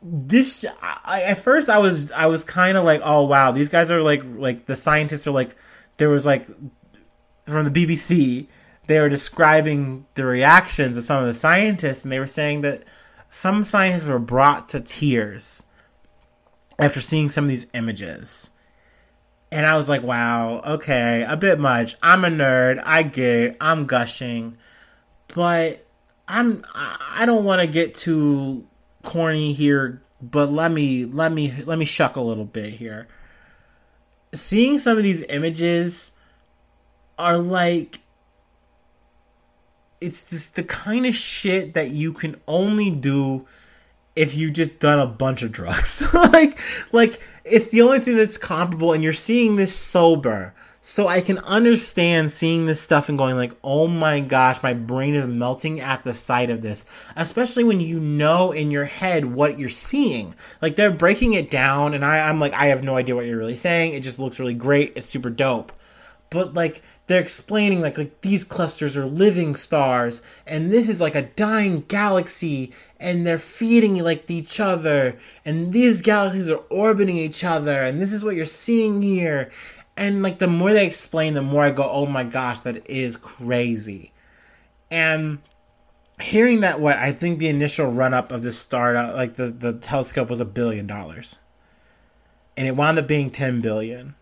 This 0.00 0.64
I, 0.82 1.22
at 1.22 1.38
first 1.38 1.68
I 1.68 1.78
was 1.78 2.10
I 2.12 2.26
was 2.26 2.44
kind 2.44 2.76
of 2.76 2.84
like, 2.84 3.00
"Oh 3.04 3.24
wow, 3.24 3.52
these 3.52 3.68
guys 3.68 3.90
are 3.90 4.02
like 4.02 4.22
like 4.24 4.66
the 4.66 4.76
scientists 4.76 5.26
are 5.26 5.32
like 5.32 5.54
there 5.96 6.08
was 6.08 6.26
like 6.26 6.46
from 7.46 7.70
the 7.70 7.86
BBC, 7.86 8.46
they 8.86 8.98
were 8.98 9.08
describing 9.08 10.06
the 10.14 10.24
reactions 10.24 10.96
of 10.96 11.04
some 11.04 11.20
of 11.20 11.26
the 11.26 11.34
scientists 11.34 12.04
and 12.04 12.12
they 12.12 12.18
were 12.18 12.26
saying 12.26 12.62
that 12.62 12.84
some 13.30 13.64
scientists 13.64 14.08
were 14.08 14.18
brought 14.18 14.68
to 14.70 14.80
tears 14.80 15.64
after 16.78 17.00
seeing 17.00 17.30
some 17.30 17.44
of 17.44 17.50
these 17.50 17.66
images. 17.74 18.50
And 19.52 19.66
I 19.66 19.76
was 19.76 19.86
like, 19.86 20.02
wow, 20.02 20.62
okay, 20.62 21.26
a 21.28 21.36
bit 21.36 21.60
much. 21.60 21.94
I'm 22.02 22.24
a 22.24 22.28
nerd. 22.28 22.82
I 22.86 23.02
get 23.02 23.38
it. 23.38 23.56
I'm 23.60 23.84
gushing. 23.84 24.56
But 25.34 25.86
I'm 26.26 26.64
I 26.74 27.26
don't 27.26 27.44
want 27.44 27.60
to 27.60 27.66
get 27.66 27.94
too 27.94 28.66
corny 29.02 29.52
here, 29.52 30.02
but 30.22 30.50
let 30.50 30.72
me 30.72 31.04
let 31.04 31.32
me 31.32 31.52
let 31.66 31.78
me 31.78 31.84
shuck 31.84 32.16
a 32.16 32.22
little 32.22 32.46
bit 32.46 32.72
here. 32.72 33.08
Seeing 34.32 34.78
some 34.78 34.96
of 34.96 35.04
these 35.04 35.22
images 35.28 36.12
are 37.18 37.36
like 37.36 38.00
it's 40.00 40.28
just 40.30 40.54
the 40.54 40.62
kind 40.62 41.04
of 41.04 41.14
shit 41.14 41.74
that 41.74 41.90
you 41.90 42.14
can 42.14 42.40
only 42.48 42.90
do 42.90 43.46
if 44.14 44.36
you've 44.36 44.52
just 44.52 44.78
done 44.78 44.98
a 44.98 45.06
bunch 45.06 45.42
of 45.42 45.52
drugs. 45.52 46.02
like 46.14 46.58
like 46.92 47.20
it's 47.44 47.70
the 47.70 47.82
only 47.82 48.00
thing 48.00 48.16
that's 48.16 48.38
comparable 48.38 48.92
and 48.92 49.02
you're 49.02 49.12
seeing 49.12 49.56
this 49.56 49.74
sober. 49.74 50.54
So 50.84 51.06
I 51.06 51.20
can 51.20 51.38
understand 51.38 52.32
seeing 52.32 52.66
this 52.66 52.80
stuff 52.80 53.08
and 53.08 53.16
going 53.16 53.36
like, 53.36 53.52
"Oh 53.62 53.86
my 53.86 54.18
gosh, 54.18 54.64
my 54.64 54.74
brain 54.74 55.14
is 55.14 55.28
melting 55.28 55.80
at 55.80 56.02
the 56.02 56.12
sight 56.12 56.50
of 56.50 56.60
this." 56.60 56.84
Especially 57.14 57.62
when 57.62 57.80
you 57.80 58.00
know 58.00 58.50
in 58.50 58.72
your 58.72 58.86
head 58.86 59.24
what 59.26 59.60
you're 59.60 59.68
seeing. 59.70 60.34
Like 60.60 60.74
they're 60.74 60.90
breaking 60.90 61.34
it 61.34 61.50
down 61.50 61.94
and 61.94 62.04
I 62.04 62.28
I'm 62.28 62.40
like, 62.40 62.52
"I 62.52 62.66
have 62.66 62.82
no 62.82 62.96
idea 62.96 63.14
what 63.14 63.26
you're 63.26 63.38
really 63.38 63.56
saying. 63.56 63.92
It 63.92 64.02
just 64.02 64.18
looks 64.18 64.40
really 64.40 64.54
great. 64.54 64.92
It's 64.96 65.06
super 65.06 65.30
dope." 65.30 65.72
But 66.30 66.54
like 66.54 66.82
they're 67.12 67.20
explaining 67.20 67.82
like 67.82 67.98
like 67.98 68.22
these 68.22 68.42
clusters 68.42 68.96
are 68.96 69.04
living 69.04 69.54
stars 69.54 70.22
and 70.46 70.70
this 70.72 70.88
is 70.88 70.98
like 70.98 71.14
a 71.14 71.22
dying 71.22 71.84
galaxy 71.88 72.72
and 72.98 73.26
they're 73.26 73.38
feeding 73.38 74.02
like 74.02 74.30
each 74.30 74.58
other 74.58 75.18
and 75.44 75.74
these 75.74 76.00
galaxies 76.00 76.48
are 76.48 76.62
orbiting 76.70 77.18
each 77.18 77.44
other 77.44 77.82
and 77.82 78.00
this 78.00 78.12
is 78.12 78.24
what 78.24 78.34
you're 78.34 78.46
seeing 78.46 79.02
here. 79.02 79.50
And 79.94 80.22
like 80.22 80.38
the 80.38 80.46
more 80.46 80.72
they 80.72 80.86
explain 80.86 81.34
the 81.34 81.42
more 81.42 81.64
i 81.64 81.70
go 81.70 81.86
oh 81.88 82.06
my 82.06 82.24
gosh 82.24 82.60
that 82.60 82.88
is 82.88 83.16
crazy. 83.18 84.12
And 84.90 85.40
hearing 86.20 86.60
that 86.60 86.80
what 86.80 86.96
i 86.96 87.12
think 87.12 87.38
the 87.38 87.48
initial 87.48 87.90
run 87.92 88.14
up 88.14 88.32
of 88.32 88.42
this 88.42 88.58
startup 88.58 89.14
like 89.14 89.34
the, 89.34 89.46
the 89.46 89.74
telescope 89.74 90.30
was 90.30 90.40
a 90.40 90.46
billion 90.46 90.86
dollars. 90.86 91.38
And 92.56 92.66
it 92.66 92.74
wound 92.74 92.98
up 92.98 93.06
being 93.06 93.30
10 93.30 93.60
billion 93.60 94.14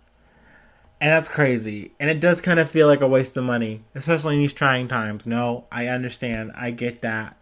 and 1.00 1.10
that's 1.10 1.28
crazy. 1.28 1.92
And 1.98 2.10
it 2.10 2.20
does 2.20 2.42
kind 2.42 2.60
of 2.60 2.70
feel 2.70 2.86
like 2.86 3.00
a 3.00 3.08
waste 3.08 3.36
of 3.36 3.44
money, 3.44 3.82
especially 3.94 4.34
in 4.34 4.42
these 4.42 4.52
trying 4.52 4.86
times. 4.86 5.26
No, 5.26 5.64
I 5.72 5.86
understand. 5.86 6.52
I 6.54 6.72
get 6.72 7.00
that. 7.00 7.36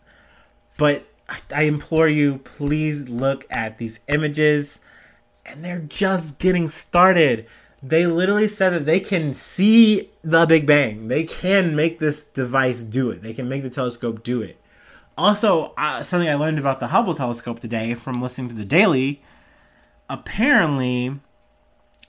But 0.77 1.05
I 1.53 1.63
implore 1.63 2.09
you, 2.09 2.39
please 2.39 3.09
look 3.09 3.47
at 3.51 3.79
these 3.79 3.99
images. 4.09 4.81
And 5.45 5.65
they're 5.65 5.81
just 5.81 6.39
getting 6.39 6.69
started. 6.69 7.47
They 7.83 8.07
literally 8.07 8.47
said 8.47 8.71
that 8.71 8.87
they 8.87 9.01
can 9.01 9.35
see 9.35 10.11
the 10.23 10.47
Big 10.47 10.65
Bang. 10.65 11.09
They 11.09 11.25
can 11.25 11.75
make 11.75 11.99
this 11.99 12.23
device 12.23 12.85
do 12.85 13.11
it. 13.11 13.23
They 13.23 13.33
can 13.33 13.49
make 13.49 13.65
the 13.65 13.71
telescope 13.71 14.23
do 14.23 14.41
it. 14.41 14.61
Also, 15.17 15.73
uh, 15.77 16.05
something 16.05 16.29
I 16.29 16.35
learned 16.35 16.61
about 16.61 16.79
the 16.79 16.89
Hubble 16.89 17.15
telescope 17.15 17.59
today 17.59 17.95
from 17.95 18.23
listening 18.23 18.49
to 18.51 18.55
the 18.55 18.65
Daily. 18.65 19.21
Apparently, 20.09 21.19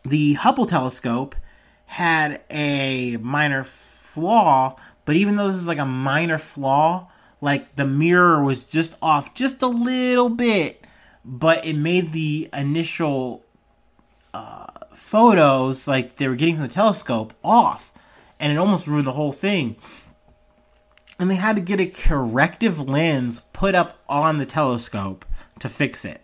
the 0.04 0.34
Hubble 0.34 0.66
telescope 0.66 1.36
had 1.86 2.42
a 2.50 3.18
minor 3.18 3.64
flaw, 3.64 4.76
but 5.06 5.16
even 5.16 5.36
though 5.36 5.48
this 5.48 5.58
is 5.58 5.68
like 5.68 5.80
a 5.80 5.86
minor 5.86 6.38
flaw, 6.38 7.10
like 7.42 7.76
the 7.76 7.86
mirror 7.86 8.44
was 8.44 8.64
just 8.64 8.96
off 9.02 9.34
just 9.34 9.62
a 9.62 9.68
little 9.68 10.30
bit, 10.30 10.86
but 11.26 11.66
it 11.66 11.76
made 11.76 12.14
the 12.14 12.50
initial 12.54 13.44
uh, 14.34 14.68
photos 14.94 15.88
like 15.88 16.18
they 16.18 16.28
were 16.28 16.36
getting 16.36 16.56
from 16.56 16.68
the 16.68 16.74
telescope 16.74 17.34
off, 17.44 17.94
and 18.40 18.52
it 18.52 18.58
almost 18.58 18.88
ruined 18.88 19.08
the 19.08 19.14
whole 19.14 19.32
thing. 19.32 19.76
And 21.20 21.30
they 21.30 21.36
had 21.36 21.56
to 21.58 21.62
get 21.62 21.82
a 21.82 21.88
corrective 21.88 22.80
lens 22.80 23.42
put 23.52 23.76
up 23.76 24.00
on 24.08 24.38
the 24.38 24.46
telescope 24.46 25.26
to 25.60 25.68
fix 25.68 26.06
it 26.06 26.22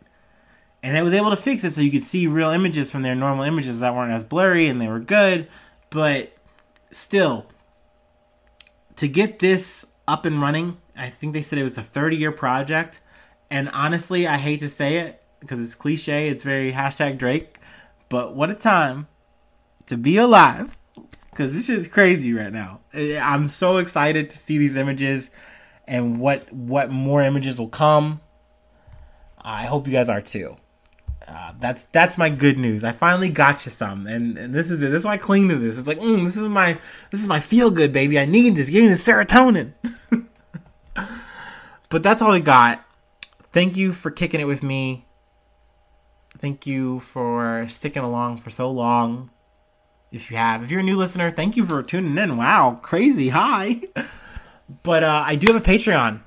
and 0.85 0.95
it 0.95 1.01
was 1.01 1.13
able 1.13 1.31
to 1.31 1.35
fix 1.35 1.63
it 1.63 1.73
so 1.73 1.81
you 1.81 1.89
could 1.89 2.03
see 2.03 2.27
real 2.27 2.51
images 2.51 2.91
from 2.91 3.01
their 3.01 3.15
normal 3.15 3.43
images 3.43 3.79
that 3.79 3.95
weren't 3.95 4.13
as 4.13 4.23
blurry 4.23 4.67
and 4.67 4.79
they 4.79 4.87
were 4.87 4.99
good. 4.99 5.47
But 5.89 6.31
still 6.91 7.47
to 8.97 9.07
get 9.07 9.39
this 9.39 9.83
up 10.07 10.25
and 10.25 10.39
running 10.39 10.77
i 10.95 11.09
think 11.09 11.33
they 11.33 11.41
said 11.41 11.57
it 11.57 11.63
was 11.63 11.79
a 11.79 11.83
30 11.83 12.17
year 12.17 12.31
project. 12.31 13.01
And 13.49 13.67
honestly 13.69 14.27
i 14.27 14.37
hate 14.37 14.59
to 14.59 14.69
say 14.69 14.97
it 14.97 15.23
because 15.39 15.59
it's 15.59 15.73
cliche 15.73 16.29
it's 16.29 16.43
very 16.43 16.71
hashtag 16.71 17.17
drake 17.17 17.57
but 18.07 18.35
what 18.35 18.51
a 18.51 18.53
time 18.53 19.07
to 19.87 19.97
be 19.97 20.17
alive 20.17 20.77
because 21.31 21.51
this 21.53 21.67
is 21.67 21.87
crazy 21.87 22.31
right 22.31 22.53
now. 22.53 22.81
I'm 22.93 23.47
so 23.47 23.77
excited 23.77 24.29
to 24.29 24.37
see 24.37 24.59
these 24.59 24.77
images 24.77 25.31
and 25.87 26.19
what 26.19 26.53
what 26.53 26.91
more 26.91 27.23
images 27.23 27.57
will 27.57 27.69
come. 27.69 28.21
I 29.41 29.65
hope 29.65 29.87
you 29.87 29.93
guys 29.93 30.09
are 30.09 30.21
too 30.21 30.57
uh, 31.27 31.53
that's 31.59 31.85
that's 31.85 32.17
my 32.17 32.29
good 32.29 32.57
news. 32.57 32.83
I 32.83 32.91
finally 32.91 33.29
got 33.29 33.65
you 33.65 33.71
some, 33.71 34.05
and, 34.05 34.37
and 34.37 34.53
this 34.53 34.69
is 34.69 34.81
it. 34.83 34.89
This 34.89 34.99
is 34.99 35.05
why 35.05 35.13
I 35.13 35.17
cling 35.17 35.49
to 35.49 35.55
this. 35.55 35.77
It's 35.77 35.87
like, 35.87 35.99
mm, 35.99 36.23
this 36.23 36.37
is 36.37 36.47
my 36.47 36.77
this 37.09 37.21
is 37.21 37.27
my 37.27 37.39
feel 37.39 37.71
good, 37.71 37.91
baby. 37.91 38.19
I 38.19 38.25
need 38.25 38.55
this. 38.55 38.69
Give 38.69 38.83
me 38.83 38.89
the 38.89 38.95
serotonin. 38.95 39.73
but 41.89 42.03
that's 42.03 42.21
all 42.21 42.31
we 42.31 42.41
got. 42.41 42.85
Thank 43.51 43.75
you 43.75 43.91
for 43.91 44.11
kicking 44.11 44.39
it 44.39 44.45
with 44.45 44.61
me. 44.61 45.05
Thank 46.37 46.67
you 46.67 46.99
for 46.99 47.67
sticking 47.69 48.03
along 48.03 48.39
for 48.39 48.49
so 48.49 48.69
long. 48.69 49.31
If 50.11 50.29
you 50.29 50.37
have, 50.37 50.63
if 50.63 50.69
you're 50.69 50.81
a 50.81 50.83
new 50.83 50.97
listener, 50.97 51.31
thank 51.31 51.57
you 51.57 51.65
for 51.65 51.81
tuning 51.81 52.17
in. 52.17 52.37
Wow, 52.37 52.79
crazy 52.81 53.29
hi. 53.29 53.81
but 54.83 55.03
uh, 55.03 55.23
I 55.25 55.35
do 55.35 55.51
have 55.51 55.61
a 55.61 55.65
Patreon, 55.65 56.21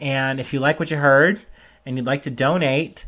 and 0.00 0.40
if 0.40 0.52
you 0.52 0.60
like 0.60 0.80
what 0.80 0.90
you 0.90 0.96
heard 0.96 1.42
and 1.84 1.96
you'd 1.96 2.06
like 2.06 2.22
to 2.22 2.30
donate 2.30 3.04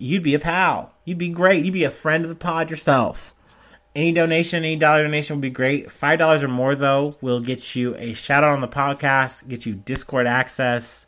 you'd 0.00 0.22
be 0.22 0.34
a 0.34 0.38
pal. 0.38 0.92
You'd 1.04 1.18
be 1.18 1.28
great. 1.28 1.64
You'd 1.64 1.74
be 1.74 1.84
a 1.84 1.90
friend 1.90 2.24
of 2.24 2.30
the 2.30 2.36
pod 2.36 2.70
yourself. 2.70 3.34
Any 3.94 4.12
donation, 4.12 4.64
any 4.64 4.76
dollar 4.76 5.02
donation 5.02 5.36
would 5.36 5.42
be 5.42 5.50
great. 5.50 5.90
Five 5.90 6.18
dollars 6.18 6.42
or 6.42 6.48
more 6.48 6.74
though 6.74 7.16
will 7.20 7.40
get 7.40 7.74
you 7.74 7.96
a 7.96 8.14
shout 8.14 8.44
out 8.44 8.52
on 8.52 8.60
the 8.60 8.68
podcast, 8.68 9.48
get 9.48 9.66
you 9.66 9.74
Discord 9.74 10.26
access. 10.26 11.06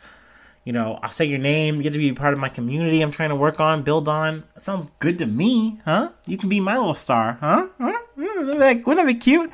You 0.65 0.73
know, 0.73 0.99
I'll 1.03 1.11
say 1.11 1.25
your 1.25 1.39
name. 1.39 1.77
You 1.77 1.83
get 1.83 1.93
to 1.93 1.99
be 1.99 2.13
part 2.13 2.35
of 2.35 2.41
my 2.41 2.49
community. 2.49 3.01
I'm 3.01 3.11
trying 3.11 3.31
to 3.31 3.37
work 3.37 3.61
on, 3.61 3.83
build 3.83 4.09
on. 4.09 4.45
That 4.55 4.65
sounds 4.65 4.89
good 5.01 5.19
to 5.19 5.27
me, 5.27 5.81
huh? 5.85 6.11
You 6.27 6.37
can 6.37 6.49
be 6.49 6.61
my 6.61 6.77
little 6.77 6.95
star, 6.95 7.39
huh? 7.41 7.69
huh? 7.81 7.99
Wouldn't 8.17 8.59
that, 8.61 8.87
wouldn't 8.87 9.07
that 9.07 9.13
be 9.13 9.19
cute? 9.19 9.51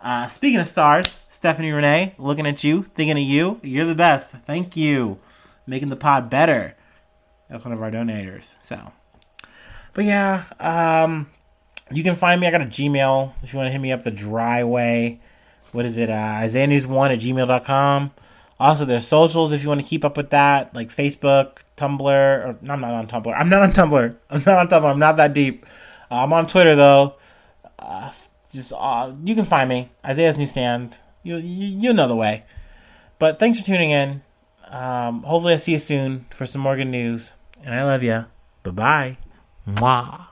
Uh, 0.00 0.26
speaking 0.28 0.58
of 0.58 0.66
stars, 0.66 1.20
Stephanie 1.28 1.70
Renee, 1.70 2.14
looking 2.18 2.46
at 2.46 2.64
you, 2.64 2.82
thinking 2.82 3.16
of 3.16 3.22
you. 3.22 3.60
You're 3.62 3.84
the 3.84 3.94
best. 3.94 4.30
Thank 4.30 4.76
you, 4.76 5.18
making 5.66 5.88
the 5.88 5.96
pod 5.96 6.30
better. 6.30 6.74
That's 7.50 7.64
one 7.64 7.72
of 7.72 7.82
our 7.82 7.90
donators. 7.90 8.54
So, 8.62 8.92
but 9.92 10.04
yeah, 10.04 10.44
um, 10.60 11.28
you 11.90 12.04
can 12.04 12.14
find 12.14 12.40
me. 12.40 12.46
I 12.46 12.50
got 12.50 12.62
a 12.62 12.66
Gmail 12.66 13.32
if 13.42 13.52
you 13.52 13.58
want 13.58 13.66
to 13.66 13.72
hit 13.72 13.80
me 13.80 13.92
up 13.92 14.04
the 14.04 14.10
dry 14.10 14.62
way. 14.62 15.20
What 15.72 15.84
is 15.84 15.98
it? 15.98 16.10
Uh, 16.10 16.12
Isaiah 16.14 16.66
News 16.66 16.86
One 16.86 17.10
at 17.10 17.18
gmail.com. 17.18 18.12
Also, 18.58 18.84
there's 18.84 19.06
socials 19.06 19.52
if 19.52 19.62
you 19.62 19.68
want 19.68 19.80
to 19.80 19.86
keep 19.86 20.04
up 20.04 20.16
with 20.16 20.30
that, 20.30 20.74
like 20.74 20.94
Facebook, 20.94 21.58
Tumblr. 21.76 22.00
Or 22.04 22.56
no, 22.60 22.74
I'm 22.74 22.80
not 22.80 22.92
on 22.92 23.06
Tumblr. 23.08 23.34
I'm 23.36 23.48
not 23.48 23.62
on 23.62 23.72
Tumblr. 23.72 24.16
I'm 24.30 24.42
not 24.44 24.58
on 24.58 24.68
Tumblr. 24.68 24.90
I'm 24.90 24.98
not 24.98 25.16
that 25.16 25.32
deep. 25.32 25.66
Uh, 26.10 26.22
I'm 26.22 26.32
on 26.32 26.46
Twitter 26.46 26.76
though. 26.76 27.16
Uh, 27.78 28.12
just 28.52 28.72
uh, 28.76 29.12
you 29.24 29.34
can 29.34 29.44
find 29.44 29.68
me 29.68 29.90
Isaiah's 30.04 30.36
Newsstand. 30.36 30.96
You, 31.22 31.36
you 31.36 31.66
you 31.66 31.92
know 31.92 32.06
the 32.06 32.16
way. 32.16 32.44
But 33.18 33.38
thanks 33.38 33.58
for 33.58 33.64
tuning 33.64 33.90
in. 33.90 34.22
Um, 34.68 35.22
hopefully, 35.22 35.54
I 35.54 35.56
see 35.56 35.72
you 35.72 35.78
soon 35.78 36.26
for 36.30 36.46
some 36.46 36.60
more 36.60 36.76
good 36.76 36.86
news 36.86 37.32
and 37.64 37.74
I 37.74 37.84
love 37.84 38.02
you. 38.02 38.24
Bye 38.62 38.70
bye. 38.70 39.16
Mwah. 39.66 40.29